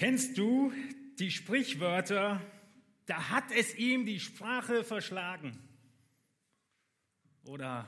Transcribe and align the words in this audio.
Kennst 0.00 0.38
du 0.38 0.72
die 1.18 1.30
Sprichwörter, 1.30 2.40
da 3.04 3.28
hat 3.28 3.52
es 3.54 3.74
ihm 3.74 4.06
die 4.06 4.18
Sprache 4.18 4.82
verschlagen? 4.82 5.58
Oder 7.44 7.86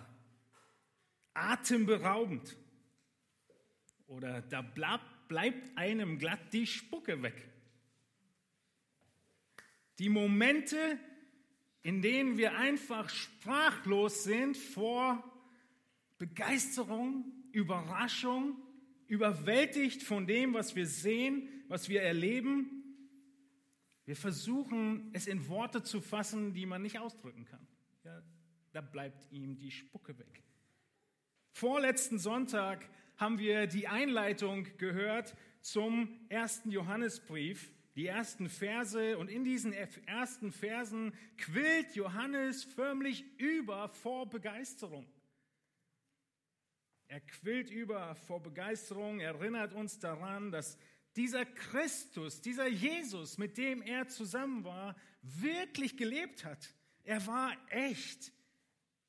atemberaubend? 1.33 2.55
Oder 4.09 4.43
da 4.43 4.61
bleibt 4.61 5.79
einem 5.79 6.19
glatt 6.19 6.53
die 6.53 6.67
Spucke 6.67 7.23
weg? 7.23 7.49
Die 9.99 10.11
Momente, 10.11 10.99
in 11.83 12.03
denen 12.03 12.37
wir 12.37 12.59
einfach 12.59 13.09
sprachlos 13.09 14.25
sind 14.25 14.59
vor 14.59 15.25
Begeisterung, 16.19 17.25
Überraschung, 17.53 18.59
überwältigt 19.07 20.03
von 20.03 20.27
dem, 20.27 20.53
was 20.53 20.77
wir 20.77 20.87
sehen, 20.87 21.49
was 21.73 21.89
wir 21.89 22.03
erleben. 22.03 22.85
Wir 24.05 24.15
versuchen, 24.15 25.09
es 25.15 25.27
in 25.27 25.49
Worte 25.49 25.83
zu 25.83 26.03
fassen, 26.03 26.53
die 26.53 26.67
man 26.67 26.83
nicht 26.83 26.99
ausdrücken 26.99 27.47
kann. 27.47 27.67
Ja, 28.05 28.23
da 28.73 28.83
bleibt 28.83 29.33
ihm 29.33 29.57
die 29.57 29.71
Spucke 29.71 30.19
weg. 30.19 30.43
Vorletzten 31.53 32.19
Sonntag 32.19 32.87
haben 33.17 33.39
wir 33.39 33.67
die 33.67 33.89
Einleitung 33.89 34.67
gehört 34.77 35.35
zum 35.63 36.21
ersten 36.29 36.71
Johannesbrief, 36.71 37.73
die 37.97 38.07
ersten 38.07 38.51
Verse. 38.51 39.17
Und 39.17 39.31
in 39.31 39.43
diesen 39.43 39.73
ersten 39.73 40.53
Versen 40.53 41.15
quillt 41.39 41.97
Johannes 41.97 42.65
förmlich 42.65 43.25
über 43.39 43.89
vor 43.89 44.29
Begeisterung. 44.29 45.07
Er 47.07 47.21
quillt 47.21 47.71
über 47.71 48.15
vor 48.15 48.43
Begeisterung, 48.43 49.21
erinnert 49.21 49.73
uns 49.73 49.99
daran, 49.99 50.51
dass 50.51 50.79
dieser 51.17 51.45
Christus, 51.45 52.41
dieser 52.41 52.69
Jesus, 52.69 53.39
mit 53.39 53.59
dem 53.59 53.83
er 53.83 54.09
zusammen 54.09 54.65
war, 54.65 54.97
wirklich 55.23 55.97
gelebt 55.97 56.45
hat. 56.45 56.75
Er 57.05 57.27
war 57.27 57.57
echt. 57.71 58.33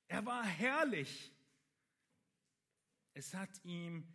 Er 0.08 0.26
war 0.26 0.46
herrlich. 0.46 1.32
Es 3.14 3.34
hat 3.34 3.64
ihm 3.64 4.08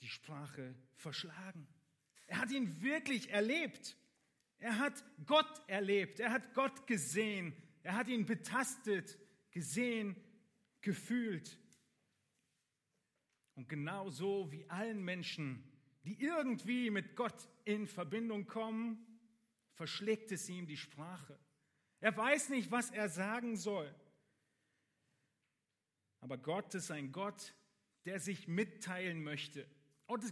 die 0.00 0.08
Sprache 0.08 0.74
verschlagen. 0.94 1.66
Er 2.26 2.38
hat 2.38 2.50
ihn 2.50 2.80
wirklich 2.80 3.30
erlebt. 3.30 3.96
Er 4.58 4.78
hat 4.78 5.04
Gott 5.26 5.62
erlebt. 5.68 6.20
Er 6.20 6.30
hat 6.30 6.54
Gott 6.54 6.86
gesehen. 6.86 7.54
Er 7.82 7.94
hat 7.94 8.08
ihn 8.08 8.26
betastet, 8.26 9.18
gesehen, 9.50 10.16
gefühlt. 10.80 11.58
Und 13.54 13.68
genau 13.68 14.08
so 14.08 14.50
wie 14.50 14.68
allen 14.70 15.04
Menschen, 15.04 15.64
die 16.04 16.20
irgendwie 16.20 16.90
mit 16.90 17.16
Gott 17.16 17.48
in 17.64 17.86
Verbindung 17.86 18.46
kommen, 18.46 19.06
verschlägt 19.72 20.32
es 20.32 20.48
ihm 20.48 20.66
die 20.66 20.76
Sprache. 20.76 21.38
Er 22.00 22.16
weiß 22.16 22.48
nicht, 22.48 22.70
was 22.70 22.90
er 22.90 23.08
sagen 23.08 23.56
soll. 23.56 23.94
Aber 26.20 26.38
Gott 26.38 26.74
ist 26.74 26.90
ein 26.90 27.12
Gott, 27.12 27.54
der 28.04 28.20
sich 28.20 28.48
mitteilen 28.48 29.22
möchte. 29.22 29.66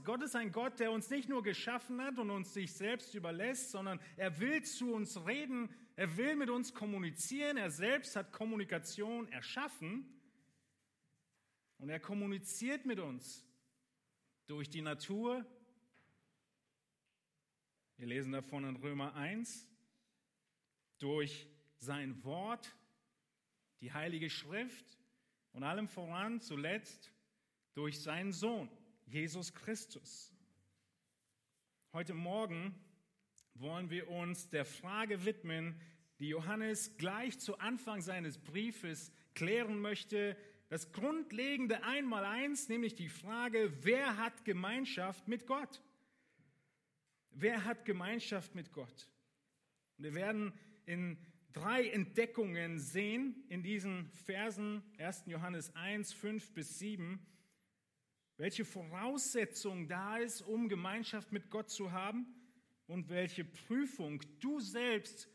Gott 0.04 0.22
ist 0.22 0.36
ein 0.36 0.52
Gott, 0.52 0.78
der 0.78 0.92
uns 0.92 1.08
nicht 1.08 1.28
nur 1.28 1.42
geschaffen 1.42 2.02
hat 2.02 2.18
und 2.18 2.30
uns 2.30 2.52
sich 2.52 2.72
selbst 2.72 3.14
überlässt, 3.14 3.70
sondern 3.70 3.98
er 4.16 4.38
will 4.38 4.62
zu 4.62 4.92
uns 4.92 5.24
reden, 5.26 5.74
er 5.96 6.16
will 6.16 6.36
mit 6.36 6.50
uns 6.50 6.74
kommunizieren, 6.74 7.56
er 7.56 7.70
selbst 7.70 8.14
hat 8.16 8.32
Kommunikation 8.32 9.28
erschaffen 9.28 10.06
und 11.78 11.88
er 11.88 12.00
kommuniziert 12.00 12.84
mit 12.84 13.00
uns 13.00 13.46
durch 14.46 14.68
die 14.68 14.82
Natur. 14.82 15.46
Wir 18.00 18.06
lesen 18.06 18.32
davon 18.32 18.64
in 18.64 18.76
Römer 18.76 19.14
1, 19.14 19.68
durch 21.00 21.46
sein 21.80 22.24
Wort, 22.24 22.74
die 23.82 23.92
Heilige 23.92 24.30
Schrift 24.30 24.98
und 25.52 25.64
allem 25.64 25.86
voran 25.86 26.40
zuletzt 26.40 27.12
durch 27.74 28.00
seinen 28.00 28.32
Sohn, 28.32 28.70
Jesus 29.04 29.52
Christus. 29.52 30.34
Heute 31.92 32.14
Morgen 32.14 32.74
wollen 33.52 33.90
wir 33.90 34.08
uns 34.08 34.48
der 34.48 34.64
Frage 34.64 35.26
widmen, 35.26 35.78
die 36.20 36.28
Johannes 36.28 36.96
gleich 36.96 37.38
zu 37.38 37.58
Anfang 37.58 38.00
seines 38.00 38.38
Briefes 38.38 39.12
klären 39.34 39.78
möchte, 39.78 40.38
das 40.70 40.90
grundlegende 40.92 41.82
Einmaleins, 41.82 42.70
nämlich 42.70 42.94
die 42.94 43.10
Frage, 43.10 43.70
wer 43.84 44.16
hat 44.16 44.46
Gemeinschaft 44.46 45.28
mit 45.28 45.46
Gott? 45.46 45.82
Wer 47.32 47.64
hat 47.64 47.84
Gemeinschaft 47.84 48.54
mit 48.54 48.72
Gott? 48.72 49.08
wir 50.02 50.14
werden 50.14 50.52
in 50.86 51.18
drei 51.52 51.88
Entdeckungen 51.88 52.78
sehen 52.78 53.44
in 53.48 53.62
diesen 53.62 54.10
Versen 54.12 54.82
1. 54.98 55.24
Johannes 55.26 55.74
1, 55.76 56.12
5 56.12 56.54
bis 56.54 56.78
7, 56.78 57.20
welche 58.36 58.64
Voraussetzung 58.64 59.88
da 59.88 60.16
ist, 60.16 60.42
um 60.42 60.68
Gemeinschaft 60.68 61.32
mit 61.32 61.50
Gott 61.50 61.70
zu 61.70 61.92
haben 61.92 62.26
und 62.86 63.10
welche 63.10 63.44
Prüfung 63.44 64.22
du 64.40 64.60
selbst 64.60 65.28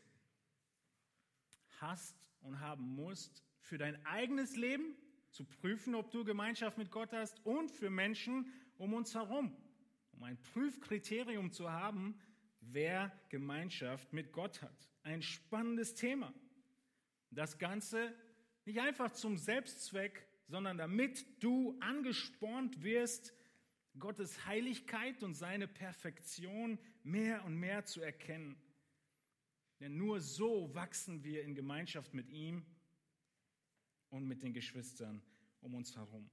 hast 1.80 2.16
und 2.40 2.58
haben 2.60 2.94
musst 2.94 3.44
für 3.60 3.78
dein 3.78 4.04
eigenes 4.04 4.56
Leben 4.56 4.96
zu 5.30 5.44
prüfen, 5.44 5.94
ob 5.94 6.10
du 6.10 6.24
Gemeinschaft 6.24 6.78
mit 6.78 6.90
Gott 6.90 7.12
hast 7.12 7.44
und 7.44 7.70
für 7.70 7.90
Menschen 7.90 8.52
um 8.78 8.94
uns 8.94 9.14
herum, 9.14 9.56
um 10.16 10.24
ein 10.24 10.40
Prüfkriterium 10.42 11.52
zu 11.52 11.70
haben, 11.70 12.18
wer 12.60 13.12
Gemeinschaft 13.28 14.12
mit 14.12 14.32
Gott 14.32 14.62
hat. 14.62 14.88
Ein 15.02 15.22
spannendes 15.22 15.94
Thema. 15.94 16.32
Das 17.30 17.58
Ganze 17.58 18.14
nicht 18.64 18.80
einfach 18.80 19.12
zum 19.12 19.36
Selbstzweck, 19.36 20.26
sondern 20.48 20.78
damit 20.78 21.42
du 21.42 21.78
angespornt 21.80 22.82
wirst, 22.82 23.34
Gottes 23.98 24.46
Heiligkeit 24.46 25.22
und 25.22 25.34
seine 25.34 25.68
Perfektion 25.68 26.78
mehr 27.02 27.44
und 27.44 27.56
mehr 27.56 27.84
zu 27.84 28.02
erkennen. 28.02 28.56
Denn 29.80 29.96
nur 29.96 30.20
so 30.20 30.74
wachsen 30.74 31.22
wir 31.22 31.42
in 31.44 31.54
Gemeinschaft 31.54 32.14
mit 32.14 32.28
ihm 32.30 32.64
und 34.10 34.26
mit 34.26 34.42
den 34.42 34.52
Geschwistern 34.52 35.22
um 35.60 35.74
uns 35.74 35.96
herum. 35.96 36.30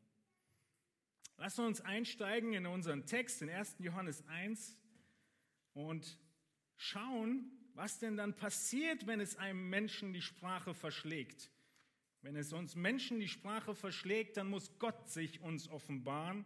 Wir 1.38 1.66
uns 1.66 1.82
einsteigen 1.82 2.54
in 2.54 2.66
unseren 2.66 3.06
Text, 3.06 3.42
in 3.42 3.50
1. 3.50 3.76
Johannes 3.80 4.26
1 4.28 4.78
und 5.74 6.18
schauen, 6.78 7.52
was 7.74 8.00
denn 8.00 8.18
dann 8.18 8.36
passiert, 8.36 9.08
wenn 9.08 9.20
es 9.20 9.36
einem 9.38 9.70
Menschen 9.70 10.14
die 10.14 10.22
Sprache 10.22 10.74
verschlägt. 10.74 11.50
Wenn 12.22 12.36
es 12.36 12.54
uns 12.54 12.76
Menschen 12.76 13.20
die 13.20 13.28
Sprache 13.28 13.76
verschlägt, 13.76 14.38
dann 14.38 14.48
muss 14.48 14.78
Gott 14.80 15.10
sich 15.10 15.42
uns 15.42 15.68
offenbaren. 15.68 16.46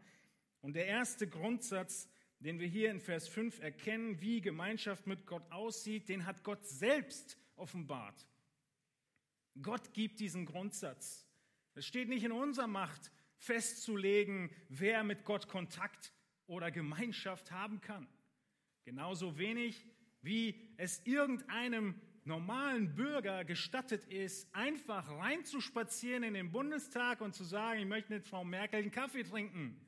Und 0.62 0.74
der 0.74 0.88
erste 0.88 1.28
Grundsatz, 1.28 2.10
den 2.40 2.60
wir 2.60 2.68
hier 2.68 2.90
in 2.90 3.00
Vers 3.00 3.28
5 3.28 3.60
erkennen, 3.60 4.22
wie 4.22 4.42
Gemeinschaft 4.42 5.06
mit 5.06 5.28
Gott 5.28 5.52
aussieht, 5.52 6.10
den 6.10 6.26
hat 6.26 6.44
Gott 6.44 6.66
selbst 6.66 7.38
offenbart. 7.56 8.28
Gott 9.62 9.94
gibt 9.94 10.20
diesen 10.20 10.46
Grundsatz. 10.46 11.28
Es 11.76 11.86
steht 11.86 12.10
nicht 12.10 12.24
in 12.24 12.32
unserer 12.32 12.68
Macht, 12.68 13.12
festzulegen, 13.38 14.50
wer 14.70 15.04
mit 15.04 15.24
Gott 15.24 15.48
Kontakt 15.48 16.14
oder 16.48 16.72
Gemeinschaft 16.72 17.52
haben 17.52 17.82
kann. 17.82 18.08
Genauso 18.84 19.38
wenig, 19.38 19.86
wie 20.22 20.60
es 20.78 21.06
irgendeinem 21.06 22.00
normalen 22.24 22.96
Bürger 22.96 23.46
gestattet 23.46 24.06
ist, 24.06 24.54
einfach 24.54 25.10
reinzuspazieren 25.10 26.24
in 26.24 26.34
den 26.34 26.52
Bundestag 26.52 27.22
und 27.22 27.34
zu 27.34 27.44
sagen, 27.44 27.80
ich 27.80 27.86
möchte 27.86 28.14
mit 28.14 28.26
Frau 28.26 28.44
Merkel 28.44 28.82
einen 28.82 28.92
Kaffee 28.92 29.24
trinken. 29.24 29.80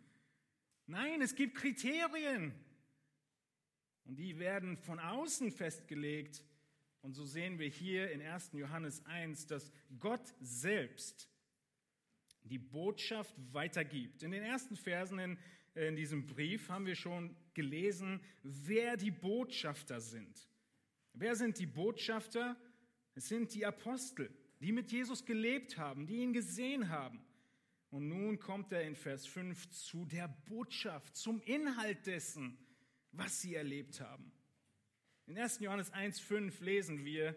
Nein, 0.87 1.21
es 1.21 1.35
gibt 1.35 1.55
Kriterien. 1.55 2.53
Und 4.05 4.17
die 4.17 4.39
werden 4.39 4.77
von 4.77 4.99
außen 4.99 5.51
festgelegt. 5.51 6.43
Und 7.01 7.13
so 7.13 7.25
sehen 7.25 7.59
wir 7.59 7.67
hier 7.67 8.11
in 8.11 8.21
1. 8.21 8.51
Johannes 8.53 9.05
1, 9.05 9.47
dass 9.47 9.71
Gott 9.99 10.33
selbst 10.41 11.29
die 12.49 12.57
Botschaft 12.57 13.33
weitergibt. 13.51 14.23
In 14.23 14.31
den 14.31 14.43
ersten 14.43 14.75
Versen 14.75 15.19
in, 15.19 15.37
in 15.75 15.95
diesem 15.95 16.25
Brief 16.25 16.69
haben 16.69 16.85
wir 16.85 16.95
schon 16.95 17.35
gelesen, 17.53 18.21
wer 18.43 18.97
die 18.97 19.11
Botschafter 19.11 20.01
sind. 20.01 20.49
Wer 21.13 21.35
sind 21.35 21.59
die 21.59 21.65
Botschafter? 21.65 22.57
Es 23.15 23.27
sind 23.27 23.53
die 23.53 23.65
Apostel, 23.65 24.33
die 24.59 24.71
mit 24.71 24.91
Jesus 24.91 25.25
gelebt 25.25 25.77
haben, 25.77 26.07
die 26.07 26.17
ihn 26.17 26.33
gesehen 26.33 26.89
haben. 26.89 27.21
Und 27.91 28.07
nun 28.07 28.39
kommt 28.39 28.71
er 28.71 28.83
in 28.83 28.95
Vers 28.95 29.25
5 29.25 29.69
zu 29.69 30.05
der 30.05 30.27
Botschaft, 30.27 31.15
zum 31.15 31.41
Inhalt 31.41 32.05
dessen, 32.05 32.57
was 33.11 33.41
sie 33.41 33.55
erlebt 33.55 33.99
haben. 33.99 34.31
In 35.25 35.37
1. 35.37 35.59
Johannes 35.59 35.91
1.5 35.91 36.63
lesen 36.63 37.03
wir 37.03 37.35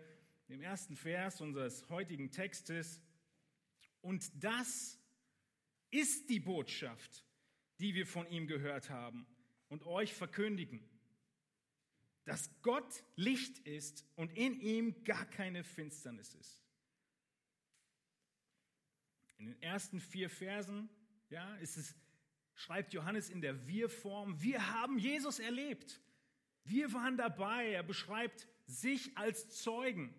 im 0.48 0.60
ersten 0.60 0.96
Vers 0.96 1.40
unseres 1.40 1.88
heutigen 1.88 2.30
Textes, 2.30 3.00
und 4.02 4.42
das 4.42 4.98
ist 5.92 6.28
die 6.28 6.40
Botschaft, 6.40 7.24
die 7.78 7.94
wir 7.94 8.06
von 8.06 8.28
ihm 8.28 8.48
gehört 8.48 8.90
haben 8.90 9.26
und 9.68 9.84
euch 9.84 10.12
verkündigen. 10.12 10.88
dass 12.24 12.48
Gott 12.62 13.04
Licht 13.16 13.58
ist 13.66 14.06
und 14.14 14.30
in 14.36 14.60
ihm 14.60 15.02
gar 15.02 15.26
keine 15.26 15.64
Finsternis 15.64 16.34
ist. 16.34 16.62
In 19.38 19.46
den 19.46 19.60
ersten 19.60 19.98
vier 19.98 20.30
Versen 20.30 20.88
ja, 21.30 21.56
ist 21.56 21.76
es, 21.76 21.96
schreibt 22.54 22.92
Johannes 22.92 23.28
in 23.28 23.40
der 23.40 23.66
Wir-Form, 23.66 24.40
wir 24.40 24.70
haben 24.70 24.98
Jesus 24.98 25.40
erlebt. 25.40 26.00
Wir 26.64 26.92
waren 26.92 27.16
dabei. 27.16 27.72
Er 27.72 27.82
beschreibt 27.82 28.46
sich 28.66 29.16
als 29.18 29.50
Zeugen. 29.50 30.14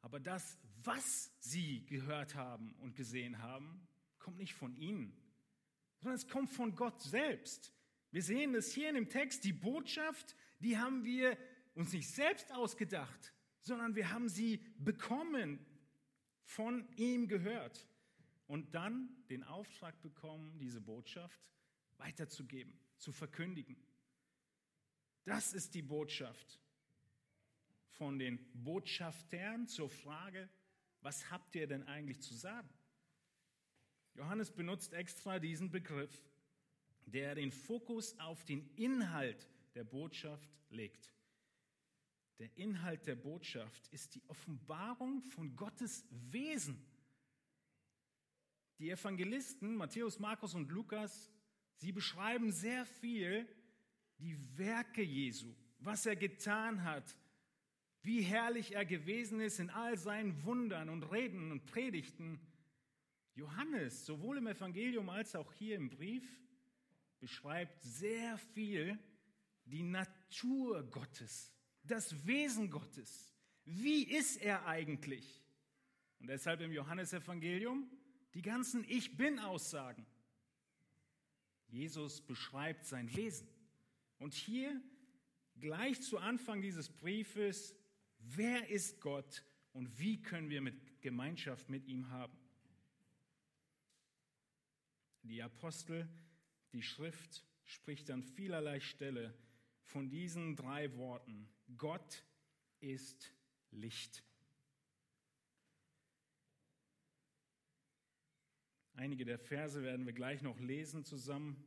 Aber 0.00 0.18
das, 0.18 0.58
was 0.88 1.30
sie 1.38 1.84
gehört 1.84 2.34
haben 2.34 2.74
und 2.80 2.96
gesehen 2.96 3.42
haben, 3.42 3.86
kommt 4.18 4.38
nicht 4.38 4.54
von 4.54 4.74
ihnen, 4.74 5.14
sondern 5.98 6.16
es 6.16 6.26
kommt 6.26 6.50
von 6.50 6.74
Gott 6.74 7.00
selbst. 7.02 7.74
Wir 8.10 8.22
sehen 8.22 8.54
es 8.54 8.72
hier 8.72 8.88
in 8.88 8.94
dem 8.94 9.10
Text, 9.10 9.44
die 9.44 9.52
Botschaft, 9.52 10.34
die 10.60 10.78
haben 10.78 11.04
wir 11.04 11.36
uns 11.74 11.92
nicht 11.92 12.08
selbst 12.08 12.50
ausgedacht, 12.52 13.34
sondern 13.60 13.94
wir 13.96 14.10
haben 14.10 14.30
sie 14.30 14.64
bekommen, 14.78 15.64
von 16.42 16.88
ihm 16.96 17.28
gehört 17.28 17.86
und 18.46 18.74
dann 18.74 19.10
den 19.28 19.44
Auftrag 19.44 20.00
bekommen, 20.00 20.58
diese 20.58 20.80
Botschaft 20.80 21.50
weiterzugeben, 21.98 22.72
zu 22.96 23.12
verkündigen. 23.12 23.76
Das 25.26 25.52
ist 25.52 25.74
die 25.74 25.82
Botschaft 25.82 26.58
von 27.90 28.18
den 28.18 28.38
Botschaftern 28.54 29.66
zur 29.66 29.90
Frage, 29.90 30.48
was 31.00 31.30
habt 31.30 31.54
ihr 31.54 31.66
denn 31.66 31.84
eigentlich 31.84 32.20
zu 32.20 32.34
sagen? 32.34 32.68
Johannes 34.14 34.50
benutzt 34.50 34.92
extra 34.92 35.38
diesen 35.38 35.70
Begriff, 35.70 36.24
der 37.06 37.34
den 37.34 37.52
Fokus 37.52 38.18
auf 38.18 38.44
den 38.44 38.68
Inhalt 38.76 39.48
der 39.74 39.84
Botschaft 39.84 40.50
legt. 40.70 41.14
Der 42.38 42.56
Inhalt 42.56 43.06
der 43.06 43.16
Botschaft 43.16 43.88
ist 43.88 44.14
die 44.14 44.22
Offenbarung 44.28 45.22
von 45.22 45.56
Gottes 45.56 46.04
Wesen. 46.10 46.84
Die 48.78 48.90
Evangelisten 48.90 49.76
Matthäus, 49.76 50.18
Markus 50.18 50.54
und 50.54 50.70
Lukas, 50.70 51.32
sie 51.76 51.90
beschreiben 51.90 52.52
sehr 52.52 52.84
viel 52.86 53.48
die 54.18 54.36
Werke 54.56 55.02
Jesu, 55.02 55.54
was 55.78 56.06
er 56.06 56.16
getan 56.16 56.84
hat, 56.84 57.16
wie 58.02 58.22
herrlich 58.22 58.74
er 58.74 58.84
gewesen 58.84 59.40
ist 59.40 59.58
in 59.58 59.70
all 59.70 59.96
seinen 59.98 60.44
Wundern 60.44 60.88
und 60.88 61.04
Reden 61.04 61.52
und 61.52 61.66
Predigten. 61.66 62.40
Johannes, 63.34 64.06
sowohl 64.06 64.38
im 64.38 64.46
Evangelium 64.46 65.08
als 65.08 65.34
auch 65.36 65.52
hier 65.52 65.76
im 65.76 65.90
Brief, 65.90 66.24
beschreibt 67.20 67.80
sehr 67.82 68.38
viel 68.38 68.98
die 69.64 69.82
Natur 69.82 70.82
Gottes, 70.90 71.52
das 71.82 72.26
Wesen 72.26 72.70
Gottes. 72.70 73.34
Wie 73.64 74.04
ist 74.04 74.36
er 74.38 74.66
eigentlich? 74.66 75.42
Und 76.20 76.28
deshalb 76.28 76.60
im 76.60 76.72
Johannesevangelium 76.72 77.88
die 78.34 78.42
ganzen 78.42 78.84
Ich 78.88 79.16
bin-Aussagen. 79.16 80.06
Jesus 81.68 82.20
beschreibt 82.20 82.86
sein 82.86 83.14
Wesen. 83.14 83.48
Und 84.18 84.34
hier 84.34 84.80
gleich 85.60 86.00
zu 86.00 86.18
Anfang 86.18 86.62
dieses 86.62 86.88
Briefes, 86.88 87.74
wer 88.18 88.68
ist 88.68 89.00
Gott 89.00 89.44
und 89.72 89.98
wie 89.98 90.20
können 90.20 90.50
wir 90.50 90.60
mit 90.60 91.00
Gemeinschaft 91.02 91.68
mit 91.68 91.86
ihm 91.86 92.10
haben? 92.10 92.36
Die 95.22 95.42
Apostel, 95.42 96.08
die 96.72 96.82
Schrift 96.82 97.44
spricht 97.64 98.10
an 98.10 98.22
vielerlei 98.22 98.80
Stelle 98.80 99.34
von 99.82 100.08
diesen 100.08 100.56
drei 100.56 100.96
Worten. 100.96 101.48
Gott 101.76 102.24
ist 102.80 103.32
Licht. 103.70 104.24
Einige 108.94 109.24
der 109.24 109.38
Verse 109.38 109.80
werden 109.82 110.06
wir 110.06 110.12
gleich 110.12 110.42
noch 110.42 110.58
lesen 110.58 111.04
zusammen. 111.04 111.62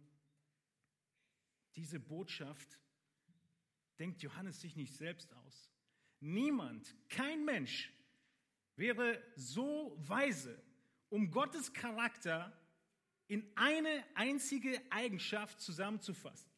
Diese 1.75 1.99
Botschaft 1.99 2.77
denkt 3.99 4.21
Johannes 4.21 4.59
sich 4.59 4.75
nicht 4.75 4.93
selbst 4.93 5.33
aus. 5.33 5.70
Niemand, 6.21 6.95
kein 7.09 7.43
Mensch 7.43 7.91
wäre 8.75 9.21
so 9.35 9.97
weise, 9.99 10.61
um 11.09 11.31
Gottes 11.31 11.73
Charakter 11.73 12.57
in 13.27 13.45
eine 13.55 14.03
einzige 14.13 14.81
Eigenschaft 14.91 15.59
zusammenzufassen. 15.59 16.49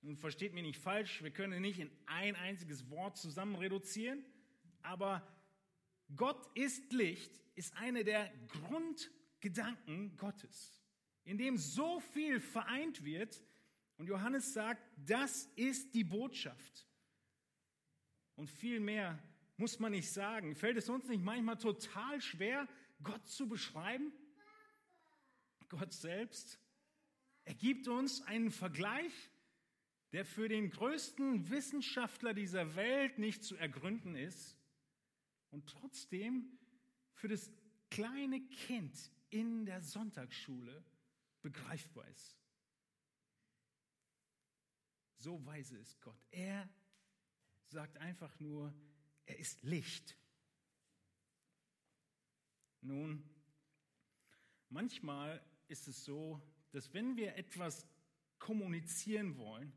Nun 0.00 0.16
versteht 0.16 0.52
mich 0.54 0.62
nicht 0.62 0.80
falsch, 0.80 1.22
wir 1.22 1.30
können 1.30 1.60
nicht 1.62 1.78
in 1.78 1.90
ein 2.06 2.34
einziges 2.36 2.90
Wort 2.90 3.16
zusammen 3.16 3.56
reduzieren, 3.56 4.24
aber 4.82 5.26
Gott 6.16 6.46
ist 6.54 6.92
Licht 6.92 7.40
ist 7.54 7.76
eine 7.76 8.04
der 8.04 8.32
Grundgedanken 8.48 10.16
Gottes, 10.16 10.82
in 11.24 11.38
dem 11.38 11.56
so 11.56 12.00
viel 12.00 12.40
vereint 12.40 13.04
wird, 13.04 13.42
und 13.96 14.08
Johannes 14.08 14.52
sagt, 14.52 14.82
das 14.96 15.44
ist 15.54 15.94
die 15.94 16.02
Botschaft. 16.02 16.88
Und 18.36 18.50
viel 18.50 18.80
mehr 18.80 19.22
muss 19.56 19.78
man 19.78 19.92
nicht 19.92 20.10
sagen. 20.10 20.54
Fällt 20.56 20.76
es 20.76 20.88
uns 20.88 21.08
nicht 21.08 21.22
manchmal 21.22 21.58
total 21.58 22.20
schwer, 22.20 22.68
Gott 23.02 23.26
zu 23.28 23.48
beschreiben? 23.48 24.12
Gott 25.68 25.92
selbst? 25.92 26.58
Er 27.44 27.54
gibt 27.54 27.88
uns 27.88 28.22
einen 28.22 28.50
Vergleich, 28.50 29.12
der 30.12 30.24
für 30.24 30.48
den 30.48 30.70
größten 30.70 31.50
Wissenschaftler 31.50 32.34
dieser 32.34 32.76
Welt 32.76 33.18
nicht 33.18 33.42
zu 33.42 33.56
ergründen 33.56 34.14
ist 34.14 34.56
und 35.50 35.68
trotzdem 35.68 36.58
für 37.12 37.28
das 37.28 37.50
kleine 37.90 38.40
Kind 38.40 39.10
in 39.30 39.66
der 39.66 39.82
Sonntagsschule 39.82 40.84
begreifbar 41.42 42.06
ist. 42.08 42.36
So 45.16 45.44
weise 45.44 45.76
ist 45.78 46.00
Gott. 46.00 46.20
Er 46.30 46.68
sagt 47.68 47.98
einfach 47.98 48.38
nur, 48.40 48.74
er 49.26 49.38
ist 49.38 49.62
Licht. 49.62 50.16
Nun, 52.80 53.22
manchmal 54.68 55.42
ist 55.68 55.88
es 55.88 56.04
so, 56.04 56.40
dass 56.72 56.92
wenn 56.92 57.16
wir 57.16 57.36
etwas 57.36 57.86
kommunizieren 58.38 59.38
wollen, 59.38 59.72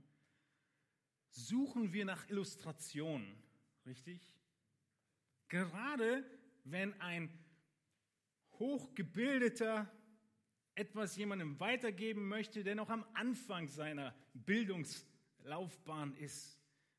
suchen 1.30 1.94
wir 1.94 2.06
nach 2.06 2.28
Illustrationen, 2.30 3.42
richtig? 3.86 4.22
Gerade 5.48 6.26
wenn 6.66 7.00
ein 7.00 7.30
hochgebildeter 8.60 9.90
etwas 10.76 11.16
jemandem 11.16 11.60
weitergeben 11.60 12.28
möchte, 12.28 12.64
der 12.64 12.76
noch 12.76 12.90
am 12.90 13.06
Anfang 13.14 13.68
seiner 13.68 14.14
Bildungs- 14.34 15.06
Laufbahn 15.48 16.14
ist. 16.16 16.57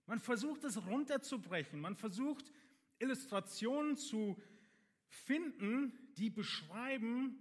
Man 0.09 0.19
versucht 0.19 0.65
es 0.65 0.85
runterzubrechen. 0.87 1.81
Man 1.81 1.95
versucht 1.95 2.51
Illustrationen 2.99 3.97
zu 3.97 4.41
finden, 5.07 5.93
die 6.17 6.31
beschreiben 6.31 7.39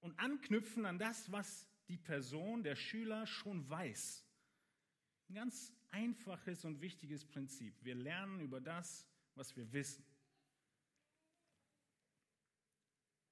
und 0.00 0.18
anknüpfen 0.18 0.86
an 0.86 0.98
das, 0.98 1.30
was 1.30 1.66
die 1.88 1.98
Person, 1.98 2.62
der 2.62 2.76
Schüler 2.76 3.26
schon 3.26 3.68
weiß. 3.68 4.24
Ein 5.28 5.34
ganz 5.34 5.74
einfaches 5.90 6.64
und 6.64 6.80
wichtiges 6.80 7.26
Prinzip. 7.26 7.74
Wir 7.84 7.96
lernen 7.96 8.40
über 8.40 8.60
das, 8.60 9.06
was 9.34 9.56
wir 9.56 9.70
wissen. 9.72 10.06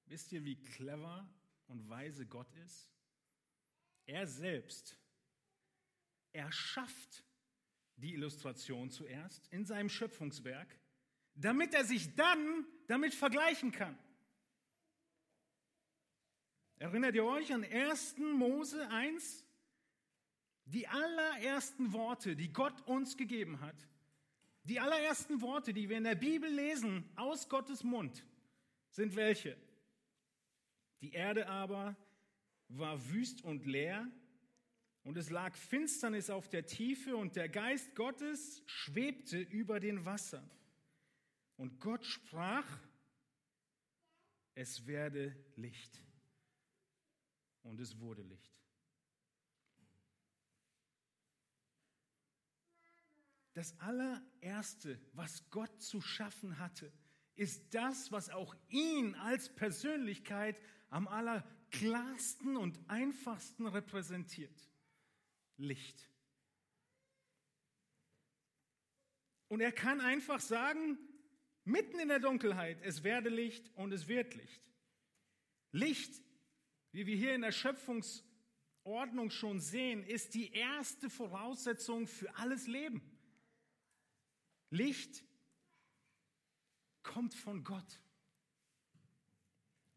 Wisst 0.06 0.32
ihr, 0.32 0.44
wie 0.44 0.56
clever 0.56 1.28
und 1.68 1.88
weise 1.88 2.26
Gott 2.26 2.52
ist? 2.56 2.90
Er 4.06 4.26
selbst 4.26 4.98
er 6.36 6.52
schafft 6.52 7.24
die 7.96 8.14
Illustration 8.14 8.90
zuerst 8.90 9.46
in 9.48 9.64
seinem 9.64 9.88
Schöpfungswerk, 9.88 10.78
damit 11.34 11.74
er 11.74 11.84
sich 11.84 12.14
dann 12.14 12.66
damit 12.86 13.14
vergleichen 13.14 13.72
kann. 13.72 13.98
Erinnert 16.78 17.14
ihr 17.14 17.24
euch 17.24 17.52
an 17.52 17.64
1. 17.64 18.18
Mose 18.18 18.88
1? 18.90 19.44
Die 20.66 20.86
allerersten 20.88 21.92
Worte, 21.92 22.36
die 22.36 22.52
Gott 22.52 22.86
uns 22.86 23.16
gegeben 23.16 23.60
hat, 23.60 23.76
die 24.64 24.80
allerersten 24.80 25.40
Worte, 25.40 25.72
die 25.72 25.88
wir 25.88 25.96
in 25.96 26.04
der 26.04 26.16
Bibel 26.16 26.50
lesen 26.50 27.08
aus 27.14 27.48
Gottes 27.48 27.84
Mund, 27.84 28.24
sind 28.90 29.14
welche? 29.14 29.56
Die 31.00 31.12
Erde 31.12 31.48
aber 31.48 31.96
war 32.68 33.10
wüst 33.10 33.42
und 33.42 33.64
leer 33.64 34.10
und 35.06 35.16
es 35.16 35.30
lag 35.30 35.54
Finsternis 35.54 36.30
auf 36.30 36.48
der 36.48 36.66
Tiefe 36.66 37.16
und 37.16 37.36
der 37.36 37.48
Geist 37.48 37.94
Gottes 37.94 38.62
schwebte 38.66 39.38
über 39.38 39.78
den 39.78 40.04
Wassern. 40.04 40.50
Und 41.56 41.80
Gott 41.80 42.04
sprach, 42.04 42.66
es 44.56 44.84
werde 44.86 45.36
Licht. 45.54 46.02
Und 47.62 47.78
es 47.80 48.00
wurde 48.00 48.22
Licht. 48.22 48.52
das 53.56 53.78
allererste, 53.80 55.00
was 55.14 55.48
Gott 55.48 55.80
zu 55.80 56.02
schaffen 56.02 56.58
hatte, 56.58 56.92
ist 57.36 57.72
das, 57.74 58.12
was 58.12 58.28
auch 58.28 58.54
ihn 58.68 59.14
als 59.14 59.48
Persönlichkeit 59.54 60.60
am 60.90 61.08
allerklarsten 61.08 62.58
und 62.58 62.78
einfachsten 62.86 63.66
repräsentiert. 63.66 64.68
Licht. 65.56 66.10
Und 69.48 69.60
er 69.60 69.72
kann 69.72 70.00
einfach 70.00 70.40
sagen, 70.40 70.98
mitten 71.64 71.98
in 71.98 72.08
der 72.08 72.20
Dunkelheit, 72.20 72.80
es 72.82 73.04
werde 73.04 73.28
Licht 73.28 73.70
und 73.76 73.92
es 73.92 74.08
wird 74.08 74.34
Licht. 74.34 74.62
Licht, 75.72 76.22
wie 76.92 77.06
wir 77.06 77.16
hier 77.16 77.34
in 77.34 77.42
der 77.42 77.52
Schöpfungsordnung 77.52 79.30
schon 79.30 79.60
sehen, 79.60 80.02
ist 80.02 80.34
die 80.34 80.52
erste 80.52 81.10
Voraussetzung 81.10 82.06
für 82.06 82.34
alles 82.36 82.66
Leben. 82.66 83.02
Licht 84.70 85.24
kommt 87.02 87.34
von 87.34 87.62
Gott. 87.62 88.00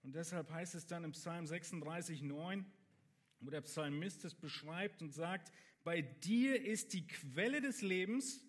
Und 0.04 0.14
deshalb 0.16 0.50
heißt 0.52 0.76
es 0.76 0.86
dann 0.86 1.04
im 1.04 1.12
Psalm 1.12 1.46
36, 1.46 2.22
9, 2.22 2.66
wo 3.40 3.50
der 3.50 3.62
Psalmist 3.62 4.26
es 4.26 4.36
beschreibt 4.36 5.02
und 5.02 5.14
sagt, 5.14 5.52
bei 5.84 6.02
dir 6.02 6.62
ist 6.64 6.94
die 6.94 7.08
Quelle 7.08 7.62
des 7.62 7.82
Lebens, 7.82 8.46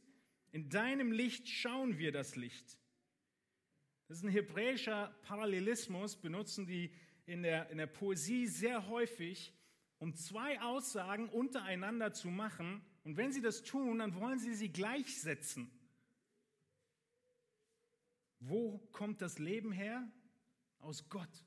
in 0.53 0.69
deinem 0.69 1.13
Licht 1.13 1.49
schauen 1.49 1.99
wir 1.99 2.13
das 2.13 2.37
Licht. 2.37 2.77
Das 4.09 4.19
ist 4.19 4.25
ein 4.25 4.31
hebräischer 4.31 5.15
Parallelismus, 5.23 6.17
benutzen 6.17 6.67
die 6.67 6.93
in 7.27 7.43
der, 7.43 7.71
in 7.71 7.79
der 7.79 7.87
Poesie 7.87 8.49
sehr 8.49 8.89
häufig, 8.89 9.55
um 9.99 10.17
zwei 10.17 10.61
Aussagen 10.61 11.29
untereinander 11.29 12.13
zu 12.13 12.29
machen. 12.29 12.85
Und 13.05 13.17
wenn 13.17 13.31
sie 13.31 13.41
das 13.41 13.63
tun, 13.63 14.01
dann 14.01 14.17
wollen 14.17 14.41
sie 14.41 14.55
sie 14.55 14.73
gleichsetzen. 14.73 15.71
Wo 18.41 18.79
kommt 18.91 19.23
das 19.23 19.39
Leben 19.39 19.71
her? 19.71 20.11
Aus 20.81 21.09
Gott. 21.09 21.45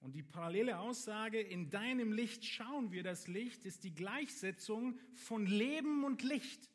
Und 0.00 0.12
die 0.12 0.22
parallele 0.22 0.78
Aussage, 0.78 1.40
in 1.40 1.68
deinem 1.68 2.12
Licht 2.12 2.44
schauen 2.44 2.90
wir 2.90 3.02
das 3.02 3.28
Licht, 3.28 3.66
ist 3.66 3.84
die 3.84 3.94
Gleichsetzung 3.94 4.98
von 5.12 5.46
Leben 5.46 6.04
und 6.04 6.22
Licht. 6.22 6.70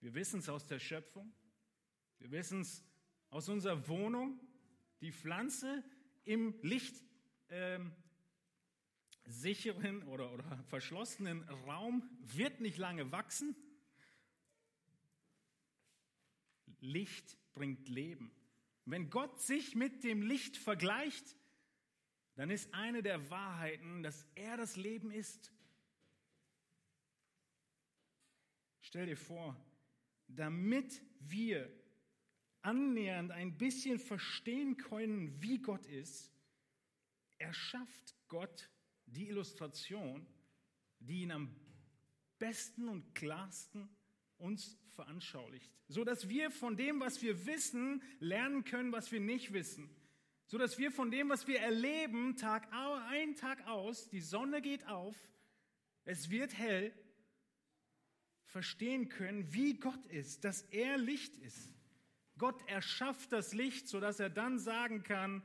Wir 0.00 0.14
wissen 0.14 0.40
es 0.40 0.48
aus 0.48 0.66
der 0.66 0.78
Schöpfung, 0.78 1.32
wir 2.18 2.30
wissen 2.30 2.62
es 2.62 2.84
aus 3.30 3.48
unserer 3.48 3.86
Wohnung. 3.88 4.40
Die 5.02 5.12
Pflanze 5.12 5.84
im 6.24 6.54
Licht 6.62 7.04
ähm, 7.50 7.92
sicheren 9.26 10.02
oder, 10.04 10.32
oder 10.32 10.64
verschlossenen 10.68 11.42
Raum 11.66 12.08
wird 12.20 12.60
nicht 12.60 12.78
lange 12.78 13.12
wachsen. 13.12 13.54
Licht 16.80 17.36
bringt 17.52 17.88
Leben. 17.88 18.30
Wenn 18.84 19.10
Gott 19.10 19.40
sich 19.40 19.74
mit 19.74 20.04
dem 20.04 20.22
Licht 20.22 20.56
vergleicht, 20.56 21.36
dann 22.36 22.50
ist 22.50 22.72
eine 22.72 23.02
der 23.02 23.30
Wahrheiten, 23.30 24.02
dass 24.02 24.26
er 24.34 24.56
das 24.56 24.76
Leben 24.76 25.10
ist. 25.10 25.52
Stell 28.80 29.06
dir 29.06 29.16
vor, 29.16 29.56
damit 30.28 31.02
wir 31.20 31.70
annähernd 32.62 33.32
ein 33.32 33.56
bisschen 33.56 33.98
verstehen 33.98 34.76
können, 34.76 35.40
wie 35.42 35.58
Gott 35.58 35.86
ist, 35.86 36.32
erschafft 37.38 38.14
Gott 38.28 38.70
die 39.06 39.28
Illustration, 39.28 40.26
die 40.98 41.22
ihn 41.22 41.30
am 41.30 41.54
besten 42.38 42.88
und 42.88 43.14
klarsten 43.14 43.88
uns 44.36 44.78
veranschaulicht, 44.90 45.72
so 45.88 46.04
dass 46.04 46.28
wir 46.28 46.50
von 46.50 46.76
dem, 46.76 47.00
was 47.00 47.22
wir 47.22 47.46
wissen, 47.46 48.02
lernen 48.18 48.64
können, 48.64 48.92
was 48.92 49.10
wir 49.10 49.20
nicht 49.20 49.52
wissen, 49.52 49.88
so 50.46 50.58
dass 50.58 50.78
wir 50.78 50.90
von 50.90 51.10
dem, 51.10 51.28
was 51.28 51.46
wir 51.46 51.60
erleben, 51.60 52.36
Tag 52.36 52.72
ein, 52.72 53.34
Tag 53.36 53.66
aus, 53.66 54.08
die 54.08 54.20
Sonne 54.20 54.62
geht 54.62 54.86
auf, 54.86 55.16
es 56.04 56.30
wird 56.30 56.56
hell, 56.56 56.92
verstehen 58.44 59.08
können, 59.08 59.52
wie 59.52 59.74
Gott 59.74 60.06
ist, 60.06 60.44
dass 60.44 60.62
er 60.62 60.98
Licht 60.98 61.36
ist. 61.38 61.74
Gott 62.38 62.62
erschafft 62.68 63.32
das 63.32 63.52
Licht, 63.52 63.88
so 63.88 63.98
dass 63.98 64.20
er 64.20 64.30
dann 64.30 64.58
sagen 64.58 65.02
kann, 65.02 65.42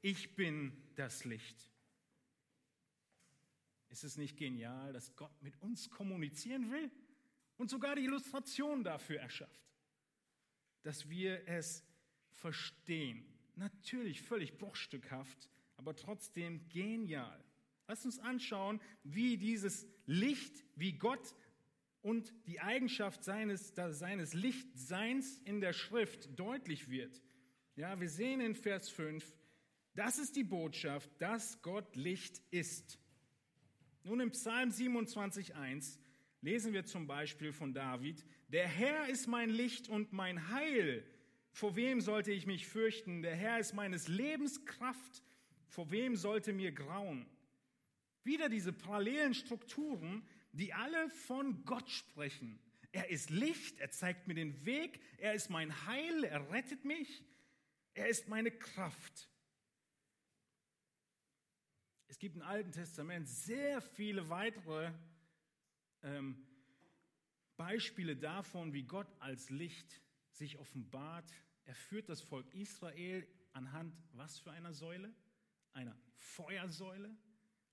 ich 0.00 0.34
bin 0.34 0.76
das 0.96 1.24
Licht. 1.24 1.70
Ist 3.90 4.04
es 4.04 4.16
nicht 4.16 4.36
genial, 4.36 4.92
dass 4.92 5.14
Gott 5.16 5.42
mit 5.42 5.60
uns 5.62 5.90
kommunizieren 5.90 6.70
will? 6.70 6.90
und 7.62 7.70
sogar 7.70 7.94
die 7.94 8.02
Illustration 8.02 8.82
dafür 8.82 9.20
erschafft, 9.20 9.62
dass 10.82 11.08
wir 11.08 11.46
es 11.46 11.84
verstehen. 12.32 13.24
Natürlich 13.56 14.22
völlig 14.22 14.58
bruchstückhaft, 14.58 15.48
aber 15.76 15.94
trotzdem 15.94 16.68
genial. 16.68 17.42
Lass 17.86 18.04
uns 18.04 18.18
anschauen, 18.18 18.80
wie 19.02 19.36
dieses 19.36 19.86
Licht, 20.06 20.64
wie 20.76 20.92
Gott 20.94 21.34
und 22.00 22.32
die 22.46 22.60
Eigenschaft 22.60 23.22
seines, 23.22 23.74
seines 23.74 24.34
Lichtseins 24.34 25.38
in 25.44 25.60
der 25.60 25.72
Schrift 25.72 26.38
deutlich 26.38 26.88
wird. 26.88 27.22
Ja, 27.76 28.00
wir 28.00 28.08
sehen 28.08 28.40
in 28.40 28.54
Vers 28.54 28.88
5, 28.88 29.24
das 29.94 30.18
ist 30.18 30.36
die 30.36 30.44
Botschaft, 30.44 31.10
dass 31.18 31.60
Gott 31.62 31.96
Licht 31.96 32.42
ist. 32.50 32.98
Nun 34.04 34.20
im 34.20 34.30
Psalm 34.30 34.70
27.1 34.70 35.98
lesen 36.40 36.72
wir 36.72 36.84
zum 36.84 37.06
Beispiel 37.06 37.52
von 37.52 37.72
David, 37.72 38.24
der 38.48 38.66
Herr 38.66 39.08
ist 39.08 39.28
mein 39.28 39.50
Licht 39.50 39.88
und 39.88 40.12
mein 40.12 40.48
Heil. 40.48 41.04
Vor 41.52 41.76
wem 41.76 42.00
sollte 42.00 42.32
ich 42.32 42.46
mich 42.46 42.66
fürchten? 42.66 43.22
Der 43.22 43.36
Herr 43.36 43.58
ist 43.58 43.74
meines 43.74 44.08
Lebens 44.08 44.64
Kraft. 44.64 45.22
Vor 45.68 45.90
wem 45.90 46.16
sollte 46.16 46.52
mir 46.52 46.72
grauen? 46.72 47.26
Wieder 48.24 48.48
diese 48.48 48.72
parallelen 48.72 49.34
Strukturen, 49.34 50.26
die 50.52 50.72
alle 50.72 51.10
von 51.10 51.64
Gott 51.64 51.90
sprechen. 51.90 52.58
Er 52.90 53.10
ist 53.10 53.30
Licht, 53.30 53.80
er 53.80 53.90
zeigt 53.90 54.28
mir 54.28 54.34
den 54.34 54.64
Weg, 54.64 55.00
er 55.18 55.34
ist 55.34 55.50
mein 55.50 55.86
Heil, 55.86 56.24
er 56.24 56.50
rettet 56.50 56.84
mich, 56.84 57.22
er 57.94 58.08
ist 58.08 58.28
meine 58.28 58.50
Kraft. 58.50 59.28
Es 62.08 62.18
gibt 62.18 62.36
im 62.36 62.42
Alten 62.42 62.72
Testament 62.72 63.28
sehr 63.28 63.80
viele 63.80 64.28
weitere 64.28 64.92
ähm, 66.02 66.46
Beispiele 67.56 68.16
davon, 68.16 68.72
wie 68.74 68.82
Gott 68.82 69.08
als 69.20 69.48
Licht 69.48 70.02
sich 70.32 70.58
offenbart. 70.58 71.30
Er 71.64 71.74
führt 71.74 72.08
das 72.08 72.20
Volk 72.20 72.52
Israel 72.54 73.26
anhand 73.52 73.94
was 74.12 74.38
für 74.38 74.50
einer 74.50 74.72
Säule? 74.72 75.12
Einer 75.72 75.96
Feuersäule. 76.16 77.16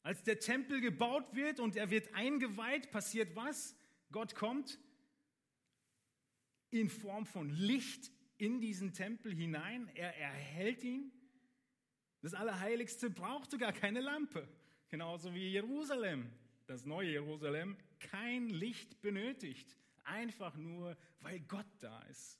Als 0.04 0.24
der 0.24 0.40
Tempel 0.40 0.82
gebaut 0.82 1.36
wird 1.36 1.60
und 1.60 1.76
er 1.76 1.90
wird 1.90 2.14
eingeweiht, 2.14 2.92
passiert 2.92 3.36
was? 3.36 3.76
Gott 4.12 4.36
kommt 4.36 4.80
in 6.72 6.90
Form 6.90 7.26
von 7.26 7.50
Licht 7.50 8.12
in 8.38 8.62
diesen 8.62 8.94
Tempel 8.94 9.34
hinein. 9.34 9.90
Er 9.96 10.16
erhält 10.18 10.84
ihn. 10.84 11.12
Das 12.22 12.34
Allerheiligste 12.34 13.10
brauchte 13.10 13.58
gar 13.58 13.74
keine 13.74 14.02
Lampe. 14.02 14.48
Genauso 14.90 15.34
wie 15.34 15.50
Jerusalem, 15.50 16.32
das 16.66 16.86
neue 16.86 17.12
Jerusalem, 17.12 17.78
kein 18.00 18.50
Licht 18.50 19.02
benötigt, 19.02 19.76
einfach 20.04 20.56
nur, 20.56 20.98
weil 21.20 21.40
Gott 21.42 21.68
da 21.80 22.02
ist. 22.04 22.40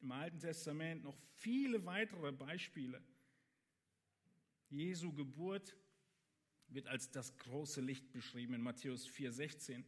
Im 0.00 0.12
Alten 0.12 0.38
Testament 0.38 1.02
noch 1.02 1.16
viele 1.36 1.84
weitere 1.84 2.32
Beispiele. 2.32 3.02
Jesu 4.70 5.12
Geburt 5.12 5.76
wird 6.68 6.86
als 6.86 7.10
das 7.10 7.36
große 7.36 7.80
Licht 7.80 8.12
beschrieben 8.12 8.54
in 8.54 8.62
Matthäus 8.62 9.08
4,16. 9.08 9.84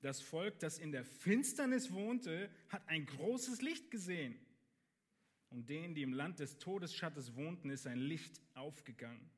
Das 0.00 0.20
Volk, 0.20 0.58
das 0.58 0.78
in 0.78 0.92
der 0.92 1.04
Finsternis 1.04 1.92
wohnte, 1.92 2.50
hat 2.68 2.86
ein 2.88 3.06
großes 3.06 3.62
Licht 3.62 3.90
gesehen. 3.90 4.38
Und 5.50 5.68
denen, 5.68 5.94
die 5.94 6.02
im 6.02 6.12
Land 6.12 6.40
des 6.40 6.58
Todesschattes 6.58 7.36
wohnten, 7.36 7.70
ist 7.70 7.86
ein 7.86 7.98
Licht 7.98 8.40
aufgegangen. 8.54 9.30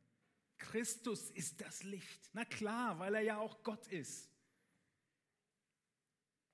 Christus 0.59 1.31
ist 1.31 1.61
das 1.61 1.83
Licht. 1.83 2.31
Na 2.33 2.45
klar, 2.45 2.99
weil 2.99 3.15
er 3.15 3.21
ja 3.21 3.39
auch 3.39 3.63
Gott 3.63 3.87
ist. 3.89 4.31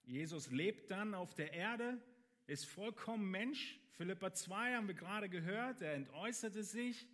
Jesus 0.02 0.50
lebt 0.50 0.90
dann 0.90 1.14
auf 1.14 1.34
der 1.34 1.52
Erde, 1.52 2.02
ist 2.46 2.66
vollkommen 2.66 3.30
Mensch. 3.30 3.78
Philippa 3.92 4.32
2 4.32 4.74
haben 4.74 4.88
wir 4.88 4.94
gerade 4.94 5.28
gehört, 5.28 5.80
er 5.80 5.94
entäußerte 5.94 6.64
sich. 6.64 7.06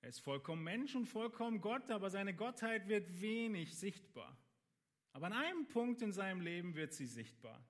Er 0.00 0.08
ist 0.08 0.20
vollkommen 0.20 0.64
Mensch 0.64 0.94
und 0.94 1.06
vollkommen 1.06 1.60
Gott, 1.60 1.90
aber 1.90 2.10
seine 2.10 2.34
Gottheit 2.34 2.88
wird 2.88 3.20
wenig 3.20 3.76
sichtbar. 3.76 4.36
Aber 5.12 5.26
an 5.26 5.32
einem 5.32 5.66
Punkt 5.66 6.02
in 6.02 6.12
seinem 6.12 6.40
Leben 6.40 6.74
wird 6.74 6.92
sie 6.92 7.06
sichtbar. 7.06 7.64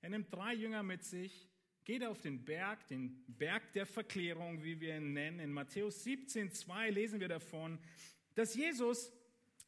Er 0.00 0.10
nimmt 0.10 0.32
drei 0.32 0.54
Jünger 0.54 0.82
mit 0.82 1.04
sich 1.04 1.48
geht 1.84 2.04
auf 2.04 2.20
den 2.20 2.44
Berg, 2.44 2.86
den 2.88 3.24
Berg 3.26 3.72
der 3.72 3.86
Verklärung, 3.86 4.62
wie 4.62 4.80
wir 4.80 4.96
ihn 4.96 5.12
nennen. 5.12 5.40
In 5.40 5.52
Matthäus 5.52 6.04
17, 6.04 6.52
2 6.52 6.90
lesen 6.90 7.20
wir 7.20 7.28
davon, 7.28 7.78
dass 8.34 8.54
Jesus 8.54 9.12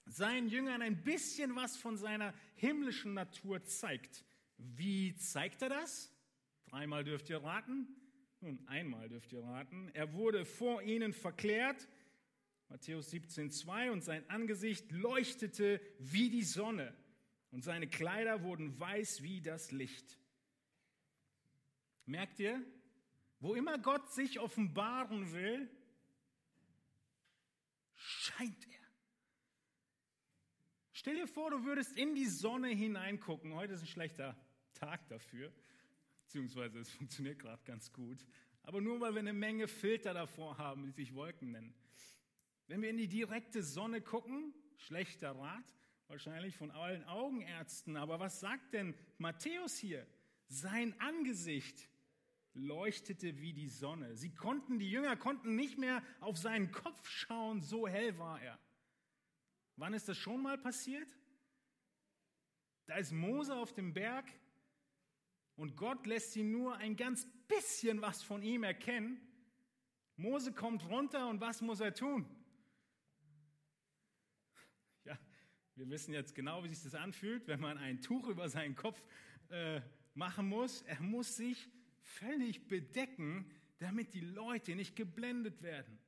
seinen 0.06 0.48
Jüngern 0.48 0.82
ein 0.82 1.02
bisschen 1.02 1.56
was 1.56 1.76
von 1.76 1.96
seiner 1.96 2.34
himmlischen 2.56 3.14
Natur 3.14 3.64
zeigt. 3.64 4.24
Wie 4.72 5.14
zeigt 5.16 5.62
er 5.62 5.68
das? 5.68 6.10
Dreimal 6.66 7.04
dürft 7.04 7.28
ihr 7.28 7.42
raten. 7.42 7.86
Nun, 8.40 8.66
einmal 8.66 9.08
dürft 9.08 9.32
ihr 9.32 9.42
raten. 9.42 9.90
Er 9.94 10.12
wurde 10.14 10.44
vor 10.44 10.82
ihnen 10.82 11.12
verklärt. 11.12 11.88
Matthäus 12.68 13.12
17,2 13.12 13.90
und 13.90 14.02
sein 14.02 14.28
Angesicht 14.30 14.90
leuchtete 14.90 15.80
wie 15.98 16.30
die 16.30 16.42
Sonne 16.42 16.94
und 17.50 17.62
seine 17.62 17.86
Kleider 17.86 18.42
wurden 18.42 18.78
weiß 18.80 19.22
wie 19.22 19.40
das 19.40 19.70
Licht. 19.70 20.18
Merkt 22.06 22.40
ihr? 22.40 22.60
Wo 23.40 23.54
immer 23.54 23.78
Gott 23.78 24.10
sich 24.10 24.40
offenbaren 24.40 25.32
will, 25.32 25.70
scheint 27.94 28.66
er. 28.66 28.84
Stell 30.92 31.16
dir 31.16 31.28
vor, 31.28 31.50
du 31.50 31.64
würdest 31.64 31.92
in 31.96 32.14
die 32.14 32.26
Sonne 32.26 32.68
hineingucken. 32.68 33.54
Heute 33.54 33.74
ist 33.74 33.82
ein 33.82 33.86
schlechter 33.86 34.36
Tag 34.74 35.08
dafür, 35.08 35.52
beziehungsweise 36.22 36.80
es 36.80 36.90
funktioniert 36.90 37.38
gerade 37.38 37.62
ganz 37.64 37.92
gut. 37.92 38.26
Aber 38.62 38.80
nur 38.80 39.00
weil 39.00 39.14
wir 39.14 39.20
eine 39.20 39.32
Menge 39.32 39.68
Filter 39.68 40.14
davor 40.14 40.58
haben, 40.58 40.84
die 40.84 40.92
sich 40.92 41.14
Wolken 41.14 41.52
nennen. 41.52 41.74
Wenn 42.66 42.82
wir 42.82 42.90
in 42.90 42.96
die 42.96 43.08
direkte 43.08 43.62
Sonne 43.62 44.00
gucken, 44.00 44.54
schlechter 44.76 45.32
Rat, 45.32 45.74
wahrscheinlich 46.08 46.56
von 46.56 46.70
allen 46.70 47.04
Augenärzten. 47.04 47.96
Aber 47.96 48.20
was 48.20 48.40
sagt 48.40 48.72
denn 48.72 48.94
Matthäus 49.18 49.76
hier? 49.76 50.06
Sein 50.48 50.98
Angesicht 51.00 51.88
leuchtete 52.54 53.38
wie 53.40 53.52
die 53.52 53.68
Sonne. 53.68 54.16
Sie 54.16 54.34
konnten, 54.34 54.78
die 54.78 54.90
Jünger 54.90 55.16
konnten 55.16 55.56
nicht 55.56 55.78
mehr 55.78 56.02
auf 56.20 56.38
seinen 56.38 56.70
Kopf 56.70 57.08
schauen, 57.08 57.60
so 57.60 57.88
hell 57.88 58.18
war 58.18 58.40
er. 58.40 58.58
Wann 59.76 59.92
ist 59.92 60.08
das 60.08 60.16
schon 60.16 60.42
mal 60.42 60.56
passiert? 60.56 61.08
Da 62.86 62.96
ist 62.96 63.12
Mose 63.12 63.54
auf 63.54 63.72
dem 63.72 63.92
Berg 63.92 64.26
und 65.56 65.76
Gott 65.76 66.06
lässt 66.06 66.32
sie 66.32 66.42
nur 66.42 66.76
ein 66.76 66.96
ganz 66.96 67.26
bisschen 67.48 68.00
was 68.00 68.22
von 68.22 68.42
ihm 68.42 68.62
erkennen. 68.64 69.20
Mose 70.16 70.52
kommt 70.52 70.88
runter 70.88 71.28
und 71.28 71.40
was 71.40 71.60
muss 71.60 71.80
er 71.80 71.94
tun? 71.94 72.26
Ja, 75.04 75.18
wir 75.74 75.88
wissen 75.90 76.14
jetzt 76.14 76.34
genau, 76.34 76.62
wie 76.64 76.68
sich 76.68 76.82
das 76.82 76.94
anfühlt, 76.94 77.46
wenn 77.46 77.60
man 77.60 77.78
ein 77.78 78.00
Tuch 78.00 78.28
über 78.28 78.48
seinen 78.48 78.74
Kopf 78.74 79.02
äh, 79.50 79.80
machen 80.14 80.48
muss. 80.48 80.82
Er 80.82 81.00
muss 81.00 81.36
sich 81.36 81.68
völlig 82.00 82.68
bedecken, 82.68 83.50
damit 83.78 84.14
die 84.14 84.20
Leute 84.20 84.74
nicht 84.76 84.96
geblendet 84.96 85.62
werden. 85.62 85.98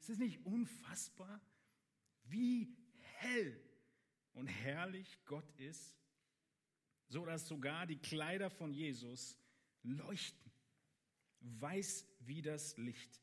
Ist 0.00 0.10
es 0.10 0.18
nicht 0.18 0.44
unfassbar, 0.44 1.40
wie 2.24 2.76
hell 3.16 3.60
und 4.32 4.46
herrlich 4.46 5.18
Gott 5.24 5.50
ist, 5.56 5.96
so 7.08 7.24
dass 7.24 7.46
sogar 7.48 7.86
die 7.86 7.98
Kleider 7.98 8.50
von 8.50 8.72
Jesus 8.72 9.36
leuchten, 9.82 10.50
weiß 11.40 12.06
wie 12.20 12.42
das 12.42 12.76
Licht. 12.76 13.22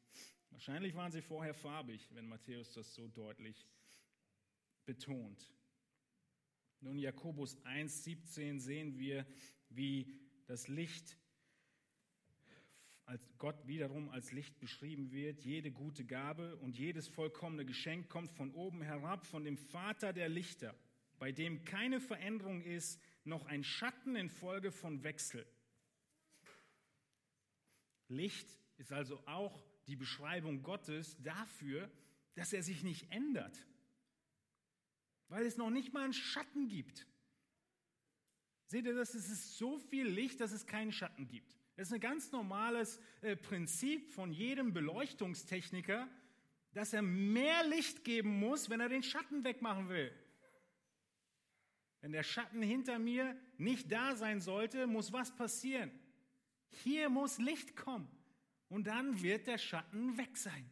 Wahrscheinlich 0.51 0.95
waren 0.95 1.11
sie 1.11 1.21
vorher 1.21 1.53
farbig, 1.53 2.07
wenn 2.13 2.27
Matthäus 2.27 2.73
das 2.73 2.93
so 2.93 3.07
deutlich 3.07 3.67
betont. 4.85 5.51
Nun, 6.79 6.97
Jakobus 6.97 7.57
1,17 7.65 8.59
sehen 8.59 8.97
wir, 8.97 9.25
wie 9.69 10.19
das 10.45 10.67
Licht 10.67 11.17
als 13.05 13.37
Gott 13.37 13.67
wiederum 13.67 14.09
als 14.09 14.31
Licht 14.31 14.59
beschrieben 14.59 15.11
wird. 15.11 15.43
Jede 15.43 15.71
gute 15.71 16.05
Gabe 16.05 16.55
und 16.57 16.77
jedes 16.77 17.07
vollkommene 17.07 17.65
Geschenk 17.65 18.09
kommt 18.09 18.31
von 18.31 18.51
oben 18.51 18.81
herab, 18.81 19.25
von 19.25 19.43
dem 19.43 19.57
Vater 19.57 20.11
der 20.11 20.29
Lichter, 20.29 20.75
bei 21.19 21.31
dem 21.31 21.63
keine 21.65 21.99
Veränderung 21.99 22.63
ist, 22.63 22.99
noch 23.25 23.45
ein 23.45 23.63
Schatten 23.63 24.15
infolge 24.15 24.71
von 24.71 25.03
Wechsel. 25.03 25.45
Licht 28.07 28.47
ist 28.77 28.91
also 28.91 29.21
auch 29.25 29.63
die 29.87 29.95
Beschreibung 29.95 30.63
Gottes 30.63 31.17
dafür, 31.21 31.89
dass 32.35 32.53
er 32.53 32.63
sich 32.63 32.83
nicht 32.83 33.11
ändert, 33.11 33.65
weil 35.29 35.45
es 35.45 35.57
noch 35.57 35.69
nicht 35.69 35.93
mal 35.93 36.03
einen 36.03 36.13
Schatten 36.13 36.67
gibt. 36.67 37.07
Seht 38.67 38.85
ihr 38.85 38.95
das? 38.95 39.13
Es 39.13 39.29
ist 39.29 39.57
so 39.57 39.77
viel 39.77 40.07
Licht, 40.07 40.41
dass 40.41 40.51
es 40.51 40.65
keinen 40.65 40.91
Schatten 40.91 41.27
gibt. 41.27 41.55
Das 41.75 41.87
ist 41.87 41.93
ein 41.93 41.99
ganz 41.99 42.31
normales 42.31 42.99
äh, 43.21 43.35
Prinzip 43.35 44.11
von 44.11 44.31
jedem 44.31 44.73
Beleuchtungstechniker, 44.73 46.09
dass 46.73 46.93
er 46.93 47.01
mehr 47.01 47.65
Licht 47.67 48.03
geben 48.03 48.39
muss, 48.39 48.69
wenn 48.69 48.79
er 48.79 48.89
den 48.89 49.03
Schatten 49.03 49.43
wegmachen 49.43 49.89
will. 49.89 50.11
Wenn 52.05 52.11
der 52.11 52.21
Schatten 52.21 52.61
hinter 52.61 52.99
mir 52.99 53.35
nicht 53.57 53.91
da 53.91 54.15
sein 54.15 54.39
sollte, 54.39 54.85
muss 54.85 55.11
was 55.11 55.35
passieren? 55.35 55.89
Hier 56.83 57.09
muss 57.09 57.39
Licht 57.39 57.75
kommen 57.75 58.07
und 58.69 58.85
dann 58.85 59.23
wird 59.23 59.47
der 59.47 59.57
Schatten 59.57 60.15
weg 60.15 60.37
sein. 60.37 60.69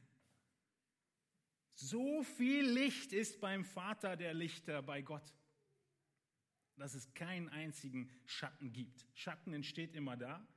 So 1.74 2.22
viel 2.22 2.69
Licht 2.69 3.13
ist 3.13 3.41
beim 3.41 3.65
Vater 3.65 4.15
der 4.15 4.36
Lichter, 4.36 4.84
bei 4.84 5.02
Gott, 5.02 5.34
dass 6.76 6.93
es 6.93 7.12
keinen 7.15 7.50
einzigen 7.50 8.12
Schatten 8.28 8.72
gibt. 8.72 9.08
Schatten 9.15 9.56
entsteht 9.56 9.96
immer 9.96 10.15
da, 10.15 10.48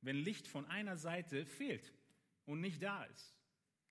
wenn 0.00 0.16
Licht 0.16 0.48
von 0.48 0.64
einer 0.64 0.96
Seite 0.96 1.46
fehlt 1.46 1.94
und 2.46 2.60
nicht 2.60 2.82
da 2.82 3.04
ist. 3.04 3.32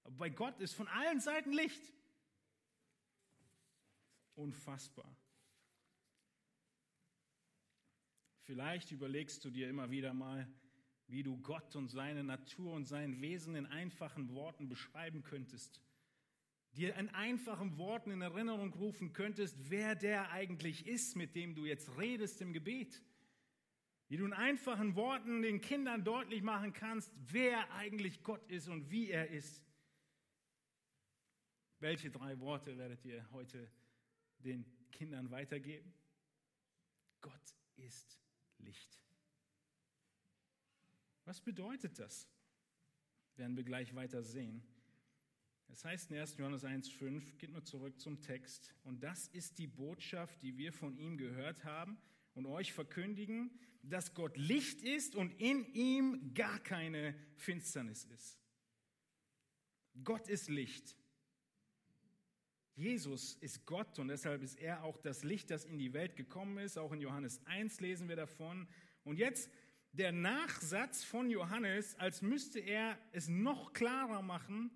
Aber 0.03 0.17
bei 0.17 0.29
Gott 0.31 0.59
ist 0.59 0.73
von 0.73 0.89
allen 0.89 1.21
Seiten 1.21 1.53
Licht. 1.53 1.93
Unfassbar. 4.35 5.15
Vielleicht 8.45 8.91
überlegst 8.91 9.43
du 9.43 9.49
dir 9.49 9.67
immer 9.69 9.89
wieder 9.89 10.13
mal, 10.13 10.47
wie 11.07 11.23
du 11.23 11.37
Gott 11.37 11.75
und 11.75 11.87
seine 11.87 12.23
Natur 12.23 12.73
und 12.73 12.85
sein 12.85 13.19
Wesen 13.19 13.55
in 13.55 13.65
einfachen 13.65 14.29
Worten 14.29 14.69
beschreiben 14.69 15.23
könntest. 15.23 15.81
Dir 16.73 16.95
in 16.95 17.09
einfachen 17.09 17.77
Worten 17.77 18.11
in 18.11 18.21
Erinnerung 18.21 18.71
rufen 18.73 19.13
könntest, 19.13 19.71
wer 19.71 19.95
der 19.95 20.31
eigentlich 20.31 20.85
ist, 20.85 21.15
mit 21.15 21.35
dem 21.35 21.55
du 21.55 21.65
jetzt 21.65 21.97
redest 21.97 22.39
im 22.41 22.53
Gebet. 22.53 23.01
Wie 24.09 24.17
du 24.17 24.25
in 24.25 24.33
einfachen 24.33 24.95
Worten 24.95 25.41
den 25.41 25.61
Kindern 25.61 26.03
deutlich 26.03 26.43
machen 26.43 26.71
kannst, 26.73 27.11
wer 27.31 27.71
eigentlich 27.73 28.21
Gott 28.23 28.45
ist 28.51 28.67
und 28.67 28.91
wie 28.91 29.09
er 29.09 29.29
ist. 29.31 29.63
Welche 31.79 32.11
drei 32.11 32.39
Worte 32.39 32.77
werdet 32.77 33.03
ihr 33.05 33.27
heute 33.31 33.71
den 34.39 34.65
Kindern 34.91 35.31
weitergeben? 35.31 35.91
Gott 37.21 37.55
ist 37.77 38.24
Licht. 38.59 38.99
Was 41.25 41.41
bedeutet 41.41 41.97
das? 41.99 42.27
Werden 43.35 43.55
wir 43.55 43.63
gleich 43.63 43.93
weiter 43.95 44.23
sehen. 44.23 44.63
Es 45.67 45.83
heißt 45.83 46.11
in 46.11 46.17
1. 46.17 46.37
Johannes 46.37 46.63
1,5, 46.63 47.37
geht 47.37 47.51
nur 47.51 47.63
zurück 47.63 47.99
zum 47.99 48.21
Text. 48.21 48.73
Und 48.83 49.03
das 49.03 49.27
ist 49.29 49.57
die 49.57 49.67
Botschaft, 49.67 50.41
die 50.41 50.57
wir 50.57 50.71
von 50.71 50.95
ihm 50.95 51.17
gehört 51.17 51.65
haben 51.65 51.97
und 52.33 52.45
euch 52.45 52.71
verkündigen, 52.71 53.51
dass 53.81 54.13
Gott 54.13 54.37
Licht 54.37 54.81
ist 54.81 55.15
und 55.15 55.33
in 55.39 55.65
ihm 55.73 56.33
gar 56.33 56.59
keine 56.59 57.15
Finsternis 57.35 58.05
ist. 58.05 58.39
Gott 60.03 60.27
ist 60.27 60.49
Licht. 60.49 60.95
Jesus 62.75 63.35
ist 63.35 63.65
Gott 63.65 63.99
und 63.99 64.09
deshalb 64.09 64.41
ist 64.43 64.59
er 64.59 64.83
auch 64.83 64.97
das 64.97 65.23
Licht, 65.23 65.49
das 65.49 65.63
in 65.63 65.77
die 65.77 65.93
Welt 65.93 66.17
gekommen 66.17 66.57
ist. 66.57 66.77
Auch 66.77 66.91
in 66.91 66.99
Johannes 66.99 67.39
1 67.45 67.79
lesen 67.79 68.09
wir 68.09 68.17
davon. 68.17 68.67
Und 69.05 69.17
jetzt 69.17 69.49
der 69.93 70.11
Nachsatz 70.11 71.03
von 71.03 71.29
Johannes, 71.29 71.97
als 71.99 72.21
müsste 72.21 72.59
er 72.59 72.99
es 73.13 73.29
noch 73.29 73.71
klarer 73.71 74.21
machen, 74.21 74.71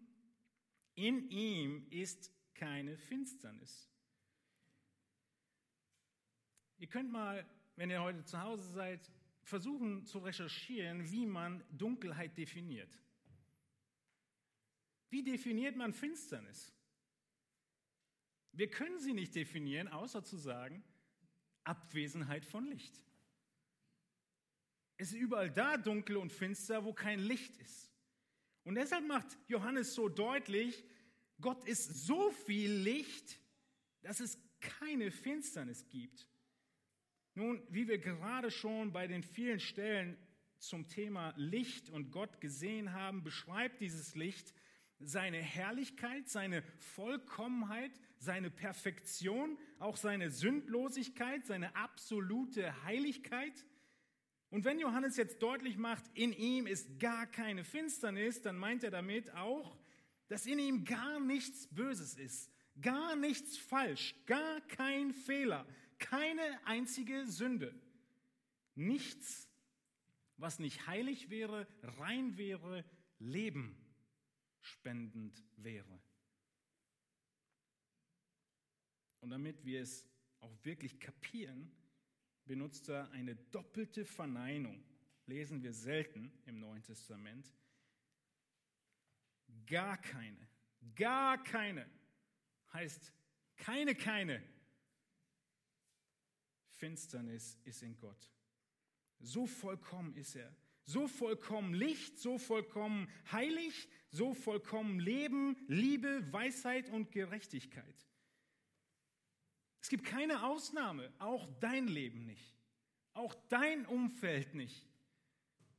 in 0.96 1.30
ihm 1.30 1.88
ist 1.90 2.32
keine 2.54 2.98
Finsternis. 2.98 3.90
Ihr 6.78 6.88
könnt 6.88 7.12
mal, 7.12 7.46
wenn 7.76 7.90
ihr 7.90 8.02
heute 8.02 8.24
zu 8.24 8.42
Hause 8.42 8.72
seid, 8.72 9.12
versuchen 9.44 10.06
zu 10.06 10.20
recherchieren, 10.20 11.12
wie 11.12 11.26
man 11.26 11.64
Dunkelheit 11.72 12.38
definiert. 12.38 12.98
Wie 15.10 15.24
definiert 15.24 15.76
man 15.76 15.94
Finsternis? 15.94 16.74
Wir 18.52 18.70
können 18.70 19.00
sie 19.00 19.14
nicht 19.14 19.36
definieren, 19.36 19.88
außer 19.88 20.24
zu 20.24 20.38
sagen, 20.38 20.84
Abwesenheit 21.64 22.46
von 22.46 22.66
Licht. 22.66 23.02
Es 24.98 25.14
ist 25.14 25.18
überall 25.18 25.50
da 25.50 25.78
dunkel 25.78 26.18
und 26.18 26.32
finster, 26.32 26.84
wo 26.84 26.94
kein 26.94 27.20
Licht 27.20 27.58
ist. 27.58 27.94
Und 28.64 28.76
deshalb 28.76 29.08
macht 29.08 29.38
Johannes 29.48 29.94
so 29.94 30.10
deutlich, 30.10 30.84
Gott 31.40 31.64
ist 31.64 32.06
so 32.06 32.32
viel 32.32 32.72
Licht, 32.72 33.40
dass 34.02 34.20
es 34.20 34.38
keine 34.60 35.12
Finsternis 35.12 35.88
gibt. 35.88 36.28
Nun, 37.34 37.66
wie 37.70 37.88
wir 37.88 38.00
gerade 38.00 38.52
schon 38.52 38.92
bei 38.92 39.08
den 39.08 39.24
vielen 39.24 39.60
Stellen 39.60 40.18
zum 40.58 40.88
Thema 40.90 41.34
Licht 41.38 41.90
und 41.90 42.12
Gott 42.12 42.42
gesehen 42.42 42.92
haben, 42.92 43.24
beschreibt 43.24 43.80
dieses 43.80 44.16
Licht 44.16 44.54
seine 45.00 45.38
Herrlichkeit, 45.38 46.28
seine 46.28 46.62
Vollkommenheit, 46.78 47.92
seine 48.18 48.50
Perfektion, 48.50 49.58
auch 49.80 49.98
seine 49.98 50.30
Sündlosigkeit, 50.30 51.46
seine 51.46 51.76
absolute 51.76 52.84
Heiligkeit. 52.84 53.66
Und 54.50 54.66
wenn 54.66 54.80
Johannes 54.80 55.16
jetzt 55.16 55.42
deutlich 55.42 55.78
macht, 55.78 56.04
in 56.14 56.34
ihm 56.34 56.68
ist 56.68 57.00
gar 57.00 57.28
keine 57.28 57.64
Finsternis, 57.64 58.42
dann 58.42 58.58
meint 58.58 58.84
er 58.84 58.92
damit 58.92 59.34
auch, 59.36 59.78
dass 60.28 60.46
in 60.46 60.60
ihm 60.60 60.84
gar 60.84 61.20
nichts 61.20 61.68
Böses 61.68 62.16
ist, 62.16 62.52
gar 62.82 63.16
nichts 63.16 63.58
falsch, 63.58 64.16
gar 64.26 64.62
kein 64.62 65.14
Fehler, 65.14 65.66
keine 65.98 66.42
einzige 66.66 67.26
Sünde. 67.26 67.74
Nichts, 68.76 69.50
was 70.38 70.60
nicht 70.60 70.88
heilig 70.88 71.30
wäre, 71.30 71.68
rein 72.00 72.38
wäre, 72.38 72.84
Leben 73.20 73.89
spendend 74.70 75.44
wäre. 75.58 76.02
Und 79.22 79.32
damit 79.32 79.66
wir 79.66 79.82
es 79.82 80.08
auch 80.40 80.54
wirklich 80.64 81.00
kapieren, 81.00 81.72
benutzt 82.46 82.90
er 82.90 83.12
eine 83.12 83.36
doppelte 83.36 84.06
Verneinung. 84.06 84.84
Lesen 85.26 85.62
wir 85.62 85.74
selten 85.74 86.32
im 86.46 86.60
Neuen 86.60 86.82
Testament. 86.84 87.52
Gar 89.66 89.98
keine, 89.98 90.48
gar 90.96 91.44
keine 91.44 91.90
heißt 92.74 93.14
keine, 93.56 93.96
keine. 93.96 94.42
Finsternis 96.78 97.60
ist 97.66 97.84
in 97.84 97.98
Gott. 97.98 98.32
So 99.20 99.46
vollkommen 99.46 100.16
ist 100.16 100.36
er. 100.36 100.56
So 100.86 101.08
vollkommen 101.08 101.74
Licht, 101.74 102.18
so 102.18 102.38
vollkommen 102.38 103.12
heilig, 103.32 103.90
so 104.12 104.34
vollkommen 104.34 105.00
Leben, 105.00 105.58
Liebe, 105.68 106.32
Weisheit 106.32 106.90
und 106.90 107.12
Gerechtigkeit. 107.12 108.08
Es 109.82 109.90
gibt 109.90 110.04
keine 110.04 110.44
Ausnahme, 110.44 111.12
auch 111.20 111.48
dein 111.60 111.88
Leben 111.88 112.26
nicht, 112.26 112.56
auch 113.14 113.34
dein 113.50 113.86
Umfeld 113.86 114.54
nicht. 114.56 114.88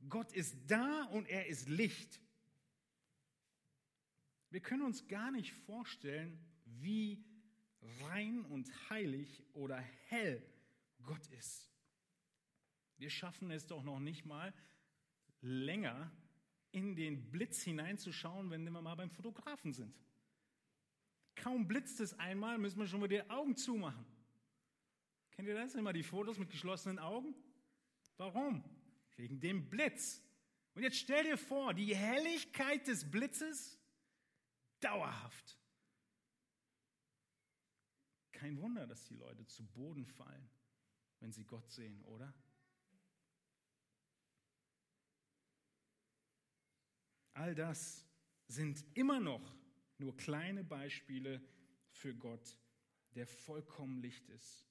Gott 0.09 0.31
ist 0.33 0.55
da 0.67 1.03
und 1.11 1.27
er 1.29 1.47
ist 1.47 1.69
Licht. 1.69 2.19
Wir 4.49 4.59
können 4.59 4.81
uns 4.81 5.07
gar 5.07 5.31
nicht 5.31 5.53
vorstellen, 5.53 6.39
wie 6.65 7.23
rein 8.01 8.43
und 8.45 8.71
heilig 8.89 9.43
oder 9.53 9.77
hell 9.77 10.43
Gott 11.03 11.25
ist. 11.27 11.69
Wir 12.97 13.09
schaffen 13.09 13.51
es 13.51 13.65
doch 13.65 13.83
noch 13.83 13.99
nicht 13.99 14.25
mal 14.25 14.53
länger 15.41 16.11
in 16.71 16.95
den 16.95 17.31
Blitz 17.31 17.61
hineinzuschauen, 17.61 18.49
wenn 18.49 18.63
wir 18.63 18.71
mal 18.71 18.95
beim 18.95 19.11
Fotografen 19.11 19.73
sind. 19.73 19.93
Kaum 21.35 21.67
blitzt 21.67 21.99
es 21.99 22.17
einmal, 22.19 22.57
müssen 22.57 22.79
wir 22.79 22.87
schon 22.87 23.01
wieder 23.03 23.23
die 23.23 23.29
Augen 23.29 23.55
zumachen. 23.55 24.05
Kennt 25.31 25.47
ihr 25.47 25.55
das? 25.55 25.75
Immer 25.75 25.93
die 25.93 26.03
Fotos 26.03 26.37
mit 26.37 26.49
geschlossenen 26.49 26.99
Augen? 26.99 27.33
Warum? 28.17 28.63
Wegen 29.15 29.39
dem 29.39 29.69
Blitz. 29.69 30.21
Und 30.73 30.83
jetzt 30.83 30.97
stell 30.97 31.23
dir 31.23 31.37
vor, 31.37 31.73
die 31.73 31.95
Helligkeit 31.95 32.87
des 32.87 33.09
Blitzes 33.09 33.79
dauerhaft. 34.79 35.57
Kein 38.31 38.57
Wunder, 38.59 38.87
dass 38.87 39.05
die 39.05 39.15
Leute 39.15 39.45
zu 39.45 39.65
Boden 39.65 40.05
fallen, 40.05 40.49
wenn 41.19 41.31
sie 41.31 41.45
Gott 41.45 41.69
sehen, 41.69 42.03
oder? 42.05 42.33
All 47.41 47.55
das 47.55 48.05
sind 48.45 48.85
immer 48.93 49.19
noch 49.19 49.57
nur 49.97 50.15
kleine 50.15 50.63
Beispiele 50.63 51.41
für 51.89 52.13
Gott, 52.13 52.55
der 53.15 53.25
vollkommen 53.25 53.99
Licht 53.99 54.29
ist. 54.29 54.63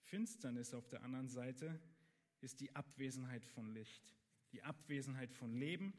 Finsternis 0.00 0.74
auf 0.74 0.88
der 0.88 1.04
anderen 1.04 1.28
Seite 1.28 1.80
ist 2.40 2.58
die 2.58 2.74
Abwesenheit 2.74 3.44
von 3.44 3.72
Licht, 3.72 4.16
die 4.50 4.64
Abwesenheit 4.64 5.32
von 5.32 5.54
Leben, 5.54 5.94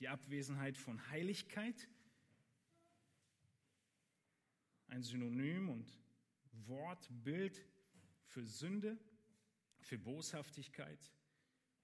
die 0.00 0.08
Abwesenheit 0.08 0.76
von 0.76 1.08
Heiligkeit. 1.08 1.88
Ein 4.88 5.04
Synonym 5.04 5.68
und 5.68 5.88
Wortbild 6.66 7.64
für 8.24 8.44
Sünde, 8.44 8.98
für 9.78 9.98
Boshaftigkeit. 9.98 11.12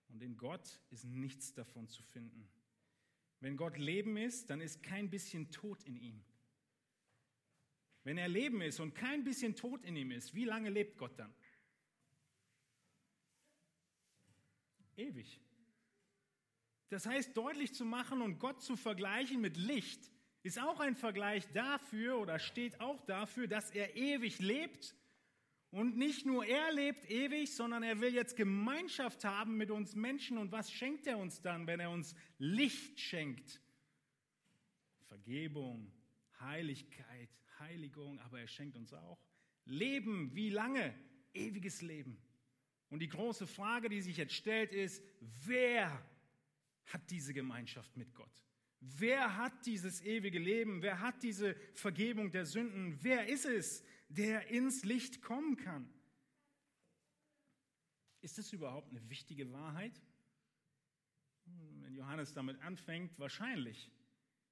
Und 0.08 0.22
in 0.22 0.36
Gott 0.36 0.80
ist 0.90 1.04
nichts 1.04 1.54
davon 1.54 1.88
zu 1.88 2.02
finden. 2.02 2.48
Wenn 3.40 3.56
Gott 3.56 3.76
Leben 3.76 4.16
ist, 4.16 4.50
dann 4.50 4.60
ist 4.60 4.82
kein 4.82 5.10
bisschen 5.10 5.50
Tod 5.50 5.82
in 5.84 5.96
ihm. 5.96 6.24
Wenn 8.02 8.18
er 8.18 8.28
Leben 8.28 8.60
ist 8.60 8.80
und 8.80 8.94
kein 8.94 9.24
bisschen 9.24 9.56
Tod 9.56 9.84
in 9.84 9.96
ihm 9.96 10.12
ist, 10.12 10.34
wie 10.34 10.44
lange 10.44 10.70
lebt 10.70 10.96
Gott 10.96 11.18
dann? 11.18 11.34
Ewig. 14.96 15.40
Das 16.88 17.04
heißt, 17.04 17.36
deutlich 17.36 17.74
zu 17.74 17.84
machen 17.84 18.22
und 18.22 18.38
Gott 18.38 18.62
zu 18.62 18.76
vergleichen 18.76 19.40
mit 19.40 19.56
Licht, 19.56 20.10
ist 20.42 20.60
auch 20.60 20.78
ein 20.78 20.94
Vergleich 20.94 21.46
dafür 21.52 22.18
oder 22.18 22.38
steht 22.38 22.80
auch 22.80 23.00
dafür, 23.02 23.48
dass 23.48 23.70
er 23.72 23.96
ewig 23.96 24.38
lebt 24.38 24.94
und 25.70 25.96
nicht 25.96 26.24
nur 26.24 26.44
er 26.46 26.72
lebt 26.72 27.10
ewig, 27.10 27.54
sondern 27.54 27.82
er 27.82 28.00
will 28.00 28.14
jetzt 28.14 28.36
Gemeinschaft 28.36 29.24
haben 29.24 29.56
mit 29.56 29.70
uns 29.70 29.94
Menschen. 29.94 30.38
Und 30.38 30.52
was 30.52 30.70
schenkt 30.70 31.06
er 31.06 31.18
uns 31.18 31.40
dann, 31.42 31.66
wenn 31.66 31.80
er 31.80 31.90
uns 31.90 32.14
Licht 32.38 33.00
schenkt? 33.00 33.60
Vergebung, 35.08 35.92
Heiligkeit, 36.40 37.30
Heiligung, 37.58 38.18
aber 38.20 38.40
er 38.40 38.48
schenkt 38.48 38.76
uns 38.76 38.92
auch 38.92 39.18
Leben. 39.64 40.34
Wie 40.34 40.50
lange? 40.50 40.94
Ewiges 41.34 41.82
Leben. 41.82 42.16
Und 42.88 43.00
die 43.00 43.08
große 43.08 43.46
Frage, 43.46 43.88
die 43.88 44.00
sich 44.00 44.16
jetzt 44.16 44.34
stellt, 44.34 44.72
ist, 44.72 45.02
wer 45.44 46.04
hat 46.86 47.10
diese 47.10 47.34
Gemeinschaft 47.34 47.96
mit 47.96 48.14
Gott? 48.14 48.30
Wer 48.80 49.36
hat 49.36 49.66
dieses 49.66 50.00
ewige 50.02 50.38
Leben? 50.38 50.82
Wer 50.82 51.00
hat 51.00 51.22
diese 51.22 51.56
Vergebung 51.74 52.30
der 52.30 52.46
Sünden? 52.46 53.02
Wer 53.02 53.26
ist 53.26 53.44
es, 53.44 53.82
der 54.08 54.48
ins 54.48 54.84
Licht 54.84 55.22
kommen 55.22 55.56
kann. 55.56 55.88
Ist 58.20 58.38
das 58.38 58.52
überhaupt 58.52 58.90
eine 58.90 59.08
wichtige 59.08 59.52
Wahrheit? 59.52 60.00
Wenn 61.44 61.94
Johannes 61.94 62.32
damit 62.32 62.60
anfängt, 62.62 63.18
wahrscheinlich. 63.18 63.90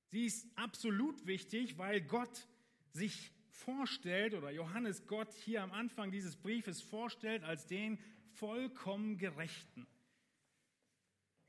Sie 0.07 0.27
ist 0.27 0.47
absolut 0.57 1.27
wichtig, 1.27 1.77
weil 1.77 2.01
Gott 2.01 2.47
sich 2.93 3.33
vorstellt 3.49 4.35
oder 4.35 4.51
Johannes 4.51 5.07
Gott 5.07 5.33
hier 5.35 5.63
am 5.63 5.73
Anfang 5.73 6.11
dieses 6.11 6.37
Briefes 6.37 6.83
vorstellt 6.83 7.43
als 7.43 7.67
den 7.67 7.99
vollkommen 8.35 9.19
Gerechten. 9.19 9.87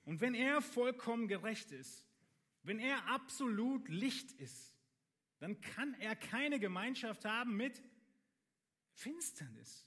Und 0.04 0.22
wenn 0.22 0.36
er 0.36 0.62
vollkommen 0.62 1.28
gerecht 1.28 1.72
ist, 1.72 2.06
wenn 2.64 2.80
er 2.80 3.08
absolut 3.08 3.88
Licht 3.90 4.32
ist, 4.34 4.76
dann 5.40 5.60
kann 5.62 5.94
er 6.00 6.16
keine 6.16 6.60
Gemeinschaft 6.60 7.26
haben 7.26 7.56
mit 7.58 7.84
Finsternis, 8.96 9.86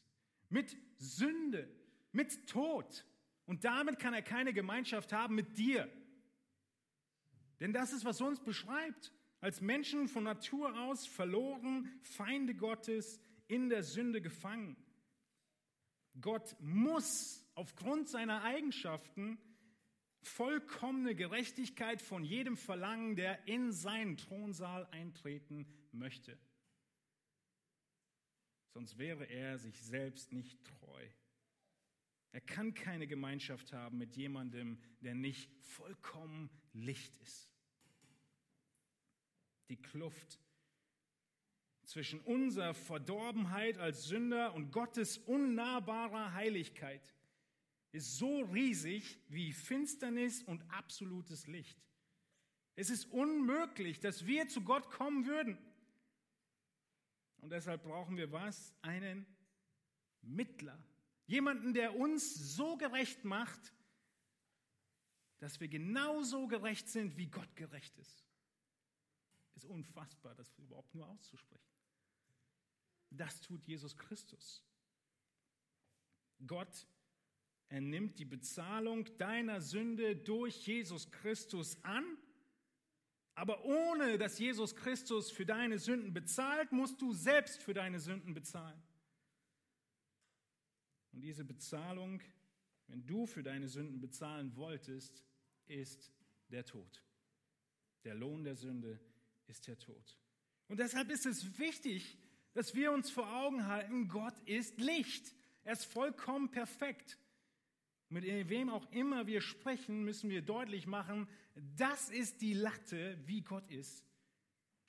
mit 0.51 0.77
Sünde, 0.99 1.69
mit 2.13 2.47
Tod. 2.47 3.05
Und 3.47 3.65
damit 3.65 3.99
kann 3.99 4.13
er 4.13 4.23
keine 4.23 4.53
Gemeinschaft 4.53 5.13
haben 5.13 5.35
mit 5.35 5.57
dir. 5.57 5.91
Denn 7.59 7.73
das 7.73 7.93
ist, 7.93 8.05
was 8.05 8.21
uns 8.21 8.41
beschreibt. 8.41 9.13
Als 9.41 9.61
Menschen 9.61 10.09
von 10.09 10.25
Natur 10.25 10.79
aus 10.81 11.07
verloren, 11.07 11.89
Feinde 12.03 12.55
Gottes, 12.55 13.21
in 13.47 13.69
der 13.69 13.83
Sünde 13.83 14.21
gefangen. 14.21 14.77
Gott 16.21 16.57
muss 16.61 17.47
aufgrund 17.55 18.09
seiner 18.09 18.43
Eigenschaften 18.43 19.39
vollkommene 20.23 21.15
Gerechtigkeit 21.15 22.03
von 22.03 22.25
jedem 22.25 22.57
verlangen, 22.57 23.17
der 23.17 23.47
in 23.47 23.73
seinen 23.73 24.17
Thronsaal 24.17 24.87
eintreten 24.91 25.67
möchte 25.93 26.39
sonst 28.71 28.99
wäre 28.99 29.25
er 29.25 29.59
sich 29.59 29.81
selbst 29.81 30.33
nicht 30.33 30.63
treu. 30.65 31.07
Er 32.33 32.41
kann 32.41 32.75
keine 32.75 33.07
Gemeinschaft 33.07 33.73
haben 33.73 33.99
mit 33.99 34.17
jemandem, 34.17 34.79
der 35.01 35.15
nicht 35.15 35.51
vollkommen 35.61 36.51
Licht 36.73 37.17
ist. 37.17 37.51
Die 39.71 39.81
Kluft 39.81 40.39
zwischen 41.85 42.21
unserer 42.21 42.75
Verdorbenheit 42.75 43.79
als 43.79 44.05
Sünder 44.05 44.55
und 44.55 44.73
Gottes 44.73 45.19
unnahbarer 45.19 46.35
Heiligkeit 46.35 47.15
ist 47.93 48.19
so 48.19 48.41
riesig 48.43 49.19
wie 49.29 49.53
Finsternis 49.53 50.43
und 50.43 50.63
absolutes 50.71 51.47
Licht. 51.47 51.83
Es 52.77 52.91
ist 52.91 53.07
unmöglich, 53.07 54.01
dass 54.01 54.27
wir 54.27 54.49
zu 54.49 54.61
Gott 54.63 54.91
kommen 54.91 55.27
würden. 55.27 55.59
Und 57.39 57.51
deshalb 57.51 57.83
brauchen 57.83 58.17
wir 58.17 58.33
was? 58.33 58.75
Einen 58.83 59.27
Mittler. 60.23 60.79
Jemanden, 61.27 61.75
der 61.75 61.97
uns 61.97 62.57
so 62.57 62.77
gerecht 62.77 63.25
macht, 63.25 63.73
dass 65.39 65.61
wir 65.61 65.69
genauso 65.69 66.49
gerecht 66.49 66.89
sind, 66.89 67.17
wie 67.17 67.27
Gott 67.27 67.55
gerecht 67.55 67.97
ist. 67.99 68.25
Ist 69.55 69.67
unfassbar, 69.67 70.35
das 70.35 70.57
überhaupt 70.59 70.95
nur 70.95 71.07
auszusprechen. 71.09 71.69
Das 73.11 73.41
tut 73.41 73.65
Jesus 73.67 73.97
Christus. 73.97 74.65
Gott, 76.47 76.87
er 77.69 77.81
nimmt 77.81 78.19
die 78.19 78.25
Bezahlung 78.25 79.05
deiner 79.19 79.61
Sünde 79.61 80.17
durch 80.17 80.67
Jesus 80.67 81.11
Christus 81.11 81.83
an, 81.85 82.05
aber 83.39 83.65
ohne 83.65 84.19
dass 84.19 84.41
Jesus 84.41 84.75
Christus 84.75 85.31
für 85.31 85.47
deine 85.47 85.79
Sünden 85.79 86.13
bezahlt, 86.13 86.73
musst 86.73 87.01
du 87.01 87.13
selbst 87.13 87.63
für 87.63 87.73
deine 87.73 88.01
Sünden 88.01 88.35
bezahlen. 88.35 88.83
Und 91.13 91.21
diese 91.21 91.45
Bezahlung, 91.45 92.21
wenn 92.89 93.07
du 93.07 93.27
für 93.27 93.45
deine 93.45 93.69
Sünden 93.69 94.01
bezahlen 94.01 94.57
wolltest, 94.57 95.25
ist 95.67 96.13
der 96.49 96.65
Tod. 96.65 97.05
Der 98.03 98.17
Lohn 98.17 98.43
der 98.43 98.57
Sünde 98.57 98.99
ist 99.47 99.69
der 99.69 99.79
Tod. 99.79 100.19
Und 100.67 100.81
deshalb 100.81 101.09
ist 101.09 101.25
es 101.25 101.61
wichtig, 101.61 102.19
dass 102.55 102.75
wir 102.75 102.91
uns 102.91 103.09
vor 103.09 103.33
Augen 103.33 103.67
halten, 103.67 104.09
Gott 104.09 104.37
ist 104.47 104.81
Licht. 104.81 105.33
Er 105.63 105.75
ist 105.75 105.85
vollkommen 105.85 106.51
perfekt. 106.51 107.17
Mit 108.11 108.25
wem 108.25 108.71
auch 108.71 108.91
immer 108.91 109.27
wir 109.27 109.41
sprechen, 109.41 110.05
müssen 110.05 110.31
wir 110.31 110.43
deutlich 110.43 110.87
machen, 110.87 111.29
das 111.77 112.09
ist 112.09 112.41
die 112.41 112.55
Latte, 112.55 113.19
wie 113.27 113.43
Gott 113.43 113.71
ist. 113.71 114.05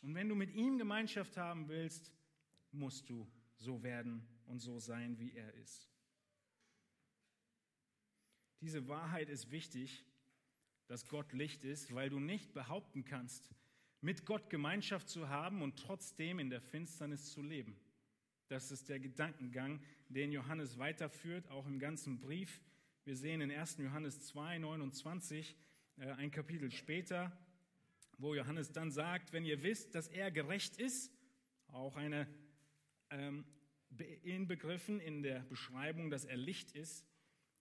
Und 0.02 0.16
wenn 0.16 0.30
du 0.30 0.36
mit 0.36 0.54
ihm 0.54 0.78
Gemeinschaft 0.78 1.36
haben 1.36 1.68
willst, 1.68 2.14
musst 2.72 3.10
du 3.10 3.30
so 3.58 3.84
werden 3.84 4.26
und 4.46 4.60
so 4.60 4.80
sein, 4.80 5.20
wie 5.20 5.34
er 5.34 5.54
ist. 5.56 5.90
Diese 8.62 8.88
Wahrheit 8.88 9.30
ist 9.30 9.52
wichtig, 9.52 10.06
dass 10.88 11.08
Gott 11.08 11.34
Licht 11.34 11.64
ist, 11.64 11.94
weil 11.94 12.10
du 12.10 12.20
nicht 12.20 12.54
behaupten 12.54 13.06
kannst, 13.06 13.54
mit 14.02 14.26
Gott 14.26 14.50
Gemeinschaft 14.50 15.10
zu 15.10 15.30
haben 15.30 15.62
und 15.62 15.78
trotzdem 15.78 16.40
in 16.40 16.50
der 16.50 16.62
Finsternis 16.62 17.32
zu 17.32 17.42
leben. 17.42 17.78
Das 18.48 18.72
ist 18.72 18.90
der 18.90 19.00
Gedankengang, 19.00 19.82
den 20.08 20.32
Johannes 20.32 20.78
weiterführt, 20.80 21.48
auch 21.50 21.68
im 21.68 21.80
ganzen 21.80 22.20
Brief. 22.20 22.62
Wir 23.10 23.18
sehen 23.18 23.42
in 23.42 23.50
1. 23.50 23.78
Johannes 23.78 24.22
2, 24.28 24.60
29, 24.60 25.58
äh, 25.98 26.12
ein 26.12 26.30
Kapitel 26.30 26.70
später, 26.70 27.36
wo 28.20 28.36
Johannes 28.36 28.72
dann 28.72 28.92
sagt, 28.92 29.34
wenn 29.34 29.46
ihr 29.46 29.64
wisst, 29.64 29.96
dass 29.96 30.08
er 30.10 30.30
gerecht 30.30 30.78
ist, 30.78 31.12
auch 31.70 31.96
eine 31.96 32.28
ähm, 33.10 33.46
inbegriffen 34.22 35.00
in 35.00 35.24
der 35.24 35.40
Beschreibung, 35.40 36.12
dass 36.12 36.24
er 36.24 36.38
Licht 36.38 36.74
ist, 36.74 37.04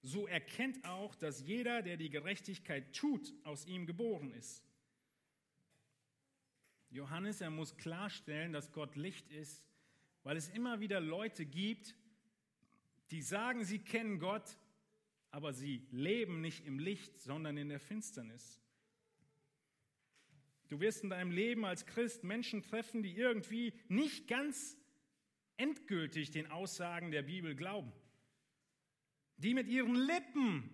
so 0.03 0.27
erkennt 0.27 0.85
auch, 0.85 1.15
dass 1.15 1.41
jeder, 1.41 1.81
der 1.81 1.97
die 1.97 2.11
Gerechtigkeit 2.11 2.95
tut, 2.95 3.33
aus 3.45 3.65
ihm 3.65 3.87
geboren 3.87 4.31
ist. 4.33 4.63
Johannes, 6.91 7.41
er 7.41 7.49
muss 7.49 7.79
klarstellen, 7.79 8.53
dass 8.53 8.71
Gott 8.73 8.97
Licht 8.97 9.31
ist, 9.31 9.65
weil 10.25 10.37
es 10.37 10.51
immer 10.51 10.81
wieder 10.81 11.01
Leute 11.01 11.47
gibt, 11.47 11.95
die 13.11 13.23
sagen, 13.23 13.65
sie 13.65 13.79
kennen 13.79 14.19
Gott, 14.19 14.59
aber 15.31 15.53
sie 15.53 15.87
leben 15.91 16.41
nicht 16.41 16.65
im 16.65 16.79
Licht, 16.79 17.21
sondern 17.21 17.57
in 17.57 17.69
der 17.69 17.81
Finsternis. 17.81 18.61
Du 20.69 20.81
wirst 20.81 21.03
in 21.03 21.11
deinem 21.11 21.31
Leben 21.31 21.65
als 21.65 21.87
Christ 21.87 22.25
Menschen 22.25 22.63
treffen, 22.63 23.03
die 23.03 23.17
irgendwie 23.17 23.73
nicht 23.89 24.29
ganz 24.29 24.77
endgültig 25.57 26.31
den 26.31 26.47
Aussagen 26.51 27.11
der 27.11 27.23
Bibel 27.23 27.55
glauben 27.55 27.93
die 29.39 29.55
mit 29.55 29.69
ihren 29.69 29.95
Lippen 29.95 30.69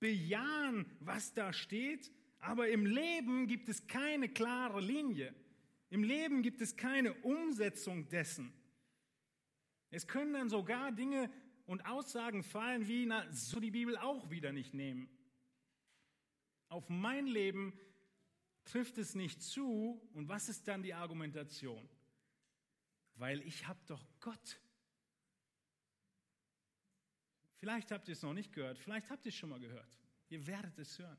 bejahen, 0.00 0.86
was 1.00 1.32
da 1.32 1.52
steht, 1.52 2.12
aber 2.40 2.68
im 2.68 2.84
Leben 2.84 3.46
gibt 3.46 3.68
es 3.68 3.86
keine 3.86 4.28
klare 4.28 4.80
Linie. 4.80 5.34
Im 5.88 6.02
Leben 6.02 6.42
gibt 6.42 6.60
es 6.60 6.76
keine 6.76 7.14
Umsetzung 7.22 8.08
dessen. 8.08 8.52
Es 9.90 10.06
können 10.08 10.32
dann 10.32 10.48
sogar 10.48 10.90
Dinge 10.92 11.30
und 11.66 11.86
Aussagen 11.86 12.42
fallen 12.42 12.86
wie, 12.88 13.06
na, 13.06 13.30
so 13.32 13.60
die 13.60 13.70
Bibel 13.70 13.96
auch 13.96 14.30
wieder 14.30 14.52
nicht 14.52 14.74
nehmen. 14.74 15.08
Auf 16.68 16.88
mein 16.88 17.26
Leben 17.26 17.78
trifft 18.64 18.98
es 18.98 19.14
nicht 19.14 19.42
zu. 19.42 20.00
Und 20.12 20.28
was 20.28 20.48
ist 20.48 20.68
dann 20.68 20.82
die 20.82 20.94
Argumentation? 20.94 21.88
Weil 23.16 23.40
ich 23.42 23.66
habe 23.66 23.80
doch 23.86 24.04
Gott. 24.20 24.60
Vielleicht 27.56 27.92
habt 27.92 28.08
ihr 28.08 28.12
es 28.12 28.22
noch 28.22 28.34
nicht 28.34 28.52
gehört, 28.52 28.78
vielleicht 28.78 29.10
habt 29.10 29.24
ihr 29.24 29.30
es 29.30 29.36
schon 29.36 29.48
mal 29.48 29.60
gehört. 29.60 29.88
Ihr 30.28 30.46
werdet 30.46 30.78
es 30.78 30.98
hören. 30.98 31.18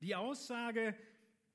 Die 0.00 0.14
Aussage, 0.14 0.96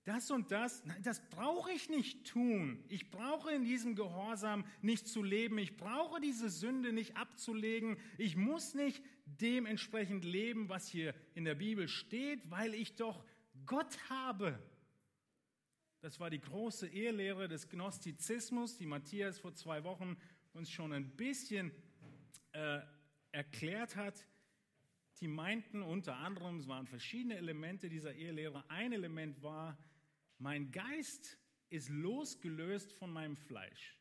das 0.09 0.31
und 0.31 0.51
das, 0.51 0.83
nein, 0.85 1.01
das 1.03 1.21
brauche 1.29 1.71
ich 1.71 1.87
nicht 1.87 2.25
tun. 2.25 2.83
Ich 2.89 3.11
brauche 3.11 3.51
in 3.51 3.63
diesem 3.63 3.95
Gehorsam 3.95 4.65
nicht 4.81 5.07
zu 5.07 5.21
leben. 5.21 5.59
Ich 5.59 5.77
brauche 5.77 6.19
diese 6.19 6.49
Sünde 6.49 6.91
nicht 6.91 7.15
abzulegen. 7.15 7.95
Ich 8.17 8.35
muss 8.35 8.73
nicht 8.73 9.03
dementsprechend 9.25 10.25
leben, 10.25 10.67
was 10.67 10.87
hier 10.87 11.13
in 11.35 11.45
der 11.45 11.53
Bibel 11.53 11.87
steht, 11.87 12.49
weil 12.49 12.73
ich 12.73 12.95
doch 12.95 13.23
Gott 13.67 14.09
habe. 14.09 14.57
Das 16.01 16.19
war 16.19 16.31
die 16.31 16.41
große 16.41 16.87
Ehelehre 16.87 17.47
des 17.47 17.69
Gnostizismus, 17.69 18.77
die 18.77 18.87
Matthias 18.87 19.37
vor 19.37 19.53
zwei 19.53 19.83
Wochen 19.83 20.17
uns 20.53 20.71
schon 20.71 20.91
ein 20.91 21.15
bisschen 21.15 21.71
äh, 22.53 22.79
erklärt 23.31 23.95
hat, 23.95 24.25
die 25.21 25.27
meinten 25.27 25.83
unter 25.83 26.15
anderem, 26.15 26.57
es 26.57 26.67
waren 26.67 26.87
verschiedene 26.87 27.35
Elemente 27.35 27.89
dieser 27.89 28.15
Ehelehre. 28.15 28.63
Ein 28.69 28.93
Element 28.93 29.43
war, 29.43 29.77
mein 30.39 30.71
Geist 30.71 31.37
ist 31.69 31.89
losgelöst 31.89 32.91
von 32.93 33.11
meinem 33.11 33.35
Fleisch. 33.35 33.97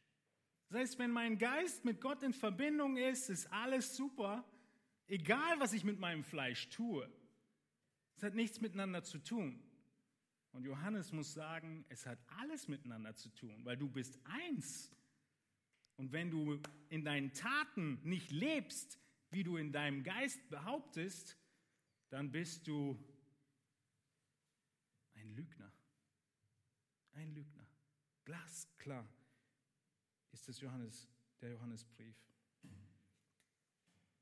Das 0.68 0.80
heißt, 0.80 0.98
wenn 0.98 1.10
mein 1.10 1.38
Geist 1.38 1.84
mit 1.84 2.00
Gott 2.00 2.22
in 2.22 2.32
Verbindung 2.32 2.96
ist, 2.96 3.28
ist 3.28 3.52
alles 3.52 3.96
super, 3.96 4.44
egal 5.06 5.60
was 5.60 5.72
ich 5.72 5.84
mit 5.84 5.98
meinem 5.98 6.24
Fleisch 6.24 6.68
tue. 6.70 7.10
Es 8.16 8.22
hat 8.22 8.34
nichts 8.34 8.60
miteinander 8.60 9.02
zu 9.02 9.18
tun. 9.18 9.62
Und 10.52 10.64
Johannes 10.64 11.12
muss 11.12 11.34
sagen, 11.34 11.84
es 11.88 12.06
hat 12.06 12.18
alles 12.38 12.68
miteinander 12.68 13.14
zu 13.14 13.28
tun, 13.30 13.64
weil 13.64 13.76
du 13.76 13.88
bist 13.88 14.18
eins. 14.24 14.90
Und 15.96 16.12
wenn 16.12 16.30
du 16.30 16.60
in 16.88 17.04
deinen 17.04 17.32
Taten 17.32 18.00
nicht 18.02 18.30
lebst, 18.30 18.98
wie 19.30 19.42
du 19.42 19.56
in 19.56 19.72
deinem 19.72 20.02
Geist 20.02 20.48
behauptest, 20.48 21.36
dann 22.08 22.30
bist 22.30 22.66
du 22.66 22.98
ein 25.14 25.34
Lügner. 25.34 25.57
Ein 27.18 27.34
Lügner. 27.34 27.66
Glasklar 28.24 29.04
ist 30.30 30.48
es 30.48 30.60
Johannes, 30.60 31.08
der 31.40 31.50
Johannesbrief. 31.50 32.14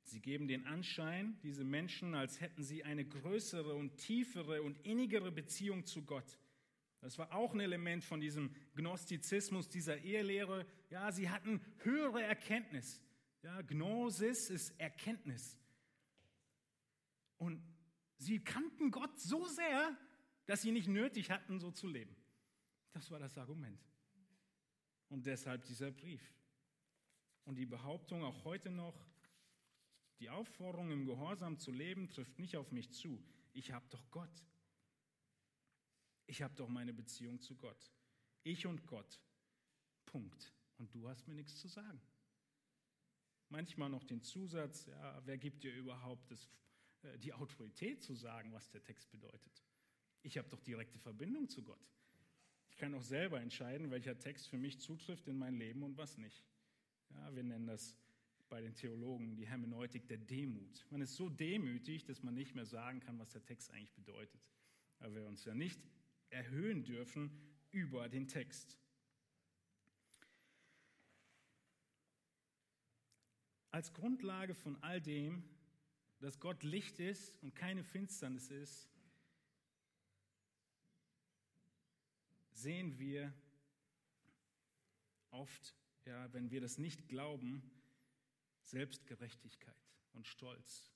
Sie 0.05 0.21
geben 0.23 0.49
den 0.49 0.65
Anschein, 0.65 1.39
diese 1.43 1.63
Menschen, 1.63 2.15
als 2.15 2.41
hätten 2.41 2.63
sie 2.63 2.85
eine 2.85 3.05
größere 3.05 3.75
und 3.75 3.99
tiefere 3.99 4.63
und 4.63 4.79
innigere 4.79 5.31
Beziehung 5.31 5.85
zu 5.85 6.05
Gott. 6.05 6.39
Das 7.03 7.19
war 7.19 7.35
auch 7.35 7.53
ein 7.53 7.61
Element 7.61 8.03
von 8.03 8.19
diesem 8.19 8.55
Gnostizismus, 8.77 9.69
dieser 9.69 9.99
Ehelehre. 9.99 10.65
Ja, 10.89 11.13
sie 11.13 11.29
hatten 11.29 11.61
höhere 11.83 12.23
Erkenntnis. 12.23 13.03
Ja, 13.43 13.61
Gnosis 13.61 14.49
ist 14.49 14.71
Erkenntnis. 14.81 15.59
Und 17.37 17.63
sie 18.17 18.43
kannten 18.43 18.91
Gott 18.91 19.21
so 19.21 19.47
sehr, 19.49 19.95
dass 20.47 20.63
sie 20.63 20.73
nicht 20.73 20.89
nötig 20.89 21.31
hatten, 21.31 21.61
so 21.61 21.71
zu 21.71 21.89
leben. 21.89 22.17
Das 22.97 23.11
war 23.11 23.19
das 23.19 23.37
Argument. 23.37 23.79
Und 25.11 25.27
deshalb 25.27 25.67
dieser 25.67 25.91
Brief. 25.91 26.33
Und 27.45 27.57
die 27.57 27.67
Behauptung 27.67 28.25
auch 28.25 28.45
heute 28.45 28.71
noch, 28.71 29.07
die 30.19 30.31
Aufforderung 30.31 30.91
im 30.91 31.05
Gehorsam 31.05 31.59
zu 31.59 31.73
leben, 31.73 32.09
trifft 32.09 32.39
nicht 32.39 32.57
auf 32.57 32.73
mich 32.73 32.91
zu. 32.95 33.23
Ich 33.53 33.71
habe 33.71 33.85
doch 33.91 34.11
Gott. 34.11 34.43
Ich 36.27 36.41
habe 36.41 36.55
doch 36.55 36.71
meine 36.71 36.95
Beziehung 36.95 37.39
zu 37.39 37.55
Gott. 37.55 37.93
Ich 38.45 38.65
und 38.65 38.87
Gott. 38.87 39.21
Punkt. 40.07 40.55
Und 40.79 40.95
du 40.95 41.07
hast 41.07 41.29
mir 41.29 41.35
nichts 41.35 41.61
zu 41.61 41.69
sagen. 41.69 42.01
Manchmal 43.51 43.91
noch 43.91 44.05
den 44.05 44.23
Zusatz, 44.23 44.87
ja, 44.87 45.21
wer 45.27 45.37
gibt 45.37 45.65
dir 45.65 45.75
überhaupt 45.75 46.31
das, 46.31 46.49
äh, 47.03 47.19
die 47.19 47.35
Autorität 47.35 48.03
zu 48.03 48.15
sagen, 48.15 48.55
was 48.55 48.71
der 48.71 48.83
Text 48.83 49.11
bedeutet? 49.11 49.63
Ich 50.23 50.39
habe 50.39 50.49
doch 50.49 50.63
direkte 50.63 50.99
Verbindung 50.99 51.47
zu 51.51 51.63
Gott. 51.63 51.87
Ich 52.77 52.81
kann 52.81 52.95
auch 52.95 53.03
selber 53.03 53.41
entscheiden, 53.41 53.91
welcher 53.91 54.19
Text 54.19 54.49
für 54.49 54.59
mich 54.59 54.79
zutrifft 54.81 55.27
in 55.29 55.39
mein 55.39 55.55
Leben 55.57 55.83
und 55.83 55.97
was 55.97 56.19
nicht. 56.19 56.45
Ja, 57.09 57.35
wir 57.35 57.43
nennen 57.43 57.67
das 57.67 57.97
bei 58.51 58.61
den 58.61 58.75
Theologen 58.75 59.35
die 59.35 59.47
Hermeneutik 59.47 60.07
der 60.09 60.19
Demut. 60.19 60.85
Man 60.91 61.01
ist 61.01 61.17
so 61.17 61.31
demütig, 61.31 62.05
dass 62.05 62.23
man 62.23 62.35
nicht 62.35 62.55
mehr 62.55 62.67
sagen 62.67 63.01
kann, 63.01 63.19
was 63.19 63.31
der 63.31 63.43
Text 63.43 63.71
eigentlich 63.71 63.95
bedeutet. 63.95 64.43
Aber 64.99 65.15
wir 65.15 65.25
uns 65.25 65.43
ja 65.47 65.55
nicht 65.55 65.81
erhöhen 66.29 66.85
dürfen 66.85 67.31
über 67.71 68.11
den 68.11 68.29
Text. 68.29 68.79
als 73.71 73.93
Grundlage 73.93 74.55
von 74.55 74.83
all 74.83 75.03
dem, 75.03 75.43
dass 76.21 76.41
Gott 76.41 76.63
Licht 76.63 76.99
ist 76.99 77.35
und 77.43 77.55
keine 77.55 77.85
Finsternis 77.85 78.51
ist, 78.51 78.89
sehen 82.57 82.99
wir 82.99 83.33
oft, 85.31 85.75
ja, 86.05 86.33
wenn 86.33 86.51
wir 86.51 86.61
das 86.61 86.79
nicht 86.79 87.09
glauben, 87.09 87.71
Selbstgerechtigkeit 88.63 89.77
und 90.13 90.27
Stolz. 90.27 90.91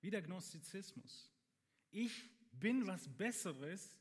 Wie 0.00 0.10
der 0.10 0.22
Gnostizismus. 0.22 1.32
Ich 1.90 2.30
bin 2.52 2.86
was 2.86 3.08
Besseres. 3.16 3.92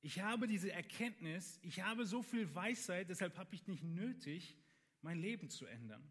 Ich 0.00 0.20
habe 0.20 0.46
diese 0.46 0.72
Erkenntnis. 0.72 1.58
Ich 1.62 1.82
habe 1.82 2.06
so 2.06 2.22
viel 2.22 2.54
Weisheit. 2.54 3.10
Deshalb 3.10 3.36
habe 3.36 3.54
ich 3.54 3.66
nicht 3.66 3.84
nötig, 3.84 4.56
mein 5.02 5.18
Leben 5.18 5.50
zu 5.50 5.66
ändern. 5.66 6.10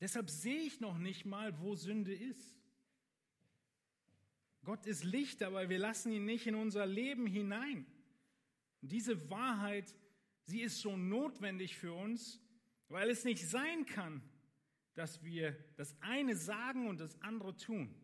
Deshalb 0.00 0.30
sehe 0.30 0.62
ich 0.62 0.80
noch 0.80 0.98
nicht 0.98 1.24
mal, 1.24 1.60
wo 1.60 1.76
Sünde 1.76 2.14
ist. 2.14 2.61
Gott 4.64 4.86
ist 4.86 5.04
Licht, 5.04 5.42
aber 5.42 5.68
wir 5.68 5.78
lassen 5.78 6.12
ihn 6.12 6.24
nicht 6.24 6.46
in 6.46 6.54
unser 6.54 6.86
Leben 6.86 7.26
hinein. 7.26 7.86
Und 8.80 8.92
diese 8.92 9.28
Wahrheit, 9.28 9.94
sie 10.44 10.62
ist 10.62 10.80
so 10.80 10.96
notwendig 10.96 11.76
für 11.76 11.92
uns, 11.92 12.40
weil 12.88 13.10
es 13.10 13.24
nicht 13.24 13.46
sein 13.46 13.86
kann, 13.86 14.22
dass 14.94 15.24
wir 15.24 15.52
das 15.76 15.96
eine 16.00 16.36
sagen 16.36 16.88
und 16.88 17.00
das 17.00 17.20
andere 17.22 17.56
tun. 17.56 17.94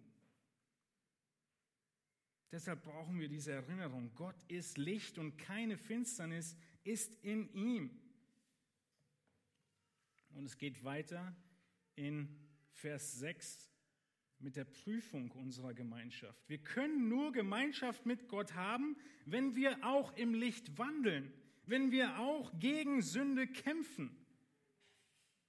Deshalb 2.50 2.82
brauchen 2.82 3.20
wir 3.20 3.28
diese 3.28 3.52
Erinnerung. 3.52 4.10
Gott 4.14 4.42
ist 4.48 4.78
Licht 4.78 5.18
und 5.18 5.36
keine 5.36 5.76
Finsternis 5.76 6.56
ist 6.82 7.14
in 7.22 7.52
ihm. 7.52 7.90
Und 10.30 10.46
es 10.46 10.56
geht 10.56 10.82
weiter 10.82 11.36
in 11.94 12.28
Vers 12.70 13.18
6 13.18 13.67
mit 14.40 14.56
der 14.56 14.64
Prüfung 14.64 15.30
unserer 15.32 15.74
Gemeinschaft. 15.74 16.48
Wir 16.48 16.58
können 16.58 17.08
nur 17.08 17.32
Gemeinschaft 17.32 18.06
mit 18.06 18.28
Gott 18.28 18.54
haben, 18.54 18.96
wenn 19.24 19.56
wir 19.56 19.84
auch 19.84 20.16
im 20.16 20.34
Licht 20.34 20.78
wandeln, 20.78 21.32
wenn 21.66 21.90
wir 21.90 22.18
auch 22.18 22.58
gegen 22.58 23.02
Sünde 23.02 23.46
kämpfen. 23.46 24.16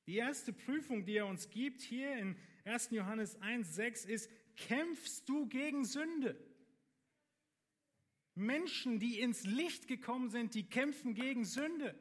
Die 0.07 0.15
erste 0.15 0.53
Prüfung, 0.53 1.05
die 1.05 1.17
er 1.17 1.27
uns 1.27 1.49
gibt 1.49 1.81
hier 1.81 2.17
in 2.17 2.35
1. 2.65 2.89
Johannes 2.91 3.39
1, 3.41 3.75
6 3.75 4.05
ist, 4.05 4.29
kämpfst 4.55 5.29
du 5.29 5.47
gegen 5.47 5.85
Sünde? 5.85 6.35
Menschen, 8.33 8.99
die 8.99 9.19
ins 9.19 9.45
Licht 9.45 9.87
gekommen 9.87 10.29
sind, 10.29 10.55
die 10.55 10.67
kämpfen 10.67 11.13
gegen 11.13 11.45
Sünde. 11.45 11.93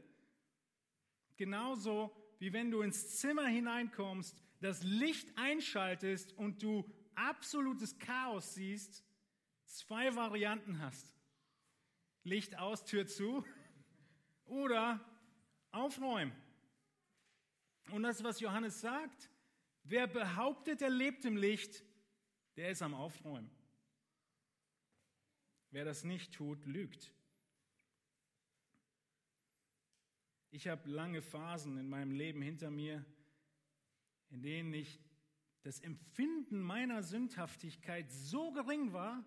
Genauso 1.37 2.14
wie 2.38 2.53
wenn 2.53 2.70
du 2.70 2.81
ins 2.81 3.18
Zimmer 3.18 3.46
hineinkommst, 3.46 4.42
das 4.61 4.83
Licht 4.83 5.37
einschaltest 5.37 6.33
und 6.33 6.62
du 6.62 6.85
absolutes 7.14 7.99
Chaos 7.99 8.55
siehst, 8.55 9.05
zwei 9.64 10.14
Varianten 10.14 10.81
hast. 10.81 11.16
Licht 12.25 12.59
aus, 12.59 12.85
Tür 12.85 13.07
zu 13.07 13.44
oder 14.44 15.01
aufräumen. 15.71 16.33
Und 17.90 18.03
das, 18.03 18.23
was 18.23 18.40
Johannes 18.40 18.81
sagt, 18.81 19.31
wer 19.85 20.07
behauptet, 20.07 20.83
er 20.83 20.90
lebt 20.90 21.25
im 21.25 21.37
Licht, 21.37 21.85
der 22.57 22.71
ist 22.71 22.83
am 22.83 22.94
Aufräumen. 22.94 23.51
Wer 25.71 25.85
das 25.85 26.05
nicht 26.05 26.35
tut, 26.35 26.64
lügt. 26.66 27.12
Ich 30.51 30.66
habe 30.66 30.88
lange 30.88 31.21
Phasen 31.23 31.77
in 31.79 31.88
meinem 31.88 32.11
Leben 32.11 32.40
hinter 32.40 32.71
mir, 32.71 33.05
in 34.31 34.43
denen 34.43 34.73
ich 34.73 35.01
das 35.62 35.81
Empfinden 35.81 36.61
meiner 36.61 37.03
Sündhaftigkeit 37.03 38.11
so 38.11 38.53
gering 38.53 38.93
war, 38.93 39.25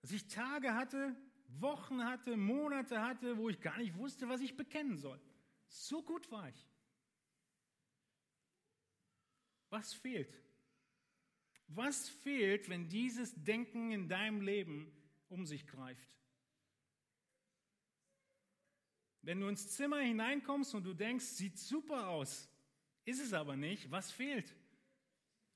dass 0.00 0.12
ich 0.12 0.28
Tage 0.28 0.74
hatte, 0.74 1.16
Wochen 1.48 2.04
hatte, 2.04 2.36
Monate 2.36 3.00
hatte, 3.00 3.38
wo 3.38 3.48
ich 3.48 3.60
gar 3.60 3.78
nicht 3.78 3.96
wusste, 3.96 4.28
was 4.28 4.40
ich 4.40 4.56
bekennen 4.56 4.96
soll. 4.96 5.20
So 5.68 6.02
gut 6.02 6.30
war 6.30 6.48
ich. 6.48 6.68
Was 9.70 9.92
fehlt? 9.94 10.32
Was 11.66 12.08
fehlt, 12.08 12.68
wenn 12.68 12.88
dieses 12.88 13.34
Denken 13.42 13.90
in 13.90 14.08
deinem 14.08 14.40
Leben 14.40 14.92
um 15.28 15.46
sich 15.46 15.66
greift? 15.66 16.08
Wenn 19.22 19.40
du 19.40 19.48
ins 19.48 19.70
Zimmer 19.70 20.00
hineinkommst 20.00 20.74
und 20.74 20.84
du 20.84 20.92
denkst, 20.92 21.24
sieht 21.24 21.58
super 21.58 22.08
aus, 22.08 22.48
ist 23.04 23.20
es 23.20 23.32
aber 23.32 23.56
nicht, 23.56 23.90
was 23.90 24.10
fehlt? 24.10 24.54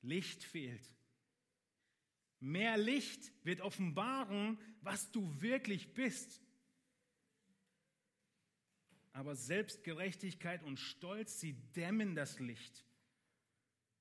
Licht 0.03 0.45
fehlt. 0.45 0.83
Mehr 2.41 2.77
Licht 2.77 3.33
wird 3.45 3.61
offenbaren, 3.61 4.59
was 4.81 5.11
du 5.11 5.41
wirklich 5.41 5.95
bist. 5.95 6.41
Aber 9.13 9.35
Selbstgerechtigkeit 9.35 10.63
und 10.63 10.79
Stolz, 10.79 11.41
sie 11.41 11.55
dämmen 11.75 12.15
das 12.15 12.39
Licht. 12.39 12.85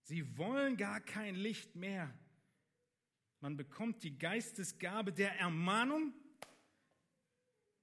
Sie 0.04 0.38
wollen 0.38 0.78
gar 0.78 1.02
kein 1.02 1.36
Licht 1.36 1.76
mehr. 1.76 2.14
Man 3.40 3.58
bekommt 3.58 4.04
die 4.04 4.18
Geistesgabe 4.18 5.12
der 5.12 5.38
Ermahnung. 5.40 6.14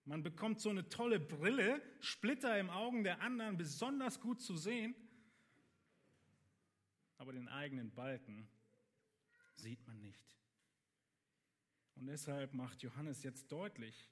Man 0.05 0.23
bekommt 0.23 0.61
so 0.61 0.71
eine 0.71 0.89
tolle 0.89 1.19
Brille, 1.19 1.83
Splitter 2.01 2.59
im 2.59 2.71
Augen 2.71 3.05
der 3.05 3.21
anderen 3.21 3.57
besonders 3.57 4.21
gut 4.21 4.41
zu 4.41 4.57
sehen. 4.57 4.95
Aber 7.19 7.33
den 7.33 7.49
eigenen 7.49 7.93
Balken 7.93 8.49
sieht 9.57 9.87
man 9.87 10.01
nicht. 10.01 10.37
Und 11.97 12.07
deshalb 12.07 12.55
macht 12.55 12.83
Johannes 12.83 13.23
jetzt 13.23 13.51
deutlich 13.53 14.09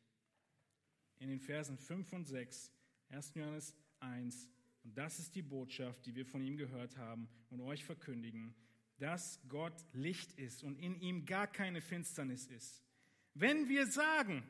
in 1.19 1.29
den 1.29 1.41
Versen 1.41 1.79
5 1.79 2.13
und 2.13 2.27
6, 2.27 2.73
1. 3.11 3.35
Johannes 3.35 3.75
1, 4.01 4.49
und 4.85 4.99
das 4.99 5.19
ist 5.19 5.35
die 5.35 5.43
Botschaft, 5.43 6.05
die 6.07 6.15
wir 6.15 6.27
von 6.27 6.43
ihm 6.43 6.57
gehört 6.57 6.97
haben 6.97 7.29
und 7.51 7.61
euch 7.61 7.85
verkündigen, 7.85 8.55
dass 8.99 9.41
Gott 9.49 9.85
Licht 9.93 10.33
ist 10.33 10.63
und 10.63 10.77
in 10.77 11.01
ihm 11.01 11.25
gar 11.25 11.47
keine 11.47 11.81
Finsternis 11.81 12.47
ist. 12.47 12.83
Wenn 13.35 13.69
wir 13.69 13.87
sagen, 13.87 14.43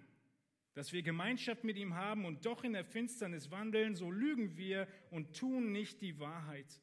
dass 0.75 0.93
wir 0.93 1.03
Gemeinschaft 1.03 1.65
mit 1.65 1.77
ihm 1.77 1.95
haben 1.95 2.25
und 2.25 2.47
doch 2.47 2.65
in 2.65 2.73
der 2.73 2.85
Finsternis 2.85 3.51
wandeln, 3.51 3.95
so 3.95 4.11
lügen 4.11 4.57
wir 4.57 4.89
und 5.11 5.37
tun 5.37 5.71
nicht 5.73 6.01
die 6.01 6.19
Wahrheit. 6.19 6.81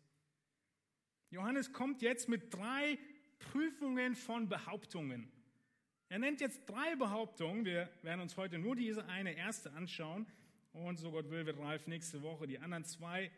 Johannes 1.32 1.72
kommt 1.72 2.02
jetzt 2.02 2.28
mit 2.28 2.54
drei 2.54 2.98
Prüfungen 3.40 4.16
von 4.16 4.50
Behauptungen. 4.50 5.32
Er 6.10 6.20
nennt 6.20 6.42
jetzt 6.42 6.66
drei 6.66 6.96
Behauptungen. 6.96 7.66
Wir 7.66 7.90
werden 8.02 8.22
uns 8.22 8.36
heute 8.36 8.58
nur 8.58 8.76
diese 8.76 9.06
eine 9.06 9.34
erste 9.34 9.72
anschauen. 9.74 10.26
Und 10.72 10.98
so 10.98 11.12
Gott 11.12 11.30
will, 11.30 11.46
wird 11.46 11.60
Ralf 11.60 11.88
nächste 11.88 12.22
Woche 12.24 12.48
die 12.48 12.60
anderen 12.60 12.84
zwei 12.84 13.32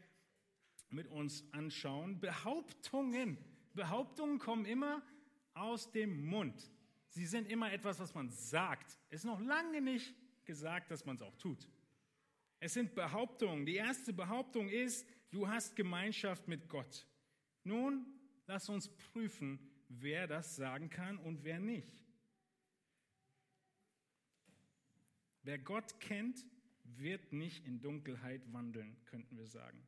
mit 0.90 1.08
uns 1.08 1.44
anschauen. 1.52 2.20
Behauptungen. 2.20 3.38
Behauptungen 3.74 4.40
kommen 4.40 4.66
immer 4.66 5.02
aus 5.54 5.92
dem 5.92 6.26
Mund. 6.26 6.72
Sie 7.10 7.26
sind 7.26 7.50
immer 7.50 7.74
etwas, 7.74 8.00
was 8.00 8.14
man 8.14 8.30
sagt. 8.30 8.98
Es 9.10 9.22
ist 9.22 9.26
noch 9.26 9.42
lange 9.42 9.82
nicht 9.82 10.16
gesagt, 10.46 10.92
dass 10.92 11.06
man 11.06 11.18
es 11.18 11.22
auch 11.22 11.36
tut. 11.36 11.68
Es 12.60 12.74
sind 12.74 12.96
Behauptungen. 12.96 13.66
Die 13.66 13.76
erste 13.76 14.14
Behauptung 14.14 14.70
ist, 14.70 15.06
du 15.32 15.48
hast 15.48 15.76
Gemeinschaft 15.76 16.48
mit 16.48 16.70
Gott. 16.70 17.06
Nun, 17.64 18.06
lass 18.48 18.70
uns 18.70 18.90
prüfen, 18.90 19.60
wer 19.88 20.28
das 20.28 20.56
sagen 20.56 20.90
kann 20.90 21.18
und 21.18 21.44
wer 21.44 21.60
nicht. 21.60 22.00
Wer 25.44 25.58
Gott 25.58 26.00
kennt, 26.00 26.46
wird 26.84 27.34
nicht 27.34 27.66
in 27.66 27.82
Dunkelheit 27.82 28.42
wandeln, 28.52 28.96
könnten 29.06 29.38
wir 29.38 29.48
sagen. 29.48 29.82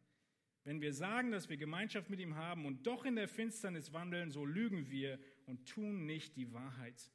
Wenn 0.63 0.81
wir 0.81 0.93
sagen, 0.93 1.31
dass 1.31 1.49
wir 1.49 1.57
Gemeinschaft 1.57 2.09
mit 2.09 2.19
ihm 2.19 2.35
haben 2.35 2.65
und 2.65 2.87
doch 2.87 3.05
in 3.05 3.15
der 3.15 3.27
Finsternis 3.27 3.91
wandeln, 3.91 4.31
so 4.31 4.45
lügen 4.45 4.89
wir 4.89 5.19
und 5.45 5.67
tun 5.67 6.05
nicht 6.05 6.37
die 6.37 6.53
Wahrheit. 6.53 7.11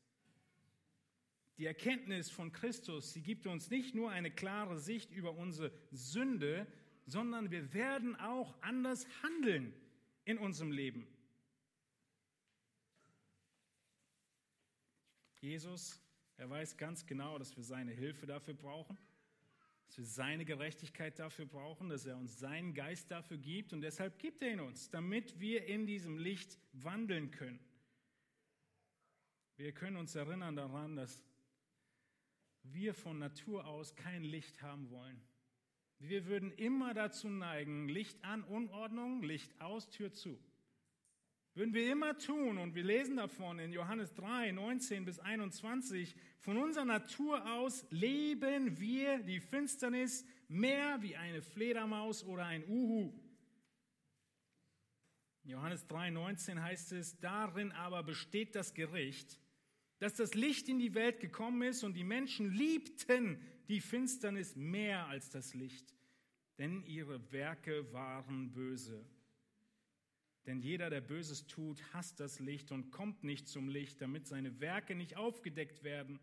Die 1.57 1.67
Erkenntnis 1.67 2.31
von 2.31 2.53
Christus, 2.53 3.13
sie 3.13 3.23
gibt 3.23 3.47
uns 3.47 3.71
nicht 3.71 3.95
nur 3.95 4.11
eine 4.11 4.31
klare 4.31 4.79
Sicht 4.79 5.11
über 5.11 5.33
unsere 5.33 5.73
Sünde, 5.91 6.67
sondern 7.07 7.51
wir 7.51 7.73
werden 7.73 8.15
auch 8.17 8.61
anders 8.63 9.09
handeln 9.23 9.73
in 10.29 10.39
unserem 10.39 10.71
Leben. 10.71 11.07
Jesus, 15.41 16.01
er 16.37 16.51
weiß 16.51 16.77
ganz 16.77 17.07
genau, 17.07 17.39
dass 17.39 17.57
wir 17.57 17.65
seine 17.65 17.93
Hilfe 17.93 18.27
dafür 18.27 18.55
brauchen 18.55 18.99
dass 19.89 19.97
wir 19.97 20.05
seine 20.05 20.45
Gerechtigkeit 20.45 21.19
dafür 21.19 21.47
brauchen, 21.47 21.89
dass 21.89 22.05
er 22.05 22.19
uns 22.19 22.39
seinen 22.39 22.75
Geist 22.75 23.11
dafür 23.11 23.39
gibt 23.39 23.73
und 23.73 23.81
deshalb 23.81 24.19
gibt 24.19 24.43
er 24.43 24.53
ihn 24.53 24.61
uns, 24.61 24.91
damit 24.91 25.41
wir 25.41 25.65
in 25.65 25.87
diesem 25.87 26.19
Licht 26.19 26.59
wandeln 26.73 27.31
können. 27.31 27.59
Wir 29.57 29.73
können 29.73 29.97
uns 29.97 30.15
erinnern 30.15 30.57
daran, 30.57 30.95
dass 30.95 31.25
wir 32.65 32.93
von 32.93 33.19
Natur 33.19 33.67
aus 33.67 33.97
kein 33.97 34.25
Licht 34.25 34.61
haben 34.61 34.91
wollen. 34.91 35.23
Wir 36.01 36.27
würden 36.27 36.53
immer 36.53 36.95
dazu 36.95 37.29
neigen, 37.29 37.89
Licht 37.89 38.25
an, 38.25 38.45
Unordnung, 38.45 39.23
Licht 39.23 39.61
aus, 39.61 39.91
Tür 39.91 40.13
zu. 40.13 40.39
würden 41.55 41.75
wir 41.75 41.91
immer 41.91 42.17
tun, 42.17 42.57
und 42.57 42.77
wir 42.77 42.85
lesen 42.85 43.17
davon 43.17 43.59
in 43.59 43.73
Johannes 43.73 44.15
3, 44.15 44.53
19 44.53 45.05
bis 45.05 45.19
21, 45.19 46.15
von 46.39 46.57
unserer 46.57 46.85
Natur 46.85 47.45
aus 47.53 47.85
leben 47.91 48.79
wir 48.79 49.19
die 49.19 49.41
Finsternis 49.41 50.25
mehr 50.47 51.03
wie 51.03 51.17
eine 51.17 51.43
Fledermaus 51.43 52.23
oder 52.23 52.47
ein 52.47 52.65
Uhu. 52.69 53.13
In 55.43 55.51
Johannes 55.51 55.85
3, 55.89 56.11
19 56.11 56.63
heißt 56.63 56.93
es, 56.93 57.19
darin 57.19 57.73
aber 57.73 58.05
besteht 58.05 58.55
das 58.55 58.73
Gericht, 58.73 59.41
dass 59.99 60.15
das 60.15 60.35
Licht 60.35 60.69
in 60.69 60.79
die 60.79 60.95
Welt 60.95 61.19
gekommen 61.19 61.63
ist 61.63 61.83
und 61.83 61.95
die 61.95 62.05
Menschen 62.05 62.53
liebten 62.53 63.41
die 63.69 63.81
Finsternis 63.81 64.57
mehr 64.57 65.07
als 65.07 65.31
das 65.31 65.55
Licht, 65.55 65.95
denn 66.57 66.83
ihre 66.85 67.31
Werke 67.33 67.93
waren 67.93 68.53
böse. 68.53 69.05
Denn 70.47 70.61
jeder, 70.61 70.89
der 70.89 71.03
Böses 71.03 71.47
tut, 71.47 71.83
hasst 71.93 72.21
das 72.21 72.41
Licht 72.41 72.73
und 72.73 72.91
kommt 72.91 73.23
nicht 73.23 73.49
zum 73.49 73.69
Licht, 73.69 74.01
damit 74.01 74.27
seine 74.27 74.61
Werke 74.61 74.95
nicht 74.95 75.17
aufgedeckt 75.17 75.85
werden. 75.85 76.19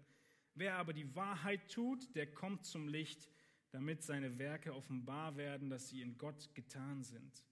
Wer 0.56 0.78
aber 0.78 0.94
die 0.94 1.16
Wahrheit 1.16 1.72
tut, 1.72 2.16
der 2.16 2.34
kommt 2.34 2.66
zum 2.66 2.88
Licht, 2.88 3.30
damit 3.70 4.02
seine 4.02 4.40
Werke 4.40 4.74
offenbar 4.74 5.38
werden, 5.38 5.70
dass 5.70 5.90
sie 5.90 6.02
in 6.02 6.18
Gott 6.18 6.56
getan 6.56 7.04
sind. 7.04 7.46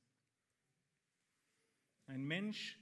Ein 2.08 2.24
Mensch, 2.24 2.80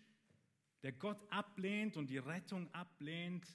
der 0.84 0.94
Gott 0.94 1.20
ablehnt 1.30 1.98
und 1.98 2.10
die 2.10 2.18
Rettung 2.18 2.74
ablehnt, 2.74 3.46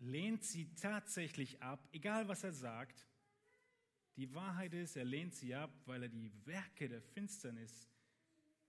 lehnt 0.00 0.44
sie 0.44 0.74
tatsächlich 0.74 1.62
ab, 1.62 1.88
egal 1.92 2.28
was 2.28 2.44
er 2.44 2.52
sagt. 2.52 3.06
Die 4.16 4.34
Wahrheit 4.34 4.74
ist, 4.74 4.96
er 4.96 5.04
lehnt 5.04 5.34
sie 5.34 5.54
ab, 5.54 5.70
weil 5.86 6.02
er 6.02 6.08
die 6.08 6.32
Werke 6.44 6.88
der 6.88 7.00
Finsternis 7.00 7.88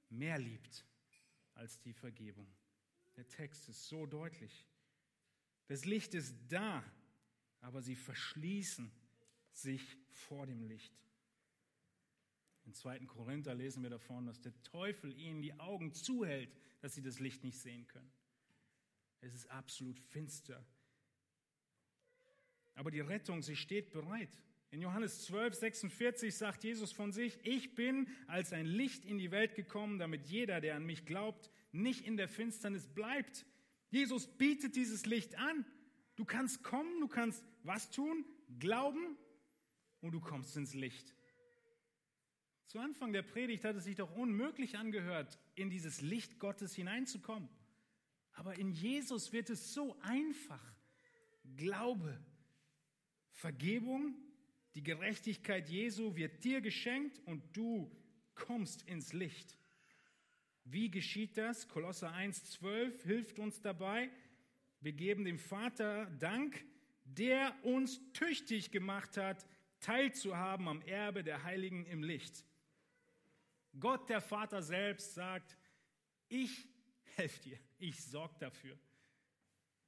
mehr 0.10 0.38
liebt 0.38 0.86
als 1.56 1.80
die 1.80 1.94
Vergebung. 1.94 2.48
Der 3.16 3.28
Text 3.28 3.68
ist 3.70 3.88
so 3.88 4.06
deutlich. 4.06 4.66
Das 5.68 5.86
Licht 5.86 6.14
ist 6.14 6.36
da, 6.50 6.84
aber 7.62 7.82
sie 7.82 7.96
verschließen 7.96 8.92
sich 9.54 9.98
vor 10.10 10.46
dem 10.46 10.64
Licht. 10.64 10.94
In 12.66 12.74
2. 12.74 13.00
Korinther 13.06 13.56
lesen 13.56 13.84
wir 13.84 13.90
davon, 13.90 14.26
dass 14.26 14.40
der 14.40 14.54
Teufel 14.64 15.18
ihnen 15.18 15.42
die 15.42 15.60
Augen 15.60 15.94
zuhält, 15.94 16.54
dass 16.80 16.94
sie 16.94 17.02
das 17.02 17.20
Licht 17.20 17.44
nicht 17.44 17.58
sehen 17.58 17.88
können. 17.88 18.12
Es 19.22 19.34
ist 19.34 19.50
absolut 19.50 20.00
finster. 20.00 20.66
Aber 22.76 22.92
die 22.92 23.00
Rettung, 23.00 23.42
sie 23.42 23.56
steht 23.56 23.92
bereit. 23.92 24.30
In 24.72 24.82
Johannes 24.82 25.26
12, 25.26 25.54
46 25.56 26.34
sagt 26.34 26.64
Jesus 26.64 26.94
von 26.94 27.12
sich, 27.12 27.38
ich 27.44 27.76
bin 27.76 28.08
als 28.28 28.54
ein 28.54 28.66
Licht 28.66 29.04
in 29.04 29.18
die 29.18 29.30
Welt 29.32 29.56
gekommen, 29.56 30.00
damit 30.00 30.28
jeder, 30.28 30.62
der 30.62 30.76
an 30.76 30.86
mich 30.86 31.06
glaubt, 31.06 31.52
nicht 31.74 32.06
in 32.06 32.16
der 32.16 32.30
Finsternis 32.30 32.88
bleibt. 32.88 33.46
Jesus 33.90 34.28
bietet 34.28 34.78
dieses 34.78 35.06
Licht 35.06 35.38
an. 35.38 35.66
Du 36.16 36.24
kannst 36.24 36.64
kommen, 36.64 37.02
du 37.02 37.10
kannst 37.10 37.44
was 37.64 37.92
tun? 37.92 38.26
Glauben 38.60 39.18
und 40.00 40.14
du 40.14 40.22
kommst 40.22 40.56
ins 40.56 40.74
Licht. 40.74 41.16
Zu 42.68 42.80
Anfang 42.80 43.12
der 43.12 43.24
Predigt 43.24 43.66
hat 43.66 43.76
es 43.76 43.84
sich 43.84 43.96
doch 43.96 44.16
unmöglich 44.16 44.78
angehört, 44.78 45.38
in 45.56 45.70
dieses 45.70 46.00
Licht 46.00 46.40
Gottes 46.40 46.74
hineinzukommen. 46.74 47.50
Aber 48.32 48.58
in 48.58 48.72
Jesus 48.72 49.34
wird 49.34 49.50
es 49.50 49.74
so 49.74 50.00
einfach. 50.00 50.64
Glaube, 51.58 52.18
Vergebung, 53.42 54.14
die 54.76 54.84
Gerechtigkeit 54.84 55.68
Jesu 55.68 56.16
wird 56.16 56.44
dir 56.44 56.62
geschenkt 56.62 57.20
und 57.26 57.42
du 57.58 57.92
kommst 58.36 58.84
ins 58.84 59.14
Licht. 59.14 59.58
Wie 60.64 60.92
geschieht 60.92 61.40
das? 61.40 61.68
Kolosser 61.68 62.14
1,12 62.14 63.02
hilft 63.02 63.40
uns 63.40 63.60
dabei. 63.60 64.12
Wir 64.80 64.94
geben 64.94 65.26
dem 65.26 65.40
Vater 65.40 66.06
Dank, 66.20 66.64
der 67.04 67.56
uns 67.64 68.00
tüchtig 68.14 68.70
gemacht 68.70 69.18
hat, 69.18 69.44
teilzuhaben 69.80 70.68
am 70.68 70.84
Erbe 70.84 71.24
der 71.24 71.44
Heiligen 71.44 71.88
im 71.88 72.04
Licht. 72.04 72.46
Gott, 73.80 74.08
der 74.08 74.22
Vater 74.22 74.62
selbst, 74.62 75.16
sagt, 75.16 75.58
ich 76.30 76.68
helfe 77.16 77.42
dir, 77.42 77.60
ich 77.80 78.04
sorge 78.04 78.36
dafür. 78.38 78.78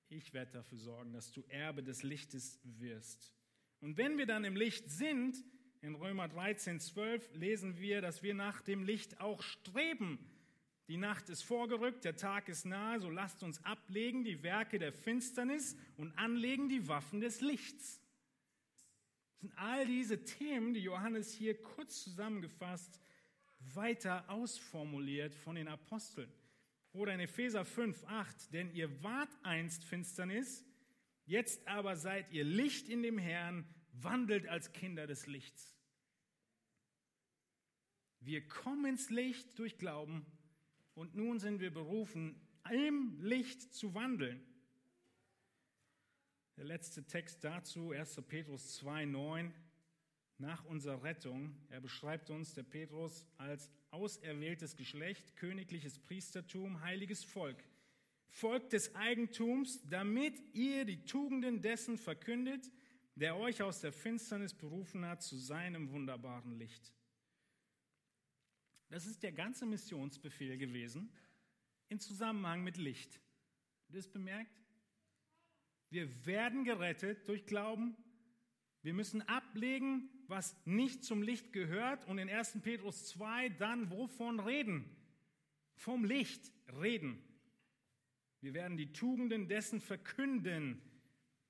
Ich 0.10 0.34
werde 0.34 0.54
dafür 0.54 0.80
sorgen, 0.80 1.14
dass 1.14 1.32
du 1.32 1.44
Erbe 1.50 1.84
des 1.84 2.02
Lichtes 2.02 2.60
wirst. 2.64 3.32
Und 3.84 3.98
wenn 3.98 4.18
wir 4.18 4.26
dann 4.26 4.46
im 4.46 4.56
Licht 4.56 4.90
sind, 4.90 5.44
in 5.82 5.96
Römer 5.96 6.30
13, 6.30 6.80
12 6.80 7.36
lesen 7.36 7.80
wir, 7.80 8.00
dass 8.00 8.24
wir 8.24 8.34
nach 8.34 8.62
dem 8.62 8.82
Licht 8.82 9.20
auch 9.20 9.42
streben. 9.42 10.20
Die 10.88 10.96
Nacht 10.96 11.28
ist 11.28 11.44
vorgerückt, 11.44 12.06
der 12.06 12.16
Tag 12.16 12.48
ist 12.48 12.66
nahe, 12.66 13.02
so 13.02 13.10
lasst 13.10 13.44
uns 13.44 13.62
ablegen 13.66 14.24
die 14.24 14.42
Werke 14.42 14.80
der 14.80 14.94
Finsternis 14.94 15.76
und 15.98 16.18
anlegen 16.18 16.70
die 16.70 16.88
Waffen 16.88 17.20
des 17.20 17.42
Lichts. 17.42 18.02
Das 19.32 19.42
sind 19.42 19.58
all 19.58 19.86
diese 19.86 20.24
Themen, 20.24 20.74
die 20.74 20.80
Johannes 20.80 21.34
hier 21.34 21.62
kurz 21.62 22.06
zusammengefasst 22.06 23.02
weiter 23.74 24.30
ausformuliert 24.30 25.34
von 25.34 25.56
den 25.56 25.68
Aposteln. 25.68 26.32
Oder 26.94 27.16
in 27.16 27.20
Epheser 27.20 27.66
5, 27.66 28.02
8, 28.06 28.54
denn 28.54 28.74
ihr 28.74 29.04
wart 29.04 29.38
einst 29.44 29.84
Finsternis, 29.84 30.64
jetzt 31.26 31.68
aber 31.68 31.98
seid 31.98 32.32
ihr 32.32 32.46
Licht 32.46 32.88
in 32.88 33.04
dem 33.04 33.18
Herrn, 33.18 33.66
wandelt 33.94 34.48
als 34.48 34.72
Kinder 34.74 35.08
des 35.08 35.28
Lichts. 35.28 35.76
Wir 38.20 38.48
kommen 38.48 38.86
ins 38.86 39.10
Licht 39.10 39.58
durch 39.60 39.78
Glauben 39.78 40.26
und 40.96 41.16
nun 41.16 41.40
sind 41.40 41.60
wir 41.60 41.74
berufen, 41.74 42.40
im 42.72 43.22
Licht 43.22 43.74
zu 43.74 43.94
wandeln. 43.94 44.42
Der 46.56 46.66
letzte 46.66 47.04
Text 47.06 47.44
dazu, 47.44 47.92
1. 47.92 48.22
Petrus 48.28 48.76
2, 48.76 49.06
9 49.06 49.54
nach 50.38 50.64
unserer 50.66 51.04
Rettung. 51.04 51.56
Er 51.70 51.82
beschreibt 51.82 52.30
uns, 52.30 52.54
der 52.54 52.64
Petrus, 52.64 53.26
als 53.38 53.70
auserwähltes 53.92 54.76
Geschlecht, 54.76 55.36
königliches 55.36 56.00
Priestertum, 56.00 56.82
heiliges 56.82 57.24
Volk, 57.24 57.64
Volk 58.30 58.70
des 58.70 58.96
Eigentums, 58.96 59.82
damit 59.90 60.40
ihr 60.54 60.86
die 60.86 61.06
Tugenden 61.06 61.62
dessen 61.62 61.98
verkündet, 61.98 62.72
der 63.16 63.36
euch 63.38 63.62
aus 63.62 63.82
der 63.82 63.94
Finsternis 63.94 64.54
berufen 64.54 65.06
hat 65.06 65.22
zu 65.22 65.38
seinem 65.38 65.92
wunderbaren 65.92 66.58
Licht. 66.58 66.94
Das 68.90 69.06
ist 69.06 69.24
der 69.24 69.32
ganze 69.32 69.66
Missionsbefehl 69.66 70.58
gewesen 70.58 71.12
in 71.90 72.00
Zusammenhang 72.00 72.64
mit 72.64 72.78
Licht. 72.78 73.20
Habt 73.84 73.96
ihr 73.96 74.02
das 74.02 74.08
bemerkt? 74.08 74.52
Wir 75.90 76.26
werden 76.26 76.64
gerettet 76.64 77.28
durch 77.28 77.46
Glauben. 77.46 77.96
Wir 78.82 78.94
müssen 78.94 79.22
ablegen, 79.24 80.10
was 80.28 80.56
nicht 80.66 81.04
zum 81.04 81.22
Licht 81.22 81.54
gehört 81.54 82.08
und 82.08 82.18
in 82.18 82.30
1. 82.30 82.62
Petrus 82.62 83.06
2 83.10 83.50
dann 83.50 83.92
wovon 83.92 84.40
reden? 84.40 84.90
Vom 85.76 86.04
Licht 86.04 86.52
reden. 86.80 87.24
Wir 88.42 88.54
werden 88.54 88.76
die 88.76 88.92
Tugenden 88.92 89.48
dessen 89.48 89.80
verkünden, 89.80 90.82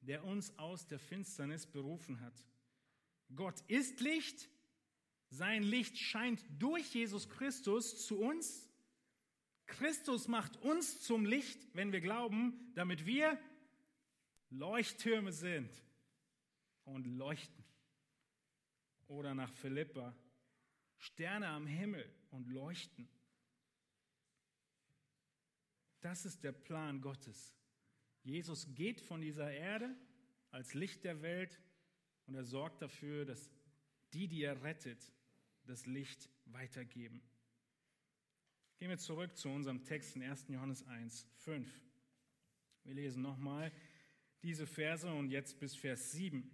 der 0.05 0.23
uns 0.23 0.57
aus 0.57 0.87
der 0.87 0.99
Finsternis 0.99 1.65
berufen 1.65 2.21
hat. 2.21 2.33
Gott 3.35 3.61
ist 3.67 3.99
Licht, 3.99 4.49
sein 5.29 5.63
Licht 5.63 5.97
scheint 5.97 6.43
durch 6.59 6.93
Jesus 6.93 7.29
Christus 7.29 8.05
zu 8.05 8.19
uns. 8.19 8.69
Christus 9.65 10.27
macht 10.27 10.57
uns 10.57 11.01
zum 11.01 11.25
Licht, 11.25 11.59
wenn 11.73 11.91
wir 11.91 12.01
glauben, 12.01 12.71
damit 12.75 13.05
wir 13.05 13.39
Leuchttürme 14.49 15.31
sind 15.31 15.71
und 16.85 17.07
leuchten 17.07 17.63
oder 19.07 19.33
nach 19.33 19.51
Philippa, 19.53 20.15
Sterne 20.97 21.47
am 21.47 21.65
Himmel 21.65 22.09
und 22.29 22.47
leuchten. 22.47 23.09
Das 26.01 26.25
ist 26.25 26.43
der 26.43 26.51
Plan 26.51 27.01
Gottes. 27.01 27.53
Jesus 28.23 28.73
geht 28.73 29.01
von 29.01 29.21
dieser 29.21 29.51
Erde 29.51 29.95
als 30.51 30.73
Licht 30.73 31.03
der 31.03 31.21
Welt 31.21 31.59
und 32.25 32.35
er 32.35 32.45
sorgt 32.45 32.81
dafür, 32.81 33.25
dass 33.25 33.49
die, 34.13 34.27
die 34.27 34.43
er 34.43 34.63
rettet, 34.63 35.11
das 35.65 35.85
Licht 35.85 36.29
weitergeben. 36.45 37.21
Gehen 38.77 38.89
wir 38.89 38.97
zurück 38.97 39.35
zu 39.35 39.49
unserem 39.49 39.83
Text 39.83 40.15
in 40.15 40.23
1. 40.23 40.47
Johannes 40.49 40.85
1, 40.87 41.27
5. 41.37 41.81
Wir 42.83 42.93
lesen 42.93 43.21
nochmal 43.21 43.71
diese 44.41 44.67
Verse 44.67 45.11
und 45.11 45.29
jetzt 45.29 45.59
bis 45.59 45.75
Vers 45.75 46.11
7. 46.11 46.49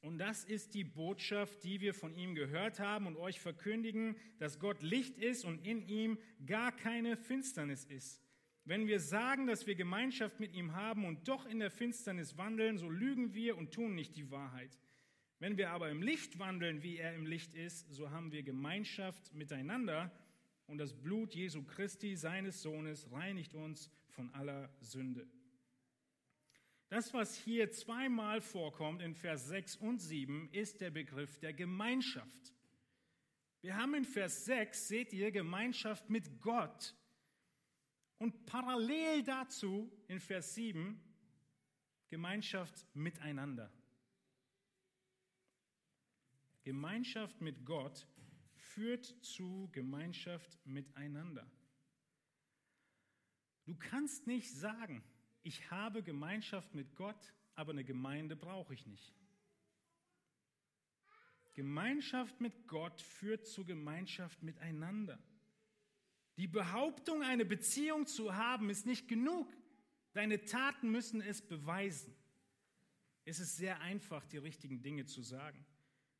Und 0.00 0.18
das 0.18 0.44
ist 0.44 0.74
die 0.74 0.84
Botschaft, 0.84 1.62
die 1.64 1.80
wir 1.80 1.94
von 1.94 2.14
ihm 2.14 2.34
gehört 2.34 2.80
haben 2.80 3.06
und 3.06 3.16
euch 3.16 3.40
verkündigen, 3.40 4.16
dass 4.38 4.58
Gott 4.58 4.82
Licht 4.82 5.18
ist 5.18 5.44
und 5.44 5.64
in 5.64 5.86
ihm 5.86 6.18
gar 6.44 6.74
keine 6.74 7.16
Finsternis 7.16 7.84
ist. 7.84 8.21
Wenn 8.64 8.86
wir 8.86 9.00
sagen, 9.00 9.46
dass 9.46 9.66
wir 9.66 9.74
Gemeinschaft 9.74 10.38
mit 10.38 10.54
ihm 10.54 10.74
haben 10.74 11.04
und 11.04 11.26
doch 11.26 11.46
in 11.46 11.58
der 11.58 11.70
Finsternis 11.70 12.36
wandeln, 12.38 12.78
so 12.78 12.88
lügen 12.88 13.34
wir 13.34 13.56
und 13.56 13.72
tun 13.72 13.94
nicht 13.94 14.16
die 14.16 14.30
Wahrheit. 14.30 14.78
Wenn 15.40 15.56
wir 15.56 15.70
aber 15.70 15.90
im 15.90 16.02
Licht 16.02 16.38
wandeln, 16.38 16.84
wie 16.84 16.98
er 16.98 17.14
im 17.14 17.26
Licht 17.26 17.56
ist, 17.56 17.92
so 17.92 18.10
haben 18.10 18.30
wir 18.30 18.44
Gemeinschaft 18.44 19.34
miteinander 19.34 20.12
und 20.68 20.78
das 20.78 20.94
Blut 20.94 21.34
Jesu 21.34 21.64
Christi, 21.64 22.14
seines 22.14 22.62
Sohnes, 22.62 23.10
reinigt 23.10 23.54
uns 23.54 23.90
von 24.10 24.32
aller 24.34 24.72
Sünde. 24.80 25.28
Das, 26.88 27.12
was 27.12 27.34
hier 27.34 27.72
zweimal 27.72 28.40
vorkommt 28.40 29.02
in 29.02 29.14
Vers 29.14 29.48
6 29.48 29.76
und 29.76 29.98
7, 29.98 30.50
ist 30.52 30.80
der 30.80 30.90
Begriff 30.90 31.38
der 31.38 31.52
Gemeinschaft. 31.54 32.52
Wir 33.62 33.76
haben 33.76 33.94
in 33.94 34.04
Vers 34.04 34.44
6, 34.44 34.88
seht 34.88 35.12
ihr, 35.12 35.32
Gemeinschaft 35.32 36.10
mit 36.10 36.40
Gott. 36.40 36.94
Und 38.22 38.46
parallel 38.46 39.24
dazu 39.24 39.90
in 40.06 40.20
Vers 40.20 40.54
7 40.54 40.96
Gemeinschaft 42.08 42.86
miteinander. 42.94 43.68
Gemeinschaft 46.62 47.40
mit 47.40 47.66
Gott 47.66 48.06
führt 48.54 49.06
zu 49.24 49.68
Gemeinschaft 49.72 50.56
miteinander. 50.64 51.50
Du 53.64 53.74
kannst 53.74 54.28
nicht 54.28 54.52
sagen, 54.54 55.02
ich 55.42 55.72
habe 55.72 56.04
Gemeinschaft 56.04 56.76
mit 56.76 56.94
Gott, 56.94 57.34
aber 57.56 57.72
eine 57.72 57.82
Gemeinde 57.82 58.36
brauche 58.36 58.72
ich 58.72 58.86
nicht. 58.86 59.12
Gemeinschaft 61.54 62.40
mit 62.40 62.68
Gott 62.68 63.00
führt 63.00 63.48
zu 63.48 63.64
Gemeinschaft 63.64 64.44
miteinander. 64.44 65.18
Die 66.42 66.48
Behauptung, 66.48 67.22
eine 67.22 67.44
Beziehung 67.44 68.08
zu 68.08 68.34
haben, 68.34 68.68
ist 68.68 68.84
nicht 68.84 69.06
genug. 69.06 69.48
Deine 70.12 70.44
Taten 70.44 70.90
müssen 70.90 71.20
es 71.20 71.40
beweisen. 71.40 72.16
Es 73.24 73.38
ist 73.38 73.58
sehr 73.58 73.80
einfach, 73.80 74.26
die 74.26 74.38
richtigen 74.38 74.82
Dinge 74.82 75.06
zu 75.06 75.22
sagen. 75.22 75.64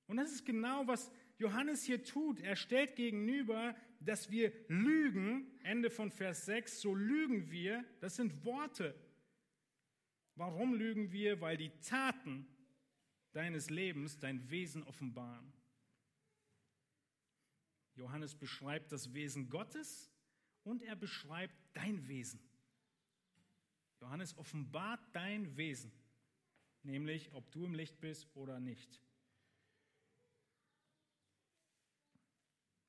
Und 0.06 0.18
das 0.18 0.30
ist 0.30 0.46
genau, 0.46 0.86
was 0.86 1.10
Johannes 1.38 1.82
hier 1.82 2.04
tut. 2.04 2.38
Er 2.38 2.54
stellt 2.54 2.94
gegenüber, 2.94 3.74
dass 3.98 4.30
wir 4.30 4.52
lügen, 4.68 5.58
Ende 5.64 5.90
von 5.90 6.12
Vers 6.12 6.46
6, 6.46 6.80
so 6.80 6.94
lügen 6.94 7.50
wir, 7.50 7.84
das 7.98 8.14
sind 8.14 8.44
Worte. 8.44 8.94
Warum 10.36 10.74
lügen 10.74 11.10
wir? 11.10 11.40
Weil 11.40 11.56
die 11.56 11.72
Taten 11.80 12.46
deines 13.32 13.70
Lebens 13.70 14.20
dein 14.20 14.48
Wesen 14.52 14.84
offenbaren. 14.84 15.52
Johannes 17.96 18.36
beschreibt 18.36 18.92
das 18.92 19.14
Wesen 19.14 19.50
Gottes 19.50 20.11
und 20.64 20.82
er 20.82 20.96
beschreibt 20.96 21.54
dein 21.74 22.06
Wesen. 22.08 22.40
Johannes 24.00 24.36
offenbart 24.36 25.00
dein 25.12 25.56
Wesen, 25.56 25.92
nämlich 26.82 27.32
ob 27.32 27.50
du 27.52 27.64
im 27.64 27.74
Licht 27.74 28.00
bist 28.00 28.28
oder 28.34 28.58
nicht. 28.58 29.00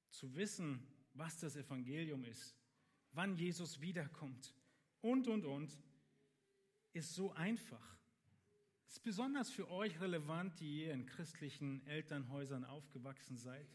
Zu 0.10 0.34
wissen, 0.36 0.88
was 1.14 1.40
das 1.40 1.56
Evangelium 1.56 2.24
ist, 2.24 2.56
wann 3.12 3.36
Jesus 3.36 3.82
wiederkommt 3.82 4.54
und, 5.02 5.28
und, 5.28 5.46
und, 5.46 5.78
ist 6.94 7.14
so 7.14 7.32
einfach. 7.34 7.94
Ist 8.88 9.04
besonders 9.04 9.50
für 9.50 9.70
euch 9.70 10.00
relevant, 10.00 10.60
die 10.60 10.84
ihr 10.84 10.94
in 10.94 11.06
christlichen 11.06 11.86
Elternhäusern 11.88 12.64
aufgewachsen 12.64 13.38
seid. 13.38 13.68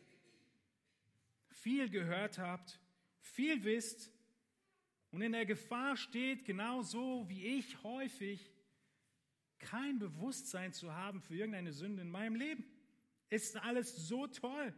Viel 1.49 1.91
gehört 1.91 2.39
habt, 2.39 2.81
viel 3.21 3.65
wisst 3.65 4.13
und 5.11 5.23
in 5.23 5.33
der 5.33 5.47
Gefahr 5.47 5.97
steht, 5.97 6.45
genauso 6.45 7.29
wie 7.29 7.59
ich 7.59 7.83
häufig, 7.83 8.53
kein 9.59 9.99
Bewusstsein 9.99 10.73
zu 10.73 10.93
haben 10.95 11.21
für 11.21 11.35
irgendeine 11.35 11.73
Sünde 11.73 12.03
in 12.03 12.11
meinem 12.11 12.37
Leben. 12.37 12.65
Ist 13.31 13.57
alles 13.57 14.09
so 14.09 14.27
toll, 14.27 14.75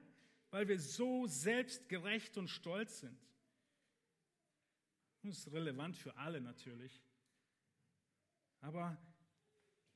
weil 0.51 0.68
wir 0.68 0.78
so 0.78 1.26
selbstgerecht 1.26 2.36
und 2.38 2.49
stolz 2.49 3.01
sind. 3.01 3.18
Das 5.22 5.38
ist 5.38 5.53
relevant 5.53 5.97
für 5.97 6.16
alle 6.16 6.41
natürlich. 6.41 7.03
Aber 8.61 8.97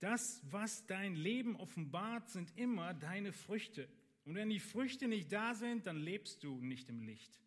das, 0.01 0.43
was 0.51 0.87
dein 0.87 1.15
Leben 1.15 1.57
offenbart, 1.57 2.29
sind 2.29 2.57
immer 2.59 2.93
deine 2.93 3.33
Früchte. 3.33 3.89
Und 4.25 4.35
wenn 4.35 4.51
die 4.51 4.61
Früchte 4.61 5.09
nicht 5.09 5.33
da 5.33 5.55
sind, 5.55 5.87
dann 5.87 5.97
lebst 5.97 6.45
du 6.45 6.61
nicht 6.61 6.89
im 6.91 7.03
Licht. 7.03 7.41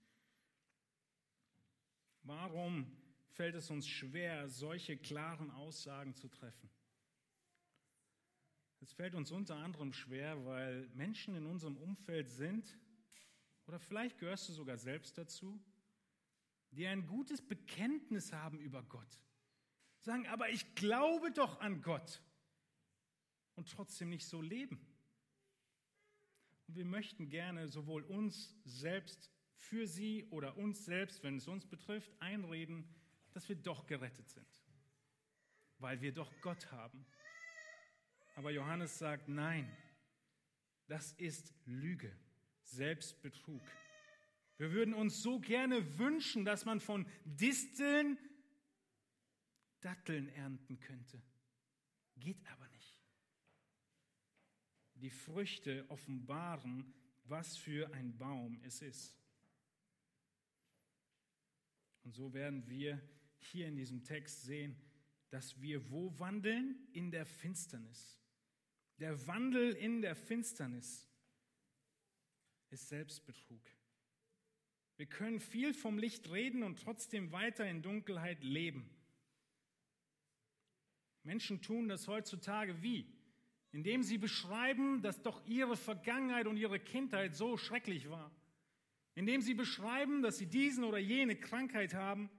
Warum 2.28 2.92
fällt 3.30 3.56
es 3.56 3.70
uns 3.70 3.88
schwer, 3.88 4.50
solche 4.50 4.98
klaren 4.98 5.50
Aussagen 5.52 6.14
zu 6.14 6.28
treffen? 6.28 6.70
Es 8.82 8.92
fällt 8.92 9.16
uns 9.16 9.32
unter 9.32 9.56
anderem 9.56 9.94
schwer, 9.94 10.46
weil 10.46 10.90
Menschen 10.90 11.36
in 11.36 11.46
unserem 11.46 11.78
Umfeld 11.78 12.30
sind, 12.30 12.78
oder 13.66 13.80
vielleicht 13.80 14.18
gehörst 14.18 14.50
du 14.50 14.54
sogar 14.54 14.78
selbst 14.78 15.18
dazu, 15.18 15.64
die 16.72 16.86
ein 16.86 17.08
gutes 17.08 17.42
Bekenntnis 17.42 18.34
haben 18.34 18.60
über 18.60 18.84
Gott. 18.84 19.22
Sagen, 20.00 20.28
aber 20.28 20.50
ich 20.50 20.76
glaube 20.76 21.32
doch 21.32 21.62
an 21.62 21.82
Gott 21.82 22.22
und 23.56 23.70
trotzdem 23.70 24.10
nicht 24.10 24.26
so 24.26 24.42
leben. 24.42 24.86
Und 26.68 26.76
wir 26.76 26.86
möchten 26.86 27.30
gerne 27.30 27.70
sowohl 27.70 28.04
uns 28.04 28.54
selbst 28.66 29.32
für 29.58 29.88
sie 29.88 30.26
oder 30.30 30.58
uns 30.58 30.86
selbst, 30.86 31.24
wenn 31.24 31.38
es 31.38 31.48
uns 31.48 31.66
betrifft, 31.66 32.12
einreden, 32.20 32.88
dass 33.32 33.50
wir 33.50 33.56
doch 33.56 33.86
gerettet 33.88 34.30
sind, 34.30 34.48
weil 35.80 36.02
wir 36.02 36.14
doch 36.14 36.32
Gott 36.42 36.72
haben. 36.72 37.06
Aber 38.36 38.52
Johannes 38.52 38.98
sagt, 38.98 39.28
nein, 39.28 39.76
das 40.88 41.14
ist 41.14 41.54
Lüge, 41.66 42.16
Selbstbetrug. 42.62 43.62
Wir 44.58 44.72
würden 44.72 44.94
uns 44.94 45.22
so 45.22 45.40
gerne 45.40 45.98
wünschen, 45.98 46.46
dass 46.46 46.66
man 46.66 46.80
von 46.80 47.06
Disteln 47.26 48.18
Datteln 49.82 50.30
ernten 50.30 50.80
könnte. 50.80 51.22
Geht 52.16 52.48
aber 52.52 52.68
nicht 52.70 52.98
die 55.02 55.10
Früchte 55.10 55.86
offenbaren, 55.90 56.94
was 57.26 57.58
für 57.58 57.94
ein 57.94 58.18
Baum 58.18 58.60
es 58.64 58.82
ist. 58.82 59.16
Und 62.08 62.14
so 62.14 62.34
werden 62.34 62.66
wir 62.70 63.02
hier 63.38 63.68
in 63.68 63.76
diesem 63.76 64.06
Text 64.06 64.44
sehen, 64.44 64.78
dass 65.30 65.62
wir 65.62 65.92
wo 65.92 66.18
wandeln? 66.18 66.88
In 66.94 67.12
der 67.12 67.26
Finsternis. 67.26 68.18
Der 68.98 69.28
Wandel 69.28 69.74
in 69.74 70.02
der 70.02 70.16
Finsternis 70.16 71.06
ist 72.70 72.88
Selbstbetrug. 72.88 73.60
Wir 74.96 75.06
können 75.06 75.42
viel 75.42 75.74
vom 75.74 76.00
Licht 76.00 76.32
reden 76.32 76.64
und 76.64 76.80
trotzdem 76.80 77.34
weiter 77.34 77.70
in 77.70 77.82
Dunkelheit 77.82 78.42
leben. 78.42 78.90
Menschen 81.24 81.62
tun 81.62 81.90
das 81.90 82.08
heutzutage 82.08 82.82
wie? 82.82 83.06
indem 83.74 84.02
sie 84.02 84.18
beschreiben, 84.18 85.02
dass 85.02 85.22
doch 85.22 85.46
ihre 85.46 85.76
Vergangenheit 85.76 86.48
und 86.48 86.56
ihre 86.56 86.80
Kindheit 86.80 87.36
so 87.36 87.58
schrecklich 87.58 88.10
war, 88.10 88.32
indem 89.18 89.42
sie 89.42 89.56
beschreiben, 89.56 90.22
dass 90.22 90.38
sie 90.38 90.46
diesen 90.46 90.84
oder 90.84 91.00
jene 91.00 91.36
Krankheit 91.36 91.96
haben, 91.96 92.30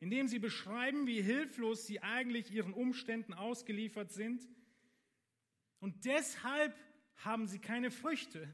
indem 0.00 0.26
sie 0.26 0.40
beschreiben, 0.40 1.06
wie 1.06 1.22
hilflos 1.22 1.86
sie 1.86 2.02
eigentlich 2.02 2.50
ihren 2.50 2.74
Umständen 2.74 3.32
ausgeliefert 3.32 4.10
sind. 4.10 4.44
Und 5.78 6.04
deshalb 6.04 6.76
haben 7.14 7.46
sie 7.46 7.60
keine 7.60 7.92
Früchte. 7.92 8.52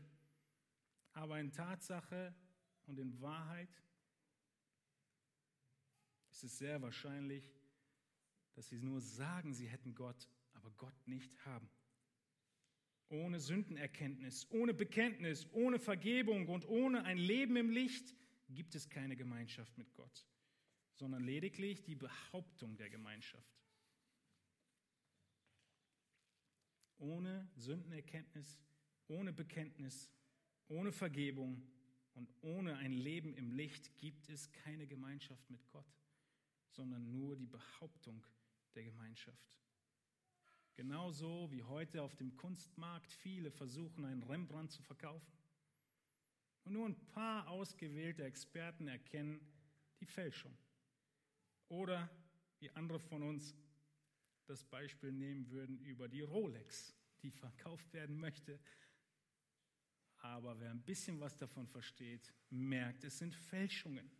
Aber 1.14 1.40
in 1.40 1.50
Tatsache 1.50 2.34
und 2.84 2.98
in 2.98 3.18
Wahrheit 3.22 3.70
ist 6.30 6.44
es 6.44 6.58
sehr 6.58 6.82
wahrscheinlich, 6.82 7.50
dass 8.52 8.68
sie 8.68 8.80
nur 8.80 9.00
sagen, 9.00 9.54
sie 9.54 9.66
hätten 9.66 9.94
Gott, 9.94 10.28
aber 10.52 10.70
Gott 10.72 11.08
nicht 11.08 11.42
haben. 11.46 11.70
Ohne 13.08 13.40
Sündenerkenntnis, 13.40 14.46
ohne 14.50 14.72
Bekenntnis, 14.72 15.46
ohne 15.52 15.78
Vergebung 15.78 16.48
und 16.48 16.66
ohne 16.66 17.04
ein 17.04 17.18
Leben 17.18 17.56
im 17.56 17.70
Licht 17.70 18.14
gibt 18.48 18.74
es 18.74 18.88
keine 18.88 19.16
Gemeinschaft 19.16 19.76
mit 19.76 19.92
Gott, 19.94 20.26
sondern 20.94 21.22
lediglich 21.22 21.82
die 21.84 21.94
Behauptung 21.94 22.76
der 22.76 22.90
Gemeinschaft. 22.90 23.62
Ohne 26.98 27.50
Sündenerkenntnis, 27.56 28.60
ohne 29.08 29.32
Bekenntnis, 29.32 30.10
ohne 30.68 30.92
Vergebung 30.92 31.62
und 32.14 32.32
ohne 32.42 32.76
ein 32.76 32.92
Leben 32.92 33.34
im 33.34 33.50
Licht 33.50 33.96
gibt 33.98 34.28
es 34.28 34.50
keine 34.52 34.86
Gemeinschaft 34.86 35.48
mit 35.50 35.68
Gott, 35.70 35.98
sondern 36.70 37.10
nur 37.10 37.36
die 37.36 37.46
Behauptung 37.46 38.24
der 38.74 38.84
Gemeinschaft. 38.84 39.61
Genauso 40.74 41.50
wie 41.50 41.62
heute 41.62 42.02
auf 42.02 42.14
dem 42.16 42.36
Kunstmarkt 42.36 43.12
viele 43.12 43.50
versuchen, 43.50 44.04
einen 44.04 44.22
Rembrandt 44.22 44.72
zu 44.72 44.82
verkaufen. 44.82 45.32
Und 46.64 46.72
nur 46.72 46.86
ein 46.86 47.06
paar 47.08 47.48
ausgewählte 47.48 48.24
Experten 48.24 48.88
erkennen 48.88 49.40
die 50.00 50.06
Fälschung. 50.06 50.56
Oder 51.68 52.10
wie 52.58 52.70
andere 52.70 53.00
von 53.00 53.22
uns 53.22 53.54
das 54.46 54.64
Beispiel 54.64 55.12
nehmen 55.12 55.50
würden 55.50 55.78
über 55.80 56.08
die 56.08 56.20
Rolex, 56.20 56.94
die 57.22 57.30
verkauft 57.30 57.92
werden 57.92 58.18
möchte. 58.18 58.58
Aber 60.18 60.58
wer 60.60 60.70
ein 60.70 60.82
bisschen 60.82 61.20
was 61.20 61.36
davon 61.36 61.66
versteht, 61.66 62.32
merkt, 62.50 63.04
es 63.04 63.18
sind 63.18 63.34
Fälschungen. 63.34 64.10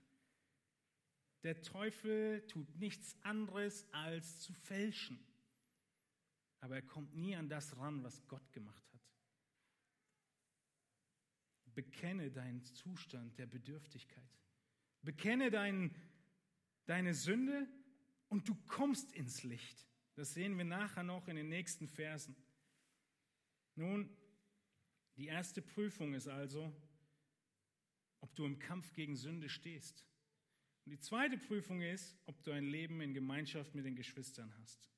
Der 1.42 1.60
Teufel 1.62 2.46
tut 2.46 2.74
nichts 2.76 3.16
anderes 3.22 3.86
als 3.92 4.40
zu 4.40 4.52
fälschen. 4.52 5.18
Aber 6.62 6.76
er 6.76 6.82
kommt 6.82 7.12
nie 7.16 7.34
an 7.34 7.48
das 7.48 7.76
ran, 7.76 8.04
was 8.04 8.24
Gott 8.28 8.52
gemacht 8.52 8.84
hat. 8.92 9.00
Bekenne 11.74 12.30
deinen 12.30 12.62
Zustand 12.62 13.36
der 13.36 13.46
Bedürftigkeit. 13.46 14.38
Bekenne 15.02 15.50
dein, 15.50 15.92
deine 16.84 17.14
Sünde 17.14 17.66
und 18.28 18.48
du 18.48 18.54
kommst 18.68 19.12
ins 19.12 19.42
Licht. 19.42 19.88
Das 20.14 20.34
sehen 20.34 20.56
wir 20.56 20.64
nachher 20.64 21.02
noch 21.02 21.26
in 21.26 21.34
den 21.34 21.48
nächsten 21.48 21.88
Versen. 21.88 22.36
Nun, 23.74 24.08
die 25.16 25.26
erste 25.26 25.62
Prüfung 25.62 26.14
ist 26.14 26.28
also, 26.28 26.72
ob 28.20 28.36
du 28.36 28.44
im 28.44 28.60
Kampf 28.60 28.92
gegen 28.92 29.16
Sünde 29.16 29.48
stehst. 29.48 30.06
Und 30.84 30.92
die 30.92 31.00
zweite 31.00 31.38
Prüfung 31.38 31.82
ist, 31.82 32.16
ob 32.26 32.40
du 32.44 32.52
ein 32.52 32.66
Leben 32.66 33.00
in 33.00 33.14
Gemeinschaft 33.14 33.74
mit 33.74 33.84
den 33.84 33.96
Geschwistern 33.96 34.54
hast. 34.58 34.92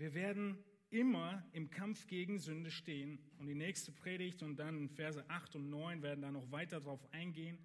Wir 0.00 0.14
werden 0.14 0.56
immer 0.88 1.46
im 1.52 1.68
Kampf 1.68 2.06
gegen 2.06 2.38
Sünde 2.38 2.70
stehen. 2.70 3.18
Und 3.36 3.48
die 3.48 3.54
nächste 3.54 3.92
Predigt 3.92 4.42
und 4.42 4.56
dann 4.56 4.88
Verse 4.88 5.22
8 5.28 5.56
und 5.56 5.68
9 5.68 6.00
werden 6.00 6.22
da 6.22 6.32
noch 6.32 6.50
weiter 6.50 6.80
darauf 6.80 7.06
eingehen, 7.12 7.58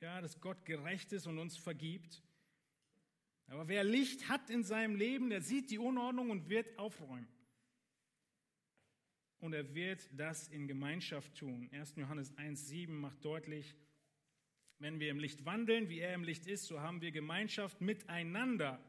ja, 0.00 0.22
dass 0.22 0.40
Gott 0.40 0.64
gerecht 0.64 1.12
ist 1.12 1.26
und 1.26 1.38
uns 1.38 1.58
vergibt. 1.58 2.22
Aber 3.48 3.68
wer 3.68 3.84
Licht 3.84 4.30
hat 4.30 4.48
in 4.48 4.64
seinem 4.64 4.96
Leben, 4.96 5.28
der 5.28 5.42
sieht 5.42 5.70
die 5.70 5.78
Unordnung 5.78 6.30
und 6.30 6.48
wird 6.48 6.78
aufräumen. 6.78 7.28
Und 9.40 9.52
er 9.52 9.74
wird 9.74 10.08
das 10.18 10.48
in 10.48 10.66
Gemeinschaft 10.66 11.34
tun. 11.34 11.68
1. 11.72 11.96
Johannes 11.96 12.34
1,7 12.38 12.88
macht 12.88 13.22
deutlich, 13.22 13.76
wenn 14.78 14.98
wir 14.98 15.10
im 15.10 15.18
Licht 15.18 15.44
wandeln, 15.44 15.90
wie 15.90 15.98
er 15.98 16.14
im 16.14 16.24
Licht 16.24 16.46
ist, 16.46 16.64
so 16.64 16.80
haben 16.80 17.02
wir 17.02 17.12
Gemeinschaft 17.12 17.82
miteinander. 17.82 18.82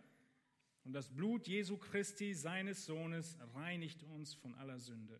Und 0.83 0.93
das 0.93 1.09
Blut 1.09 1.47
Jesu 1.47 1.77
Christi, 1.77 2.33
seines 2.33 2.85
Sohnes, 2.85 3.37
reinigt 3.53 4.03
uns 4.03 4.33
von 4.33 4.53
aller 4.55 4.79
Sünde. 4.79 5.19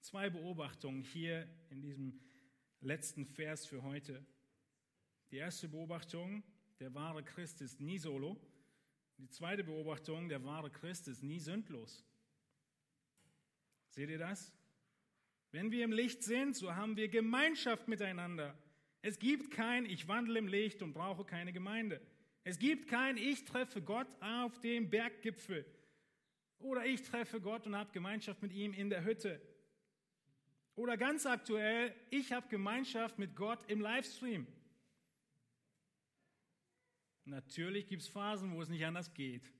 Zwei 0.00 0.30
Beobachtungen 0.30 1.02
hier 1.02 1.48
in 1.70 1.80
diesem 1.80 2.20
letzten 2.80 3.26
Vers 3.26 3.66
für 3.66 3.82
heute. 3.82 4.24
Die 5.30 5.36
erste 5.36 5.68
Beobachtung, 5.68 6.44
der 6.78 6.94
wahre 6.94 7.24
Christ 7.24 7.60
ist 7.60 7.80
nie 7.80 7.98
solo. 7.98 8.40
Die 9.18 9.28
zweite 9.28 9.64
Beobachtung, 9.64 10.28
der 10.28 10.44
wahre 10.44 10.70
Christ 10.70 11.08
ist 11.08 11.22
nie 11.24 11.40
sündlos. 11.40 12.04
Seht 13.90 14.10
ihr 14.10 14.18
das? 14.18 14.52
Wenn 15.50 15.72
wir 15.72 15.82
im 15.82 15.92
Licht 15.92 16.22
sind, 16.22 16.54
so 16.54 16.76
haben 16.76 16.96
wir 16.96 17.08
Gemeinschaft 17.08 17.88
miteinander. 17.88 18.56
Es 19.02 19.18
gibt 19.18 19.50
kein 19.50 19.86
Ich 19.86 20.06
wandle 20.06 20.38
im 20.38 20.46
Licht 20.46 20.82
und 20.82 20.92
brauche 20.92 21.24
keine 21.24 21.52
Gemeinde. 21.52 22.00
Es 22.44 22.58
gibt 22.58 22.88
kein 22.88 23.16
Ich 23.16 23.44
treffe 23.44 23.82
Gott 23.82 24.08
auf 24.20 24.58
dem 24.60 24.88
Berggipfel. 24.88 25.64
Oder 26.58 26.84
ich 26.86 27.02
treffe 27.02 27.40
Gott 27.40 27.66
und 27.66 27.76
habe 27.76 27.92
Gemeinschaft 27.92 28.42
mit 28.42 28.52
ihm 28.52 28.72
in 28.72 28.90
der 28.90 29.04
Hütte. 29.04 29.40
Oder 30.74 30.96
ganz 30.96 31.26
aktuell, 31.26 31.94
ich 32.10 32.32
habe 32.32 32.48
Gemeinschaft 32.48 33.18
mit 33.18 33.34
Gott 33.36 33.58
im 33.68 33.80
Livestream. 33.80 34.46
Natürlich 37.24 37.86
gibt 37.86 38.02
es 38.02 38.08
Phasen, 38.08 38.54
wo 38.54 38.62
es 38.62 38.68
nicht 38.68 38.84
anders 38.84 39.12
geht. 39.12 39.52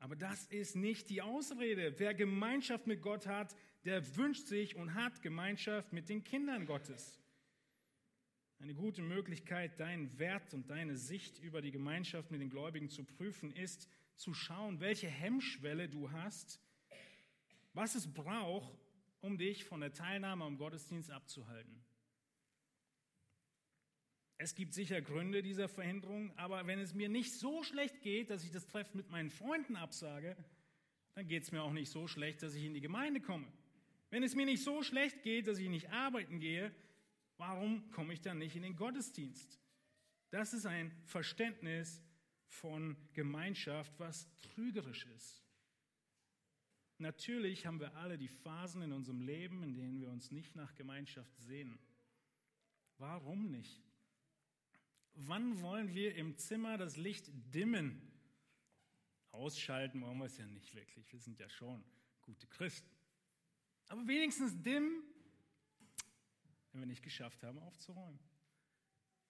Aber 0.00 0.14
das 0.14 0.46
ist 0.46 0.76
nicht 0.76 1.08
die 1.10 1.22
Ausrede. 1.22 1.98
Wer 1.98 2.14
Gemeinschaft 2.14 2.86
mit 2.86 3.02
Gott 3.02 3.26
hat, 3.26 3.56
der 3.84 4.16
wünscht 4.16 4.46
sich 4.46 4.76
und 4.76 4.94
hat 4.94 5.22
Gemeinschaft 5.22 5.92
mit 5.92 6.08
den 6.08 6.22
Kindern 6.22 6.66
Gottes. 6.66 7.17
Eine 8.60 8.74
gute 8.74 9.02
Möglichkeit, 9.02 9.78
deinen 9.78 10.18
Wert 10.18 10.52
und 10.52 10.68
deine 10.68 10.96
Sicht 10.96 11.38
über 11.38 11.62
die 11.62 11.70
Gemeinschaft 11.70 12.30
mit 12.30 12.40
den 12.40 12.50
Gläubigen 12.50 12.88
zu 12.88 13.04
prüfen, 13.04 13.52
ist 13.52 13.88
zu 14.16 14.34
schauen, 14.34 14.80
welche 14.80 15.08
Hemmschwelle 15.08 15.88
du 15.88 16.10
hast, 16.10 16.60
was 17.72 17.94
es 17.94 18.12
braucht, 18.12 18.76
um 19.20 19.38
dich 19.38 19.64
von 19.64 19.80
der 19.80 19.92
Teilnahme 19.92 20.44
am 20.44 20.58
Gottesdienst 20.58 21.10
abzuhalten. 21.10 21.84
Es 24.38 24.54
gibt 24.54 24.74
sicher 24.74 25.00
Gründe 25.00 25.42
dieser 25.42 25.68
Verhinderung, 25.68 26.36
aber 26.36 26.66
wenn 26.66 26.78
es 26.78 26.94
mir 26.94 27.08
nicht 27.08 27.34
so 27.34 27.62
schlecht 27.62 28.02
geht, 28.02 28.30
dass 28.30 28.44
ich 28.44 28.52
das 28.52 28.66
Treffen 28.66 28.96
mit 28.96 29.10
meinen 29.10 29.30
Freunden 29.30 29.76
absage, 29.76 30.36
dann 31.14 31.26
geht 31.26 31.42
es 31.44 31.52
mir 31.52 31.62
auch 31.62 31.72
nicht 31.72 31.90
so 31.90 32.06
schlecht, 32.06 32.42
dass 32.42 32.54
ich 32.54 32.64
in 32.64 32.74
die 32.74 32.80
Gemeinde 32.80 33.20
komme. 33.20 33.46
Wenn 34.10 34.22
es 34.22 34.36
mir 34.36 34.46
nicht 34.46 34.62
so 34.62 34.82
schlecht 34.82 35.22
geht, 35.22 35.48
dass 35.48 35.58
ich 35.58 35.68
nicht 35.68 35.90
arbeiten 35.90 36.38
gehe, 36.38 36.72
Warum 37.38 37.90
komme 37.92 38.12
ich 38.12 38.20
dann 38.20 38.38
nicht 38.38 38.56
in 38.56 38.62
den 38.62 38.76
Gottesdienst? 38.76 39.58
Das 40.30 40.52
ist 40.52 40.66
ein 40.66 40.90
Verständnis 41.04 42.02
von 42.48 42.96
Gemeinschaft, 43.14 43.92
was 43.98 44.28
trügerisch 44.36 45.06
ist. 45.06 45.42
Natürlich 46.98 47.64
haben 47.64 47.78
wir 47.78 47.94
alle 47.94 48.18
die 48.18 48.28
Phasen 48.28 48.82
in 48.82 48.92
unserem 48.92 49.20
Leben, 49.20 49.62
in 49.62 49.74
denen 49.74 50.00
wir 50.00 50.10
uns 50.10 50.32
nicht 50.32 50.56
nach 50.56 50.74
Gemeinschaft 50.74 51.38
sehen. 51.38 51.78
Warum 52.98 53.50
nicht? 53.52 53.80
Wann 55.14 55.62
wollen 55.62 55.94
wir 55.94 56.16
im 56.16 56.36
Zimmer 56.36 56.76
das 56.76 56.96
Licht 56.96 57.30
dimmen? 57.54 58.02
Ausschalten 59.30 60.00
wollen 60.00 60.18
wir 60.18 60.24
es 60.24 60.38
ja 60.38 60.46
nicht 60.46 60.74
wirklich. 60.74 61.12
Wir 61.12 61.20
sind 61.20 61.38
ja 61.38 61.48
schon 61.48 61.84
gute 62.22 62.48
Christen. 62.48 62.90
Aber 63.86 64.06
wenigstens 64.08 64.60
dimmen 64.60 65.02
wenn 66.72 66.80
wir 66.80 66.86
nicht 66.86 67.02
geschafft 67.02 67.42
haben, 67.42 67.58
aufzuräumen. 67.58 68.18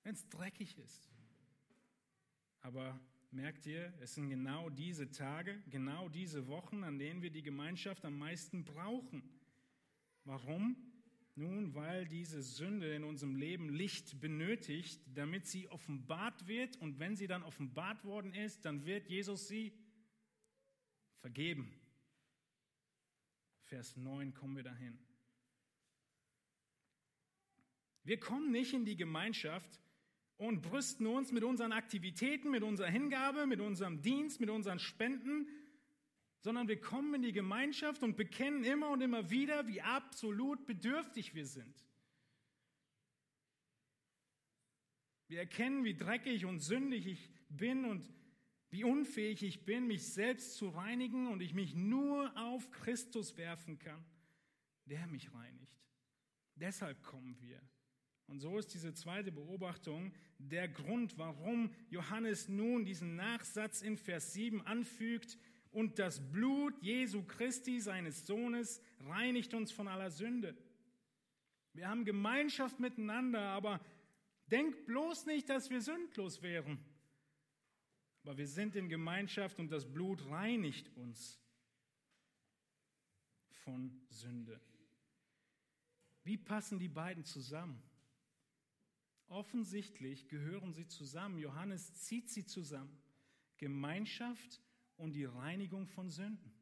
Wenn 0.03 0.15
es 0.15 0.29
dreckig 0.29 0.79
ist. 0.79 1.09
Aber 2.61 2.99
merkt 3.31 3.67
ihr, 3.67 3.93
es 4.01 4.15
sind 4.15 4.29
genau 4.29 4.71
diese 4.71 5.11
Tage, 5.11 5.63
genau 5.69 6.09
diese 6.09 6.47
Wochen, 6.49 6.83
an 6.85 6.99
denen 6.99 7.23
wir 7.23 7.31
die 7.31 7.43
Gemeinschaft 7.43 8.05
am 8.05 8.19
meisten 8.19 8.65
brauchen. 8.65 9.23
Warum? 10.25 10.77
Nun, 11.35 11.75
weil 11.75 12.05
diese 12.07 12.43
Sünde 12.43 12.95
in 12.95 13.05
unserem 13.05 13.37
Leben 13.37 13.69
Licht 13.69 14.21
benötigt, 14.21 15.01
damit 15.15 15.47
sie 15.47 15.69
offenbart 15.69 16.49
wird. 16.49 16.77
Und 16.79 16.99
wenn 16.99 17.15
sie 17.15 17.29
dann 17.29 17.45
offenbart 17.45 18.05
worden 18.05 18.35
ist, 18.35 18.65
dann 18.65 18.85
wird 18.87 19.09
Jesus 19.09 19.47
sie 19.47 19.73
vergeben. 21.21 21.73
Vers 23.63 23.97
9 23.97 24.35
kommen 24.35 24.57
wir 24.57 24.65
dahin. 24.65 24.99
Wir 28.09 28.19
kommen 28.19 28.51
nicht 28.51 28.73
in 28.73 28.87
die 28.87 28.97
Gemeinschaft 28.97 29.83
und 30.39 30.63
brüsten 30.63 31.07
uns 31.07 31.31
mit 31.31 31.45
unseren 31.45 31.73
Aktivitäten, 31.73 32.51
mit 32.51 32.63
unserer 32.63 32.89
Hingabe, 32.89 33.45
mit 33.45 33.61
unserem 33.61 34.01
Dienst, 34.01 34.41
mit 34.41 34.49
unseren 34.49 34.79
Spenden, 34.79 35.47
sondern 36.41 36.69
wir 36.69 36.81
kommen 36.81 37.17
in 37.17 37.21
die 37.21 37.35
Gemeinschaft 37.35 38.03
und 38.03 38.17
bekennen 38.17 38.65
immer 38.65 38.89
und 38.89 39.03
immer 39.03 39.29
wieder, 39.29 39.67
wie 39.67 39.83
absolut 39.83 40.65
bedürftig 40.65 41.35
wir 41.35 41.45
sind. 41.45 41.87
Wir 45.27 45.41
erkennen, 45.41 45.85
wie 45.85 45.95
dreckig 45.95 46.47
und 46.47 46.61
sündig 46.61 47.07
ich 47.07 47.31
bin 47.51 47.85
und 47.85 48.11
wie 48.71 48.85
unfähig 48.85 49.43
ich 49.43 49.67
bin, 49.67 49.87
mich 49.87 50.15
selbst 50.15 50.55
zu 50.55 50.71
reinigen 50.71 51.27
und 51.27 51.43
ich 51.43 51.53
mich 51.53 51.75
nur 51.75 52.35
auf 52.39 52.71
Christus 52.71 53.37
werfen 53.37 53.79
kann, 53.79 54.03
der 54.87 55.07
mich 55.09 55.31
reinigt. 55.35 55.85
Deshalb 56.55 57.03
kommen 57.03 57.39
wir. 57.43 57.61
Und 58.29 58.41
so 58.41 58.59
ist 58.59 58.73
diese 58.75 58.95
zweite 58.95 59.33
Beobachtung 59.33 60.13
der 60.39 60.69
Grund, 60.69 61.19
warum 61.19 61.75
Johannes 61.91 62.49
nun 62.49 62.85
diesen 62.85 63.17
Nachsatz 63.17 63.83
in 63.83 63.97
Vers 63.97 64.33
7 64.35 64.65
anfügt, 64.67 65.37
und 65.71 65.99
das 65.99 66.33
Blut 66.33 66.75
Jesu 66.83 67.23
Christi, 67.25 67.81
seines 67.81 68.27
Sohnes, 68.27 68.81
reinigt 69.01 69.55
uns 69.55 69.71
von 69.71 69.89
aller 69.89 70.11
Sünde. 70.11 70.57
Wir 71.75 71.89
haben 71.89 72.05
Gemeinschaft 72.05 72.81
miteinander, 72.81 73.41
aber 73.41 73.81
denkt 74.51 74.87
bloß 74.87 75.27
nicht, 75.27 75.49
dass 75.49 75.71
wir 75.71 75.81
sündlos 75.81 76.43
wären. 76.43 76.79
Aber 78.23 78.37
wir 78.37 78.49
sind 78.49 78.77
in 78.77 78.89
Gemeinschaft 78.89 79.59
und 79.59 79.71
das 79.71 79.91
Blut 79.91 80.27
reinigt 80.27 80.95
uns 80.97 81.39
von 83.51 84.01
Sünde. 84.09 84.61
Wie 86.25 86.37
passen 86.37 86.79
die 86.79 86.89
beiden 86.89 87.25
zusammen? 87.25 87.83
Offensichtlich 89.29 90.29
gehören 90.29 90.73
sie 90.73 90.87
zusammen. 90.87 91.39
Johannes 91.39 91.95
zieht 91.95 92.31
sie 92.31 92.47
zusammen. 92.47 92.97
Gemeinschaft 93.59 94.63
und 94.97 95.13
die 95.13 95.27
Reinigung 95.27 95.87
von 95.87 96.11
Sünden. 96.11 96.53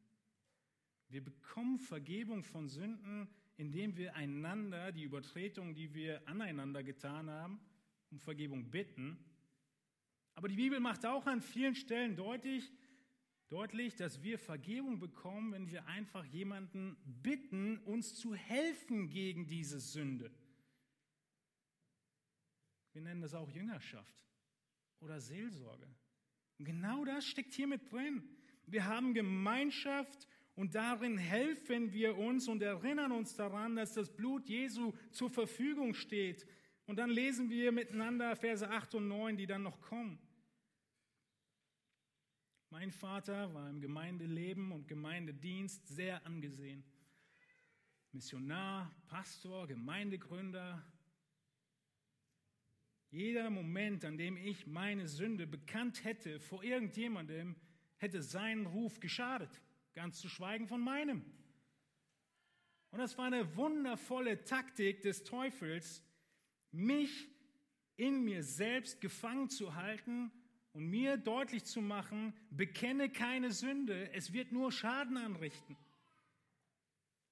Wir 1.09 1.23
bekommen 1.23 1.79
Vergebung 1.79 2.43
von 2.43 2.67
Sünden, 2.67 3.29
indem 3.55 3.95
wir 3.95 4.15
einander 4.15 4.91
die 4.91 5.03
Übertretung, 5.03 5.73
die 5.73 5.93
wir 5.93 6.27
aneinander 6.27 6.83
getan 6.83 7.29
haben, 7.29 7.59
um 8.11 8.19
Vergebung 8.19 8.69
bitten. 8.69 9.17
Aber 10.35 10.49
die 10.49 10.55
Bibel 10.55 10.79
macht 10.79 11.05
auch 11.05 11.25
an 11.25 11.41
vielen 11.41 11.75
Stellen 11.75 12.17
deutlich, 12.17 12.71
deutlich, 13.47 13.95
dass 13.95 14.21
wir 14.21 14.37
Vergebung 14.37 14.99
bekommen, 14.99 15.53
wenn 15.53 15.71
wir 15.71 15.87
einfach 15.87 16.25
jemanden 16.25 16.97
bitten, 17.05 17.77
uns 17.79 18.15
zu 18.15 18.35
helfen 18.35 19.09
gegen 19.09 19.47
diese 19.47 19.79
Sünde. 19.79 20.31
Wir 22.93 23.01
nennen 23.01 23.21
das 23.21 23.33
auch 23.33 23.49
Jüngerschaft 23.49 24.25
oder 24.99 25.19
Seelsorge. 25.19 25.87
Und 26.57 26.65
genau 26.65 27.05
das 27.05 27.25
steckt 27.25 27.53
hier 27.53 27.67
mit 27.67 27.91
drin. 27.91 28.23
Wir 28.65 28.85
haben 28.85 29.13
Gemeinschaft 29.13 30.27
und 30.55 30.75
darin 30.75 31.17
helfen 31.17 31.93
wir 31.93 32.17
uns 32.17 32.47
und 32.47 32.61
erinnern 32.61 33.11
uns 33.11 33.35
daran, 33.35 33.75
dass 33.75 33.93
das 33.93 34.15
Blut 34.15 34.49
Jesu 34.49 34.93
zur 35.11 35.29
Verfügung 35.29 35.93
steht. 35.93 36.47
Und 36.87 36.97
dann 36.97 37.09
lesen 37.09 37.49
wir 37.49 37.71
miteinander 37.71 38.35
Verse 38.35 38.67
8 38.67 38.95
und 38.95 39.07
9, 39.07 39.37
die 39.37 39.45
dann 39.45 39.63
noch 39.63 39.79
kommen. 39.81 40.19
Mein 42.69 42.91
Vater 42.91 43.53
war 43.53 43.69
im 43.69 43.79
Gemeindeleben 43.79 44.71
und 44.71 44.87
Gemeindedienst 44.87 45.87
sehr 45.87 46.25
angesehen. 46.25 46.83
Missionar, 48.11 48.93
Pastor, 49.07 49.67
Gemeindegründer. 49.67 50.83
Jeder 53.09 53.49
Moment, 53.49 54.03
an 54.05 54.17
dem 54.17 54.37
ich 54.37 54.67
meine 54.67 55.07
Sünde 55.07 55.47
bekannt 55.47 56.03
hätte 56.03 56.39
vor 56.39 56.63
irgendjemandem, 56.63 57.55
hätte 57.97 58.21
seinen 58.21 58.65
Ruf 58.65 58.99
geschadet 58.99 59.49
ganz 59.97 60.19
zu 60.19 60.29
schweigen 60.29 60.67
von 60.67 60.79
meinem. 60.79 61.25
Und 62.91 62.99
das 62.99 63.17
war 63.17 63.25
eine 63.25 63.57
wundervolle 63.57 64.43
Taktik 64.43 65.01
des 65.01 65.23
Teufels, 65.23 66.03
mich 66.71 67.27
in 67.95 68.23
mir 68.23 68.43
selbst 68.43 69.01
gefangen 69.01 69.49
zu 69.49 69.73
halten 69.73 70.31
und 70.73 70.87
mir 70.87 71.17
deutlich 71.17 71.65
zu 71.65 71.81
machen, 71.81 72.35
bekenne 72.51 73.09
keine 73.09 73.51
Sünde, 73.51 74.11
es 74.13 74.33
wird 74.33 74.51
nur 74.51 74.71
Schaden 74.71 75.17
anrichten. 75.17 75.75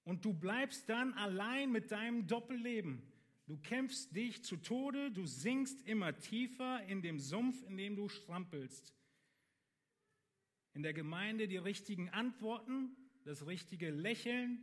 Und 0.03 0.25
du 0.25 0.33
bleibst 0.33 0.89
dann 0.89 1.13
allein 1.13 1.71
mit 1.71 1.91
deinem 1.91 2.25
Doppelleben. 2.25 3.03
Du 3.47 3.57
kämpfst 3.57 4.15
dich 4.15 4.43
zu 4.43 4.57
Tode, 4.57 5.11
du 5.11 5.25
sinkst 5.25 5.81
immer 5.83 6.17
tiefer 6.17 6.83
in 6.85 7.01
dem 7.01 7.19
Sumpf, 7.19 7.61
in 7.63 7.77
dem 7.77 7.95
du 7.95 8.09
strampelst 8.09 8.95
in 10.75 10.83
der 10.83 10.93
Gemeinde 10.93 11.47
die 11.47 11.57
richtigen 11.57 12.09
Antworten, 12.09 12.95
das 13.23 13.47
richtige 13.47 13.89
Lächeln 13.89 14.59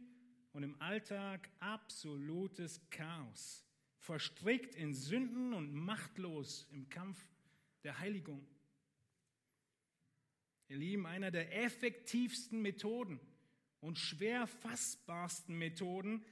und 0.52 0.62
im 0.62 0.80
Alltag 0.80 1.50
absolutes 1.58 2.86
Chaos, 2.90 3.66
verstrickt 3.96 4.74
in 4.74 4.92
Sünden 4.92 5.54
und 5.54 5.72
machtlos 5.72 6.68
im 6.70 6.90
Kampf 6.90 7.26
der 7.82 7.98
Heiligung. 7.98 8.46
Ihr 10.68 10.76
Lieben, 10.76 11.06
einer 11.06 11.30
der 11.30 11.64
effektivsten 11.64 12.60
Methoden 12.60 13.18
und 13.80 13.98
schwer 13.98 14.46
fassbarsten 14.46 15.56
Methoden, 15.56 16.24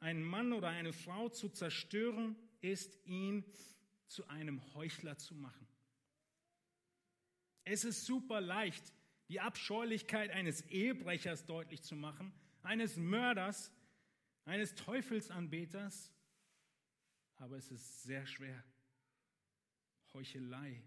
einen 0.00 0.22
Mann 0.22 0.52
oder 0.52 0.68
eine 0.68 0.92
Frau 0.92 1.28
zu 1.28 1.48
zerstören, 1.48 2.36
ist 2.60 2.98
ihn 3.04 3.44
zu 4.08 4.26
einem 4.28 4.62
Heuchler 4.74 5.18
zu 5.18 5.34
machen. 5.34 5.66
Es 7.64 7.84
ist 7.84 8.06
super 8.06 8.40
leicht, 8.40 8.92
die 9.28 9.40
Abscheulichkeit 9.40 10.30
eines 10.30 10.62
Ehebrechers 10.62 11.46
deutlich 11.46 11.82
zu 11.82 11.96
machen, 11.96 12.32
eines 12.62 12.96
Mörders, 12.96 13.72
eines 14.44 14.74
Teufelsanbeters. 14.74 16.12
Aber 17.36 17.56
es 17.56 17.70
ist 17.70 18.04
sehr 18.04 18.26
schwer, 18.26 18.62
Heuchelei 20.12 20.82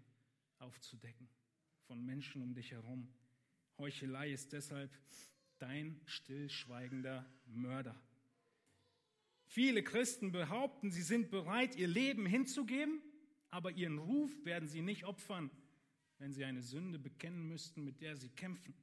aufzudecken 0.58 1.28
von 1.86 2.04
Menschen 2.04 2.42
um 2.42 2.54
dich 2.54 2.70
herum. 2.70 3.12
Heuchelei 3.78 4.32
ist 4.32 4.52
deshalb 4.52 4.90
dein 5.58 6.00
stillschweigender 6.06 7.26
Mörder. 7.46 8.00
Viele 9.50 9.82
Christen 9.82 10.32
behaupten, 10.32 10.90
sie 10.90 11.02
sind 11.02 11.30
bereit, 11.30 11.76
ihr 11.76 11.88
Leben 11.88 12.26
hinzugeben, 12.26 13.02
aber 13.50 13.72
ihren 13.72 13.98
Ruf 13.98 14.30
werden 14.44 14.68
sie 14.68 14.80
nicht 14.80 15.04
opfern 15.04 15.50
wenn 16.20 16.34
sie 16.34 16.44
eine 16.44 16.62
Sünde 16.62 16.98
bekennen 16.98 17.48
müssten, 17.48 17.82
mit 17.82 18.02
der 18.02 18.14
sie 18.14 18.28
kämpfen. 18.28 18.74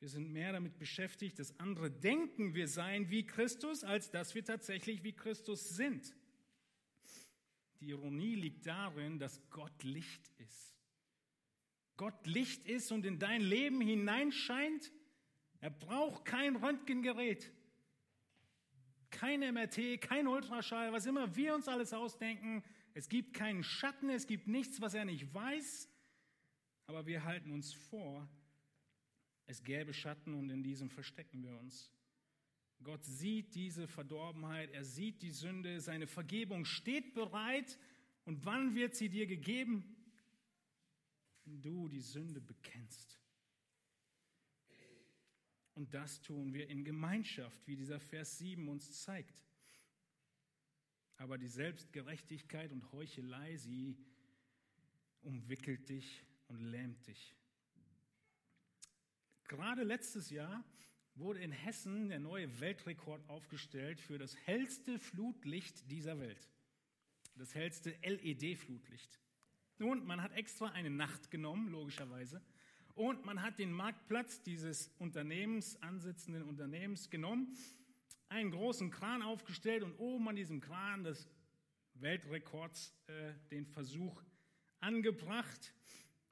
Wir 0.00 0.08
sind 0.08 0.32
mehr 0.32 0.52
damit 0.52 0.78
beschäftigt, 0.78 1.38
dass 1.38 1.58
andere 1.60 1.90
denken, 1.90 2.54
wir 2.54 2.68
seien 2.68 3.10
wie 3.10 3.26
Christus, 3.26 3.84
als 3.84 4.10
dass 4.10 4.34
wir 4.34 4.44
tatsächlich 4.44 5.04
wie 5.04 5.12
Christus 5.12 5.68
sind. 5.68 6.16
Die 7.80 7.90
Ironie 7.90 8.34
liegt 8.34 8.66
darin, 8.66 9.18
dass 9.18 9.42
Gott 9.50 9.82
Licht 9.82 10.30
ist. 10.38 10.74
Gott 11.96 12.26
Licht 12.26 12.64
ist 12.66 12.90
und 12.92 13.04
in 13.04 13.18
dein 13.18 13.42
Leben 13.42 13.80
hineinscheint. 13.80 14.90
Er 15.60 15.70
braucht 15.70 16.24
kein 16.24 16.56
Röntgengerät, 16.56 17.52
kein 19.10 19.40
MRT, 19.40 20.00
kein 20.00 20.26
Ultraschall, 20.26 20.92
was 20.92 21.06
immer 21.06 21.34
wir 21.34 21.54
uns 21.54 21.66
alles 21.66 21.92
ausdenken. 21.92 22.62
Es 22.94 23.08
gibt 23.08 23.34
keinen 23.34 23.64
Schatten, 23.64 24.10
es 24.10 24.26
gibt 24.26 24.46
nichts, 24.46 24.80
was 24.80 24.94
er 24.94 25.04
nicht 25.04 25.32
weiß, 25.34 25.88
aber 26.86 27.06
wir 27.06 27.24
halten 27.24 27.50
uns 27.50 27.72
vor, 27.72 28.28
es 29.46 29.62
gäbe 29.62 29.94
Schatten 29.94 30.34
und 30.34 30.50
in 30.50 30.62
diesem 30.62 30.90
verstecken 30.90 31.42
wir 31.42 31.58
uns. 31.58 31.90
Gott 32.82 33.04
sieht 33.04 33.54
diese 33.54 33.88
Verdorbenheit, 33.88 34.70
er 34.70 34.84
sieht 34.84 35.22
die 35.22 35.30
Sünde, 35.30 35.80
seine 35.80 36.06
Vergebung 36.06 36.64
steht 36.64 37.14
bereit. 37.14 37.78
Und 38.24 38.44
wann 38.44 38.74
wird 38.74 38.94
sie 38.94 39.08
dir 39.08 39.26
gegeben? 39.26 39.96
Wenn 41.44 41.60
du 41.60 41.88
die 41.88 42.00
Sünde 42.00 42.40
bekennst. 42.40 43.17
Und 45.78 45.94
das 45.94 46.20
tun 46.22 46.52
wir 46.52 46.68
in 46.68 46.82
Gemeinschaft, 46.84 47.64
wie 47.68 47.76
dieser 47.76 48.00
Vers 48.00 48.38
7 48.38 48.68
uns 48.68 49.00
zeigt. 49.04 49.40
Aber 51.18 51.38
die 51.38 51.46
Selbstgerechtigkeit 51.46 52.72
und 52.72 52.90
Heuchelei, 52.90 53.56
sie 53.56 53.96
umwickelt 55.20 55.88
dich 55.88 56.24
und 56.48 56.58
lähmt 56.58 57.06
dich. 57.06 57.32
Gerade 59.44 59.84
letztes 59.84 60.30
Jahr 60.30 60.64
wurde 61.14 61.38
in 61.38 61.52
Hessen 61.52 62.08
der 62.08 62.18
neue 62.18 62.58
Weltrekord 62.58 63.28
aufgestellt 63.28 64.00
für 64.00 64.18
das 64.18 64.36
hellste 64.46 64.98
Flutlicht 64.98 65.88
dieser 65.92 66.18
Welt. 66.18 66.50
Das 67.36 67.54
hellste 67.54 67.90
LED-Flutlicht. 68.02 69.20
Und 69.78 70.04
man 70.06 70.22
hat 70.22 70.32
extra 70.32 70.70
eine 70.70 70.90
Nacht 70.90 71.30
genommen, 71.30 71.68
logischerweise. 71.68 72.42
Und 72.98 73.24
man 73.24 73.42
hat 73.42 73.60
den 73.60 73.70
Marktplatz 73.70 74.42
dieses 74.42 74.88
Unternehmens, 74.98 75.80
ansitzenden 75.82 76.42
Unternehmens 76.42 77.10
genommen 77.10 77.56
einen 78.28 78.50
großen 78.50 78.90
Kran 78.90 79.22
aufgestellt 79.22 79.84
und 79.84 79.94
oben 80.00 80.28
an 80.28 80.34
diesem 80.34 80.60
Kran 80.60 81.04
des 81.04 81.28
Weltrekords 81.94 82.92
äh, 83.06 83.34
den 83.52 83.66
Versuch 83.66 84.20
angebracht. 84.80 85.72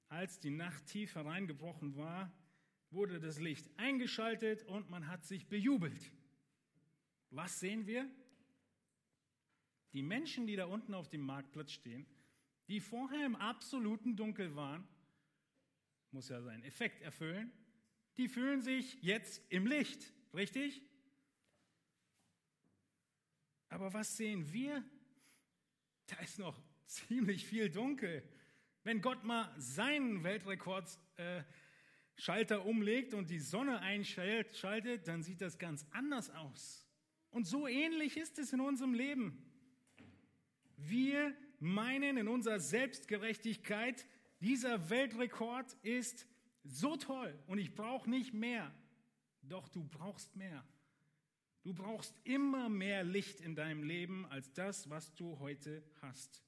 Als 0.08 0.40
die 0.40 0.50
Nacht 0.50 0.86
tief 0.86 1.14
hereingebrochen 1.14 1.94
war, 1.94 2.32
wurde 2.90 3.20
das 3.20 3.38
Licht 3.38 3.70
eingeschaltet 3.76 4.64
und 4.64 4.90
man 4.90 5.06
hat 5.06 5.24
sich 5.24 5.46
bejubelt. 5.46 6.10
Was 7.30 7.60
sehen 7.60 7.86
wir? 7.86 8.10
Die 9.92 10.02
Menschen, 10.02 10.48
die 10.48 10.56
da 10.56 10.64
unten 10.64 10.94
auf 10.94 11.08
dem 11.10 11.20
Marktplatz 11.20 11.70
stehen, 11.70 12.06
die 12.66 12.80
vorher 12.80 13.24
im 13.24 13.36
absoluten 13.36 14.16
Dunkel 14.16 14.56
waren, 14.56 14.84
muss 16.12 16.28
ja 16.28 16.40
seinen 16.42 16.62
Effekt 16.64 17.02
erfüllen, 17.02 17.52
die 18.16 18.28
fühlen 18.28 18.62
sich 18.62 19.02
jetzt 19.02 19.42
im 19.50 19.66
Licht, 19.66 20.12
richtig? 20.34 20.82
Aber 23.68 23.92
was 23.92 24.16
sehen 24.16 24.52
wir? 24.52 24.82
Da 26.06 26.16
ist 26.20 26.38
noch 26.38 26.60
ziemlich 26.86 27.46
viel 27.46 27.68
dunkel. 27.68 28.22
Wenn 28.84 29.00
Gott 29.00 29.24
mal 29.24 29.52
seinen 29.58 30.22
Weltrekordschalter 30.22 31.46
äh, 32.56 32.64
umlegt 32.64 33.12
und 33.14 33.28
die 33.30 33.40
Sonne 33.40 33.80
einschaltet, 33.80 35.08
dann 35.08 35.22
sieht 35.22 35.40
das 35.40 35.58
ganz 35.58 35.84
anders 35.90 36.30
aus. 36.30 36.86
Und 37.30 37.46
so 37.46 37.66
ähnlich 37.66 38.16
ist 38.16 38.38
es 38.38 38.52
in 38.52 38.60
unserem 38.60 38.94
Leben. 38.94 39.42
Wir 40.76 41.36
meinen 41.58 42.16
in 42.16 42.28
unserer 42.28 42.60
Selbstgerechtigkeit, 42.60 44.06
dieser 44.40 44.90
Weltrekord 44.90 45.72
ist 45.82 46.26
so 46.64 46.96
toll 46.96 47.38
und 47.46 47.58
ich 47.58 47.74
brauche 47.74 48.08
nicht 48.08 48.34
mehr. 48.34 48.74
Doch 49.42 49.68
du 49.68 49.84
brauchst 49.84 50.34
mehr. 50.36 50.64
Du 51.62 51.74
brauchst 51.74 52.14
immer 52.24 52.68
mehr 52.68 53.02
Licht 53.02 53.40
in 53.40 53.54
deinem 53.54 53.82
Leben 53.82 54.26
als 54.26 54.52
das, 54.52 54.88
was 54.90 55.14
du 55.14 55.38
heute 55.38 55.82
hast. 56.00 56.42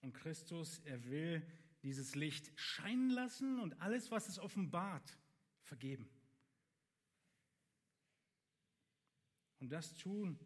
Und 0.00 0.14
Christus, 0.14 0.78
er 0.80 1.04
will 1.04 1.46
dieses 1.82 2.14
Licht 2.14 2.50
scheinen 2.58 3.10
lassen 3.10 3.58
und 3.58 3.80
alles, 3.80 4.10
was 4.10 4.28
es 4.28 4.38
offenbart, 4.38 5.18
vergeben. 5.62 6.08
Und 9.58 9.70
das 9.70 9.94
tun 9.94 10.38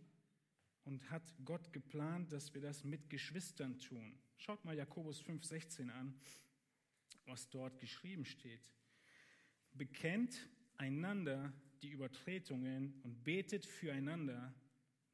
und 0.85 1.11
hat 1.11 1.23
Gott 1.45 1.73
geplant, 1.73 2.33
dass 2.33 2.55
wir 2.55 2.61
das 2.61 2.85
mit 2.85 3.09
Geschwistern 3.11 3.79
tun. 3.79 4.19
Schaut 4.37 4.65
mal 4.65 4.77
Jakobus 4.77 5.23
5,16 5.23 5.91
an, 5.91 6.15
was 7.27 7.49
dort 7.51 7.79
geschrieben 7.79 8.25
steht. 8.25 8.71
Bekennt 9.73 10.49
einander 10.77 11.53
die 11.83 11.91
Übertretungen 11.91 13.01
und 13.03 13.25
betet 13.25 13.67
füreinander, 13.67 14.55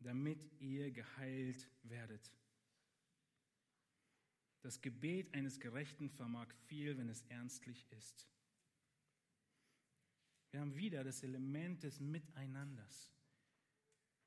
damit 0.01 0.49
ihr 0.61 0.91
geheilt 0.91 1.68
werdet. 1.83 2.33
Das 4.62 4.81
Gebet 4.81 5.33
eines 5.35 5.59
Gerechten 5.59 6.11
vermag 6.11 6.53
viel, 6.66 6.97
wenn 6.99 7.09
es 7.09 7.23
ernstlich 7.23 7.87
ist. 7.91 8.29
Wir 10.51 10.61
haben 10.61 10.75
wieder 10.77 11.05
das 11.05 11.23
Element 11.23 11.83
des 11.83 12.01
Miteinanders. 12.01 13.12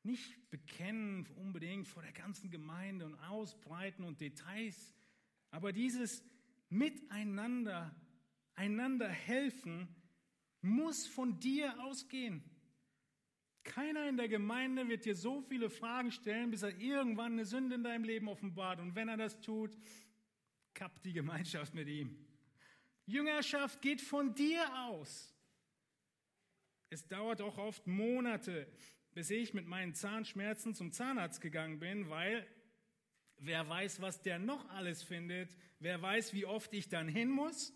Nicht 0.04 0.50
bekennen 0.52 1.26
unbedingt 1.38 1.88
vor 1.88 2.04
der 2.04 2.12
ganzen 2.12 2.52
Gemeinde 2.52 3.06
und 3.06 3.16
ausbreiten 3.16 4.04
und 4.04 4.20
Details, 4.20 4.94
aber 5.50 5.72
dieses 5.72 6.24
Miteinander, 6.70 7.96
einander 8.56 9.08
helfen, 9.08 9.88
muss 10.62 11.08
von 11.08 11.40
dir 11.40 11.80
ausgehen. 11.84 12.44
Keiner 13.64 14.10
in 14.10 14.18
der 14.18 14.28
Gemeinde 14.28 14.88
wird 14.90 15.06
dir 15.06 15.16
so 15.16 15.42
viele 15.42 15.70
Fragen 15.70 16.12
stellen, 16.12 16.52
bis 16.52 16.64
er 16.64 16.78
irgendwann 16.78 17.34
eine 17.34 17.46
Sünde 17.46 17.76
in 17.76 17.84
deinem 17.84 18.04
Leben 18.04 18.28
offenbart. 18.28 18.80
Und 18.80 18.96
wenn 18.96 19.08
er 19.08 19.18
das 19.18 19.40
tut, 19.40 19.78
kappt 20.74 21.06
die 21.06 21.14
Gemeinschaft 21.14 21.74
mit 21.74 21.88
ihm. 21.88 22.18
Jüngerschaft 23.06 23.82
geht 23.82 24.02
von 24.02 24.34
dir 24.34 24.66
aus. 24.86 25.34
Es 26.90 27.08
dauert 27.08 27.42
auch 27.42 27.58
oft 27.58 27.88
Monate, 27.88 28.68
bis 29.14 29.30
ich 29.30 29.54
mit 29.54 29.68
meinen 29.68 29.94
Zahnschmerzen 29.94 30.74
zum 30.74 30.92
Zahnarzt 30.92 31.42
gegangen 31.42 31.80
bin, 31.80 32.10
weil 32.10 32.46
wer 33.38 33.68
weiß, 33.68 34.02
was 34.02 34.22
der 34.22 34.40
noch 34.40 34.70
alles 34.70 35.04
findet, 35.04 35.56
wer 35.80 36.02
weiß, 36.02 36.34
wie 36.34 36.46
oft 36.46 36.74
ich 36.74 36.90
dann 36.90 37.08
hin 37.08 37.30
muss 37.30 37.74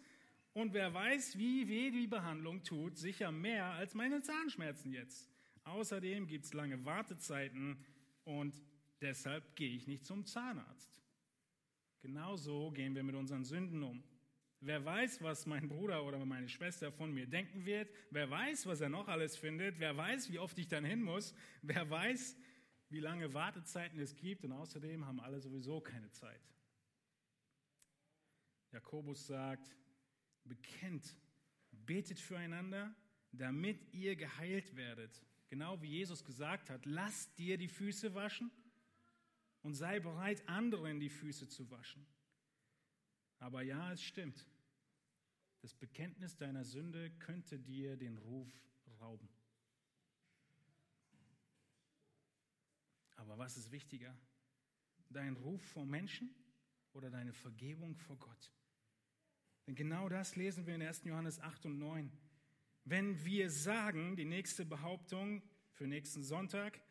und 0.53 0.73
wer 0.73 0.93
weiß, 0.93 1.37
wie 1.37 1.67
weh 1.67 1.91
die 1.91 2.07
Behandlung 2.07 2.63
tut, 2.63 2.97
sicher 2.97 3.31
mehr 3.31 3.65
als 3.65 3.93
meine 3.93 4.21
Zahnschmerzen 4.21 4.91
jetzt. 4.91 5.29
Außerdem 5.63 6.27
gibt 6.27 6.45
es 6.45 6.53
lange 6.53 6.83
Wartezeiten 6.85 7.85
und 8.23 8.55
deshalb 9.01 9.55
gehe 9.55 9.75
ich 9.75 9.87
nicht 9.87 10.05
zum 10.05 10.25
Zahnarzt. 10.25 11.01
Genauso 12.01 12.71
gehen 12.71 12.95
wir 12.95 13.03
mit 13.03 13.15
unseren 13.15 13.43
Sünden 13.43 13.83
um. 13.83 14.03
Wer 14.59 14.83
weiß, 14.83 15.21
was 15.21 15.45
mein 15.45 15.67
Bruder 15.67 16.03
oder 16.03 16.23
meine 16.25 16.49
Schwester 16.49 16.91
von 16.91 17.13
mir 17.13 17.27
denken 17.27 17.65
wird? 17.65 17.89
Wer 18.09 18.29
weiß, 18.29 18.65
was 18.65 18.81
er 18.81 18.89
noch 18.89 19.07
alles 19.07 19.37
findet? 19.37 19.79
Wer 19.79 19.95
weiß, 19.95 20.31
wie 20.31 20.39
oft 20.39 20.57
ich 20.57 20.67
dann 20.67 20.83
hin 20.83 21.03
muss? 21.03 21.35
Wer 21.61 21.87
weiß, 21.89 22.35
wie 22.89 22.99
lange 22.99 23.33
Wartezeiten 23.33 23.99
es 23.99 24.15
gibt? 24.15 24.43
Und 24.43 24.53
außerdem 24.53 25.05
haben 25.05 25.19
alle 25.19 25.39
sowieso 25.39 25.79
keine 25.79 26.09
Zeit. 26.11 26.41
Jakobus 28.71 29.27
sagt, 29.27 29.75
bekennt, 30.43 31.15
betet 31.71 32.19
füreinander, 32.19 32.95
damit 33.31 33.93
ihr 33.93 34.15
geheilt 34.15 34.75
werdet. 34.75 35.21
Genau 35.49 35.81
wie 35.81 35.89
Jesus 35.89 36.25
gesagt 36.25 36.69
hat, 36.69 36.85
lass 36.85 37.33
dir 37.35 37.57
die 37.57 37.67
Füße 37.67 38.15
waschen 38.15 38.51
und 39.61 39.75
sei 39.75 39.99
bereit, 39.99 40.47
anderen 40.49 40.99
die 40.99 41.09
Füße 41.09 41.47
zu 41.47 41.69
waschen. 41.69 42.05
Aber 43.39 43.61
ja, 43.61 43.91
es 43.91 44.01
stimmt. 44.01 44.45
Das 45.61 45.73
Bekenntnis 45.73 46.37
deiner 46.37 46.63
Sünde 46.63 47.11
könnte 47.19 47.59
dir 47.59 47.97
den 47.97 48.17
Ruf 48.17 48.49
rauben. 48.99 49.29
Aber 53.15 53.37
was 53.37 53.57
ist 53.57 53.71
wichtiger? 53.71 54.15
Dein 55.09 55.35
Ruf 55.35 55.61
vor 55.61 55.85
Menschen 55.85 56.33
oder 56.93 57.09
deine 57.09 57.33
Vergebung 57.33 57.95
vor 57.95 58.17
Gott? 58.17 58.51
Denn 59.65 59.75
genau 59.75 60.07
das 60.07 60.35
lesen 60.35 60.65
wir 60.65 60.75
in 60.75 60.81
1. 60.81 61.03
Johannes 61.03 61.39
8 61.39 61.65
und 61.65 61.77
9. 61.77 62.11
Wenn 62.85 63.25
wir 63.25 63.49
sagen, 63.49 64.15
die 64.15 64.25
nächste 64.25 64.65
Behauptung 64.65 65.43
für 65.71 65.87
nächsten 65.87 66.23
Sonntag, 66.23 66.81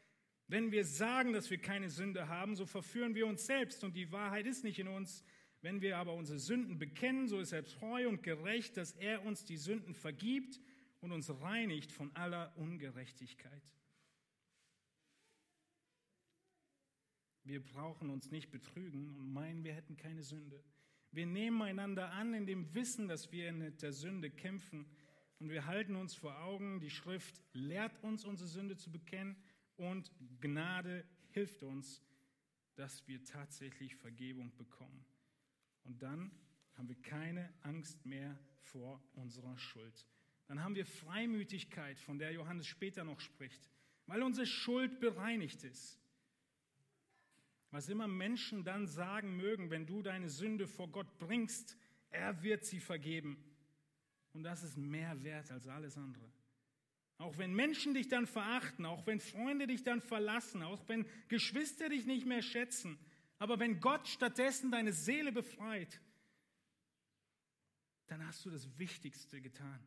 wenn 0.49 0.71
wir 0.71 0.85
sagen, 0.85 1.33
dass 1.33 1.51
wir 1.51 1.59
keine 1.59 1.89
Sünde 1.89 2.29
haben, 2.29 2.55
so 2.55 2.67
verführen 2.67 3.15
wir 3.15 3.27
uns 3.27 3.47
selbst 3.47 3.83
und 3.83 3.97
die 3.97 4.13
Wahrheit 4.13 4.47
ist 4.47 4.63
nicht 4.63 4.79
in 4.79 4.89
uns. 4.89 5.25
Wenn 5.63 5.81
wir 5.81 5.99
aber 5.99 6.15
unsere 6.15 6.39
Sünden 6.39 6.79
bekennen, 6.79 7.29
so 7.29 7.39
ist 7.39 7.53
er 7.53 7.65
treu 7.65 8.09
und 8.09 8.23
gerecht, 8.23 8.77
dass 8.77 8.93
er 8.93 9.25
uns 9.25 9.45
die 9.45 9.57
Sünden 9.57 9.95
vergibt 9.95 10.61
und 11.01 11.13
uns 11.13 11.31
reinigt 11.41 11.93
von 11.93 12.15
aller 12.15 12.57
Ungerechtigkeit. 12.57 13.63
Wir 17.45 17.63
brauchen 17.63 18.11
uns 18.11 18.31
nicht 18.31 18.51
betrügen 18.51 19.15
und 19.17 19.33
meinen, 19.33 19.63
wir 19.63 19.73
hätten 19.73 19.97
keine 19.97 20.25
Sünde. 20.25 20.63
Wir 21.13 21.27
nehmen 21.27 21.63
einander 21.63 22.11
an 22.13 22.35
in 22.35 22.45
dem 22.45 22.75
Wissen, 22.75 23.09
dass 23.09 23.31
wir 23.31 23.53
mit 23.53 23.83
der 23.83 23.93
Sünde 23.93 24.31
kämpfen. 24.31 24.87
Und 25.39 25.51
wir 25.51 25.67
halten 25.67 25.97
uns 25.97 26.15
vor 26.15 26.39
Augen, 26.43 26.81
die 26.81 26.91
Schrift 26.91 27.41
lehrt 27.53 28.03
uns, 28.03 28.25
unsere 28.25 28.49
Sünde 28.49 28.77
zu 28.77 28.91
bekennen 28.91 29.37
und 29.77 30.11
Gnade 30.41 31.05
hilft 31.31 31.63
uns, 31.63 32.03
dass 32.75 33.07
wir 33.07 33.23
tatsächlich 33.23 33.95
Vergebung 33.95 34.55
bekommen. 34.57 35.05
Und 35.87 36.03
dann 36.03 36.31
haben 36.75 36.89
wir 36.89 37.01
keine 37.03 37.53
Angst 37.63 38.05
mehr 38.05 38.39
vor 38.61 39.03
unserer 39.15 39.57
Schuld. 39.57 40.07
Dann 40.47 40.63
haben 40.63 40.75
wir 40.75 40.87
Freimütigkeit, 40.87 41.99
von 41.99 42.19
der 42.19 42.33
Johannes 42.33 42.67
später 42.67 43.05
noch 43.05 43.21
spricht, 43.21 43.71
weil 44.07 44.23
unsere 44.23 44.47
Schuld 44.47 45.01
bereinigt 45.01 45.65
ist. 45.65 46.01
Was 47.71 47.89
immer 47.89 48.09
Menschen 48.09 48.65
dann 48.65 48.87
sagen 48.87 49.37
mögen, 49.37 49.71
wenn 49.71 49.87
du 49.87 50.03
deine 50.03 50.29
Sünde 50.29 50.67
vor 50.67 50.89
Gott 50.89 51.19
bringst, 51.19 51.77
er 52.11 52.43
wird 52.43 52.65
sie 52.65 52.81
vergeben. 52.81 53.37
Und 54.33 54.45
das 54.45 54.63
ist 54.63 54.77
mehr 54.77 55.23
wert 55.23 55.51
als 55.51 55.67
alles 55.67 55.97
andere. 55.97 56.31
Auch 57.19 57.39
wenn 57.39 57.55
Menschen 57.55 57.95
dich 57.95 58.09
dann 58.09 58.27
verachten, 58.27 58.85
auch 58.85 59.07
wenn 59.07 59.21
Freunde 59.21 59.67
dich 59.67 59.83
dann 59.83 60.01
verlassen, 60.01 60.63
auch 60.63 60.87
wenn 60.89 61.07
Geschwister 61.29 61.89
dich 61.89 62.07
nicht 62.07 62.27
mehr 62.27 62.43
schätzen, 62.43 62.99
aber 63.39 63.59
wenn 63.59 63.81
Gott 63.81 64.09
stattdessen 64.09 64.71
deine 64.71 64.93
Seele 64.93 65.33
befreit, 65.33 66.01
dann 68.07 68.25
hast 68.27 68.45
du 68.45 68.51
das 68.51 68.79
Wichtigste 68.79 69.41
getan. 69.41 69.87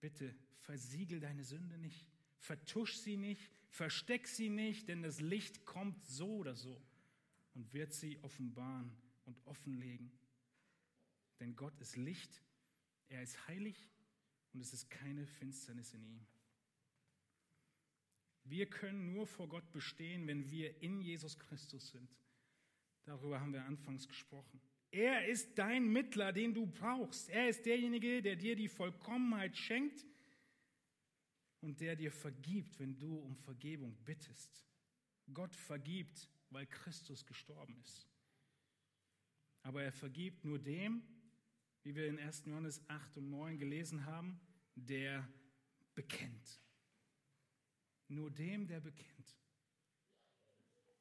Bitte 0.00 0.34
versiegel 0.60 1.20
deine 1.20 1.44
Sünde 1.44 1.78
nicht, 1.78 2.06
vertusch 2.38 2.96
sie 2.96 3.16
nicht, 3.16 3.50
versteck 3.68 4.26
sie 4.26 4.48
nicht, 4.48 4.88
denn 4.88 5.02
das 5.02 5.20
Licht 5.20 5.64
kommt 5.64 6.04
so 6.04 6.36
oder 6.36 6.54
so 6.54 6.82
und 7.54 7.72
wird 7.72 7.92
sie 7.92 8.18
offenbaren 8.22 8.90
und 9.24 9.38
offenlegen. 9.46 10.10
Denn 11.40 11.56
Gott 11.56 11.78
ist 11.80 11.96
Licht, 11.96 12.42
er 13.08 13.22
ist 13.22 13.46
heilig 13.48 13.88
und 14.52 14.60
es 14.60 14.72
ist 14.72 14.90
keine 14.90 15.26
Finsternis 15.26 15.92
in 15.94 16.04
ihm. 16.04 16.26
Wir 18.48 18.66
können 18.66 19.12
nur 19.12 19.26
vor 19.26 19.48
Gott 19.48 19.70
bestehen, 19.72 20.26
wenn 20.26 20.50
wir 20.50 20.80
in 20.80 21.00
Jesus 21.00 21.38
Christus 21.38 21.90
sind. 21.90 22.08
Darüber 23.04 23.40
haben 23.40 23.52
wir 23.52 23.64
anfangs 23.64 24.06
gesprochen. 24.06 24.60
Er 24.90 25.26
ist 25.26 25.58
dein 25.58 25.92
Mittler, 25.92 26.32
den 26.32 26.54
du 26.54 26.66
brauchst. 26.66 27.28
Er 27.28 27.48
ist 27.48 27.66
derjenige, 27.66 28.22
der 28.22 28.36
dir 28.36 28.56
die 28.56 28.68
Vollkommenheit 28.68 29.56
schenkt 29.56 30.06
und 31.60 31.80
der 31.80 31.96
dir 31.96 32.12
vergibt, 32.12 32.78
wenn 32.78 32.98
du 32.98 33.16
um 33.16 33.36
Vergebung 33.36 33.96
bittest. 34.04 34.64
Gott 35.32 35.54
vergibt, 35.54 36.28
weil 36.50 36.66
Christus 36.66 37.26
gestorben 37.26 37.76
ist. 37.82 38.08
Aber 39.62 39.82
er 39.82 39.92
vergibt 39.92 40.44
nur 40.44 40.60
dem, 40.60 41.02
wie 41.82 41.94
wir 41.94 42.06
in 42.06 42.18
1. 42.18 42.44
Johannes 42.46 42.80
8 42.88 43.16
und 43.16 43.30
9 43.30 43.58
gelesen 43.58 44.06
haben, 44.06 44.40
der 44.76 45.28
bekennt. 45.94 46.60
Nur 48.08 48.30
dem, 48.30 48.66
der 48.66 48.80
bekennt. 48.80 49.36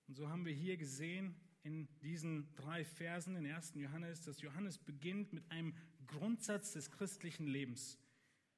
Und 0.07 0.15
so 0.15 0.29
haben 0.29 0.45
wir 0.45 0.53
hier 0.53 0.77
gesehen 0.77 1.35
in 1.63 1.87
diesen 1.99 2.53
drei 2.55 2.85
Versen 2.85 3.35
in 3.35 3.45
1. 3.45 3.73
Johannes, 3.75 4.21
dass 4.21 4.41
Johannes 4.41 4.77
beginnt 4.77 5.33
mit 5.33 5.49
einem 5.49 5.75
Grundsatz 6.05 6.73
des 6.73 6.91
christlichen 6.91 7.47
Lebens, 7.47 7.97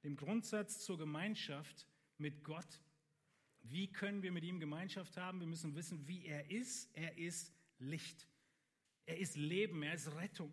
dem 0.04 0.18
Grundsatz 0.18 0.80
zur 0.80 0.98
Gemeinschaft 0.98 1.88
mit 2.18 2.43
Gott. 2.43 2.82
Wie 3.64 3.91
können 3.91 4.24
wir 4.24 4.32
mit 4.32 4.43
ihm 4.43 4.60
Gemeinschaft 4.60 5.18
haben? 5.18 5.39
Wir 5.39 5.48
müssen 5.48 5.76
wissen, 5.76 6.08
wie 6.08 6.26
er 6.26 6.50
ist. 6.52 6.89
Er 6.95 7.18
ist 7.18 7.54
Licht. 7.80 8.28
Er 9.06 9.18
ist 9.18 9.36
Leben. 9.36 9.84
Er 9.84 9.93
ist 9.93 10.14
Rettung. 10.16 10.52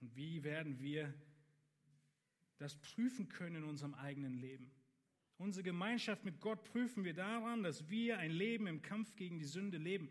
Und 0.00 0.16
wie 0.16 0.42
werden 0.42 0.78
wir 0.78 1.12
das 2.60 2.76
prüfen 2.76 3.28
können 3.28 3.56
in 3.56 3.64
unserem 3.64 3.94
eigenen 3.94 4.34
Leben. 4.34 4.70
Unsere 5.40 5.62
Gemeinschaft 5.62 6.26
mit 6.26 6.38
Gott 6.42 6.62
prüfen 6.64 7.02
wir 7.02 7.14
daran, 7.14 7.62
dass 7.62 7.88
wir 7.88 8.18
ein 8.18 8.30
Leben 8.30 8.66
im 8.66 8.82
Kampf 8.82 9.16
gegen 9.16 9.38
die 9.38 9.46
Sünde 9.46 9.78
leben. 9.78 10.10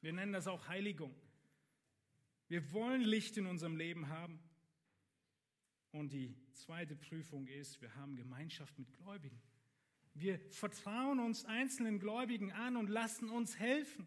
Wir 0.00 0.14
nennen 0.14 0.32
das 0.32 0.46
auch 0.46 0.68
Heiligung. 0.68 1.14
Wir 2.48 2.72
wollen 2.72 3.02
Licht 3.02 3.36
in 3.36 3.44
unserem 3.44 3.76
Leben 3.76 4.08
haben. 4.08 4.40
Und 5.92 6.14
die 6.14 6.34
zweite 6.52 6.96
Prüfung 6.96 7.46
ist, 7.46 7.82
wir 7.82 7.94
haben 7.94 8.16
Gemeinschaft 8.16 8.78
mit 8.78 8.90
Gläubigen. 8.94 9.38
Wir 10.14 10.40
vertrauen 10.48 11.18
uns 11.18 11.44
einzelnen 11.44 11.98
Gläubigen 11.98 12.50
an 12.50 12.78
und 12.78 12.88
lassen 12.88 13.28
uns 13.28 13.58
helfen. 13.58 14.06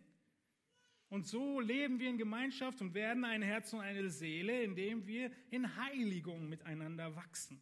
Und 1.07 1.27
so 1.27 1.59
leben 1.59 1.99
wir 1.99 2.09
in 2.09 2.17
Gemeinschaft 2.17 2.81
und 2.81 2.95
werden 2.95 3.25
ein 3.25 3.43
Herz 3.43 3.73
und 3.73 3.81
eine 3.81 4.09
Seele, 4.09 4.63
indem 4.63 5.05
wir 5.05 5.29
in 5.51 5.75
Heiligung 5.75 6.49
miteinander 6.49 7.15
wachsen. 7.15 7.61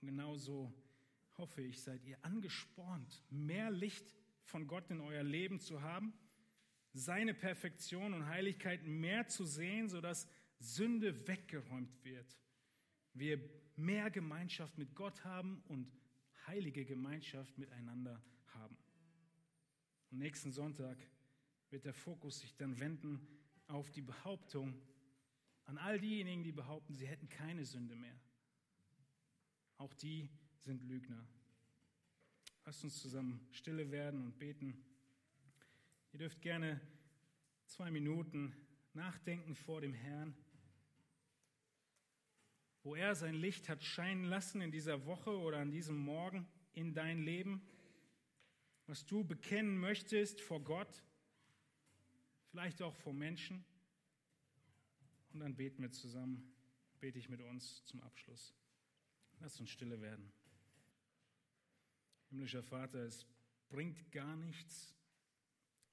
Und 0.00 0.08
genauso 0.08 0.72
hoffe 1.36 1.62
ich, 1.62 1.80
seid 1.82 2.04
ihr 2.04 2.22
angespornt, 2.24 3.22
mehr 3.30 3.70
Licht 3.70 4.14
von 4.44 4.66
Gott 4.66 4.90
in 4.90 5.00
euer 5.00 5.22
Leben 5.22 5.60
zu 5.60 5.82
haben, 5.82 6.12
seine 6.92 7.34
Perfektion 7.34 8.14
und 8.14 8.26
Heiligkeit 8.26 8.84
mehr 8.84 9.28
zu 9.28 9.44
sehen, 9.44 9.88
sodass 9.88 10.28
Sünde 10.58 11.26
weggeräumt 11.28 12.04
wird. 12.04 12.38
Wir 13.14 13.40
mehr 13.76 14.10
Gemeinschaft 14.10 14.76
mit 14.76 14.94
Gott 14.94 15.24
haben 15.24 15.62
und 15.68 15.90
heilige 16.46 16.84
Gemeinschaft 16.84 17.56
miteinander 17.58 18.22
haben. 18.46 18.76
Und 20.10 20.18
nächsten 20.18 20.52
Sonntag 20.52 20.98
wird 21.70 21.84
der 21.84 21.94
Fokus 21.94 22.40
sich 22.40 22.56
dann 22.56 22.78
wenden 22.80 23.26
auf 23.68 23.90
die 23.90 24.02
Behauptung 24.02 24.74
an 25.64 25.78
all 25.78 26.00
diejenigen, 26.00 26.42
die 26.42 26.52
behaupten, 26.52 26.94
sie 26.94 27.06
hätten 27.06 27.28
keine 27.28 27.64
Sünde 27.64 27.94
mehr. 27.94 28.18
Auch 29.80 29.94
die 29.94 30.28
sind 30.58 30.82
Lügner. 30.82 31.26
Lasst 32.66 32.84
uns 32.84 33.00
zusammen 33.00 33.40
stille 33.50 33.90
werden 33.90 34.26
und 34.26 34.38
beten. 34.38 34.84
Ihr 36.12 36.18
dürft 36.18 36.42
gerne 36.42 36.78
zwei 37.64 37.90
Minuten 37.90 38.54
nachdenken 38.92 39.54
vor 39.54 39.80
dem 39.80 39.94
Herrn, 39.94 40.36
wo 42.82 42.94
er 42.94 43.14
sein 43.14 43.34
Licht 43.34 43.70
hat 43.70 43.82
scheinen 43.82 44.24
lassen 44.24 44.60
in 44.60 44.70
dieser 44.70 45.06
Woche 45.06 45.30
oder 45.30 45.60
an 45.60 45.70
diesem 45.70 45.96
Morgen 45.96 46.46
in 46.74 46.92
dein 46.92 47.22
Leben, 47.22 47.66
was 48.84 49.06
du 49.06 49.24
bekennen 49.24 49.78
möchtest 49.78 50.42
vor 50.42 50.62
Gott, 50.62 51.02
vielleicht 52.50 52.82
auch 52.82 52.96
vor 52.96 53.14
Menschen. 53.14 53.64
Und 55.32 55.40
dann 55.40 55.56
beten 55.56 55.80
wir 55.80 55.90
zusammen, 55.90 56.52
bete 57.00 57.18
ich 57.18 57.30
mit 57.30 57.40
uns 57.40 57.82
zum 57.86 58.02
Abschluss. 58.02 58.59
Lass 59.40 59.58
uns 59.58 59.70
stille 59.70 60.00
werden. 60.00 60.30
Himmlischer 62.28 62.62
Vater, 62.62 63.00
es 63.00 63.26
bringt 63.68 64.12
gar 64.12 64.36
nichts, 64.36 64.94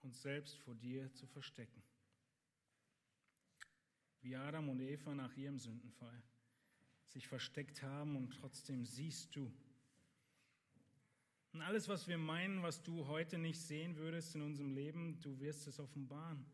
uns 0.02 0.22
selbst 0.22 0.58
vor 0.60 0.76
dir 0.76 1.12
zu 1.14 1.26
verstecken. 1.26 1.82
Wie 4.22 4.36
Adam 4.36 4.70
und 4.70 4.82
Eva 4.82 5.16
nach 5.16 5.36
ihrem 5.36 5.58
Sündenfall 5.58 6.22
sich 7.08 7.28
versteckt 7.28 7.82
haben 7.82 8.16
und 8.16 8.32
trotzdem 8.32 8.86
siehst 8.86 9.36
du. 9.36 9.52
Und 11.54 11.62
alles, 11.62 11.88
was 11.88 12.08
wir 12.08 12.18
meinen, 12.18 12.62
was 12.62 12.84
du 12.84 13.08
heute 13.08 13.38
nicht 13.38 13.60
sehen 13.62 13.96
würdest 13.96 14.36
in 14.36 14.42
unserem 14.42 14.74
Leben, 14.74 15.20
du 15.22 15.40
wirst 15.40 15.66
es 15.68 15.80
offenbaren. 15.80 16.46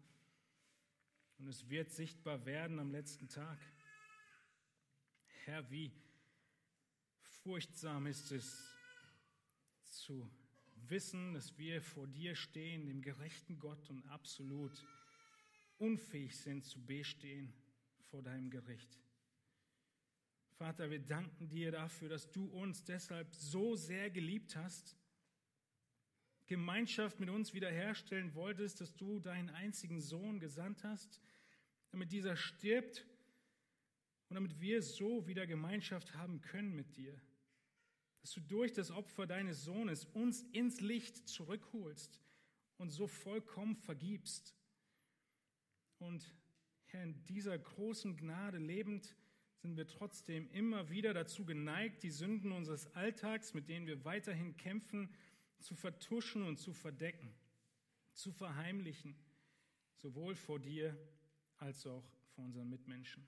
Und 1.40 1.48
es 1.48 1.68
wird 1.70 1.90
sichtbar 1.90 2.46
werden 2.46 2.80
am 2.80 2.92
letzten 2.92 3.28
Tag. 3.28 3.58
Herr, 5.46 5.70
wie 5.72 5.92
furchtsam 7.44 8.08
ist 8.08 8.32
es 8.32 8.64
zu 9.84 10.32
wissen, 10.88 11.34
dass 11.34 11.58
wir 11.58 11.82
vor 11.82 12.08
dir 12.08 12.36
stehen, 12.36 12.86
dem 12.86 13.02
gerechten 13.02 13.60
Gott 13.60 13.90
und 13.90 14.06
absolut 14.08 14.72
unfähig 15.78 16.38
sind 16.38 16.64
zu 16.64 16.82
bestehen 16.86 17.54
vor 18.00 18.22
deinem 18.22 18.50
Gericht. 18.50 18.98
Vater, 20.52 20.90
wir 20.90 21.00
danken 21.00 21.50
dir 21.50 21.72
dafür, 21.72 22.08
dass 22.08 22.32
du 22.32 22.46
uns 22.46 22.86
deshalb 22.86 23.36
so 23.36 23.76
sehr 23.76 24.10
geliebt 24.10 24.56
hast, 24.56 24.96
Gemeinschaft 26.46 27.20
mit 27.20 27.30
uns 27.30 27.54
wiederherstellen 27.54 28.34
wolltest, 28.36 28.80
dass 28.80 28.96
du 28.96 29.20
deinen 29.20 29.50
einzigen 29.50 30.00
Sohn 30.00 30.40
gesandt 30.40 30.86
hast, 30.86 31.20
damit 31.92 32.14
dieser 32.14 32.38
stirbt 32.38 33.06
und 34.30 34.36
damit 34.36 34.62
wir 34.62 34.82
so 34.82 35.28
wieder 35.28 35.46
Gemeinschaft 35.46 36.14
haben 36.16 36.40
können 36.40 36.74
mit 36.74 36.96
dir 36.96 37.20
dass 38.24 38.32
du 38.32 38.40
durch 38.40 38.72
das 38.72 38.90
Opfer 38.90 39.28
deines 39.28 39.66
Sohnes 39.66 40.06
uns 40.06 40.44
ins 40.54 40.80
Licht 40.80 41.28
zurückholst 41.28 42.22
und 42.78 42.90
so 42.90 43.06
vollkommen 43.06 43.76
vergibst. 43.76 44.56
Und 46.00 46.34
Herr, 46.86 47.04
in 47.04 47.26
dieser 47.26 47.60
großen 47.60 48.16
Gnade 48.16 48.60
lebend 48.60 49.18
sind 49.58 49.76
wir 49.76 49.88
trotzdem 49.88 50.50
immer 50.52 50.90
wieder 50.90 51.14
dazu 51.14 51.44
geneigt, 51.44 52.04
die 52.04 52.12
Sünden 52.12 52.54
unseres 52.54 52.88
Alltags, 52.96 53.54
mit 53.54 53.68
denen 53.68 53.88
wir 53.88 54.06
weiterhin 54.06 54.56
kämpfen, 54.56 55.14
zu 55.60 55.76
vertuschen 55.76 56.44
und 56.44 56.58
zu 56.58 56.72
verdecken, 56.72 57.36
zu 58.14 58.32
verheimlichen, 58.32 59.18
sowohl 59.96 60.36
vor 60.36 60.60
dir 60.60 60.98
als 61.58 61.86
auch 61.86 62.10
vor 62.36 62.46
unseren 62.46 62.70
Mitmenschen. 62.70 63.26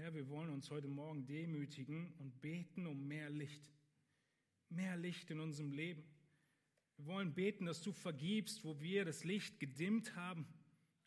Herr, 0.00 0.14
wir 0.14 0.30
wollen 0.30 0.48
uns 0.48 0.70
heute 0.70 0.88
Morgen 0.88 1.26
demütigen 1.26 2.14
und 2.14 2.40
beten 2.40 2.86
um 2.86 3.06
mehr 3.06 3.28
Licht. 3.28 3.70
Mehr 4.70 4.96
Licht 4.96 5.30
in 5.30 5.40
unserem 5.40 5.72
Leben. 5.72 6.02
Wir 6.96 7.04
wollen 7.04 7.34
beten, 7.34 7.66
dass 7.66 7.82
du 7.82 7.92
vergibst, 7.92 8.64
wo 8.64 8.80
wir 8.80 9.04
das 9.04 9.24
Licht 9.24 9.60
gedimmt 9.60 10.16
haben, 10.16 10.46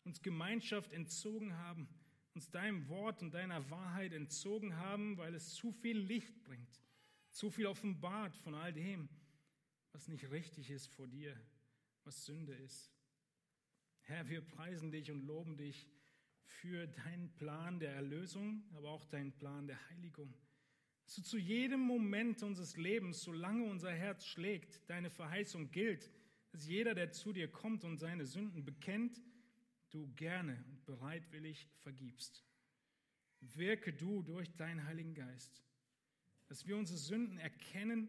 uns 0.04 0.22
Gemeinschaft 0.22 0.92
entzogen 0.92 1.56
haben, 1.56 1.88
uns 2.34 2.52
deinem 2.52 2.88
Wort 2.88 3.20
und 3.20 3.34
deiner 3.34 3.68
Wahrheit 3.68 4.12
entzogen 4.12 4.76
haben, 4.76 5.16
weil 5.16 5.34
es 5.34 5.54
zu 5.54 5.72
viel 5.72 5.98
Licht 5.98 6.44
bringt, 6.44 6.80
zu 7.32 7.50
viel 7.50 7.66
offenbart 7.66 8.36
von 8.36 8.54
all 8.54 8.72
dem, 8.72 9.08
was 9.90 10.06
nicht 10.06 10.30
richtig 10.30 10.70
ist 10.70 10.86
vor 10.86 11.08
dir, 11.08 11.36
was 12.04 12.24
Sünde 12.26 12.54
ist. 12.54 12.92
Herr, 14.02 14.28
wir 14.28 14.40
preisen 14.40 14.92
dich 14.92 15.10
und 15.10 15.24
loben 15.24 15.56
dich 15.56 15.88
für 16.46 16.86
deinen 16.86 17.30
Plan 17.36 17.78
der 17.78 17.92
Erlösung, 17.92 18.64
aber 18.74 18.90
auch 18.90 19.04
deinen 19.06 19.32
Plan 19.32 19.66
der 19.66 19.78
Heiligung. 19.90 20.34
Dass 21.04 21.16
du 21.16 21.22
zu 21.22 21.38
jedem 21.38 21.80
Moment 21.80 22.42
unseres 22.42 22.76
Lebens, 22.76 23.22
solange 23.22 23.64
unser 23.64 23.92
Herz 23.92 24.24
schlägt, 24.26 24.88
deine 24.88 25.10
Verheißung 25.10 25.70
gilt, 25.70 26.10
dass 26.52 26.66
jeder, 26.66 26.94
der 26.94 27.12
zu 27.12 27.32
dir 27.32 27.48
kommt 27.48 27.84
und 27.84 27.98
seine 27.98 28.24
Sünden 28.24 28.64
bekennt, 28.64 29.20
du 29.90 30.08
gerne 30.14 30.64
und 30.68 30.84
bereitwillig 30.86 31.68
vergibst. 31.82 32.44
Wirke 33.40 33.92
du 33.92 34.22
durch 34.22 34.54
deinen 34.56 34.84
Heiligen 34.84 35.14
Geist, 35.14 35.62
dass 36.46 36.66
wir 36.66 36.76
unsere 36.76 36.98
Sünden 36.98 37.38
erkennen, 37.38 38.08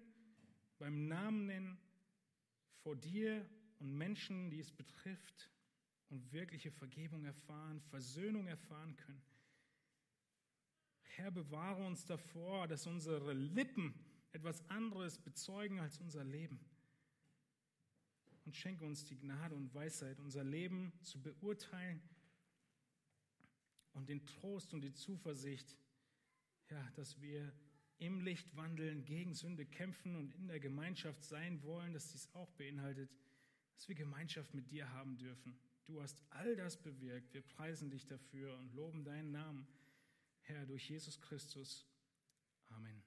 beim 0.77 1.07
Namen 1.07 1.47
nennen, 1.47 1.77
vor 2.83 2.95
dir 2.95 3.45
und 3.79 3.97
Menschen, 3.97 4.49
die 4.49 4.59
es 4.59 4.71
betrifft, 4.71 5.49
und 6.15 6.31
wirkliche 6.31 6.71
Vergebung 6.71 7.25
erfahren, 7.25 7.81
Versöhnung 7.89 8.47
erfahren 8.47 8.95
können. 8.95 9.21
Herr, 11.01 11.29
bewahre 11.29 11.85
uns 11.85 12.05
davor, 12.05 12.67
dass 12.67 12.87
unsere 12.87 13.33
Lippen 13.33 13.93
etwas 14.31 14.67
anderes 14.69 15.17
bezeugen 15.17 15.79
als 15.79 15.99
unser 15.99 16.23
Leben. 16.23 16.59
Und 18.45 18.55
schenke 18.55 18.85
uns 18.85 19.03
die 19.03 19.17
Gnade 19.17 19.55
und 19.55 19.73
Weisheit, 19.73 20.19
unser 20.21 20.43
Leben 20.43 20.93
zu 21.01 21.21
beurteilen 21.21 22.01
und 23.91 24.07
den 24.07 24.25
Trost 24.25 24.73
und 24.73 24.81
die 24.81 24.93
Zuversicht, 24.93 25.75
ja, 26.69 26.91
dass 26.91 27.19
wir 27.19 27.51
im 27.97 28.21
Licht 28.21 28.55
wandeln, 28.55 29.03
gegen 29.03 29.33
Sünde 29.33 29.65
kämpfen 29.65 30.15
und 30.15 30.33
in 30.35 30.47
der 30.47 30.61
Gemeinschaft 30.61 31.25
sein 31.25 31.61
wollen, 31.63 31.91
dass 31.93 32.11
dies 32.11 32.29
auch 32.33 32.51
beinhaltet, 32.51 33.09
dass 33.73 33.89
wir 33.89 33.95
Gemeinschaft 33.95 34.53
mit 34.53 34.71
dir 34.71 34.89
haben 34.93 35.17
dürfen. 35.17 35.57
Du 35.87 36.01
hast 36.01 36.23
all 36.31 36.55
das 36.55 36.77
bewirkt. 36.77 37.33
Wir 37.33 37.41
preisen 37.41 37.89
dich 37.89 38.07
dafür 38.07 38.57
und 38.57 38.73
loben 38.73 39.03
deinen 39.03 39.31
Namen, 39.31 39.67
Herr, 40.41 40.65
durch 40.65 40.89
Jesus 40.89 41.21
Christus. 41.21 41.85
Amen. 42.69 43.03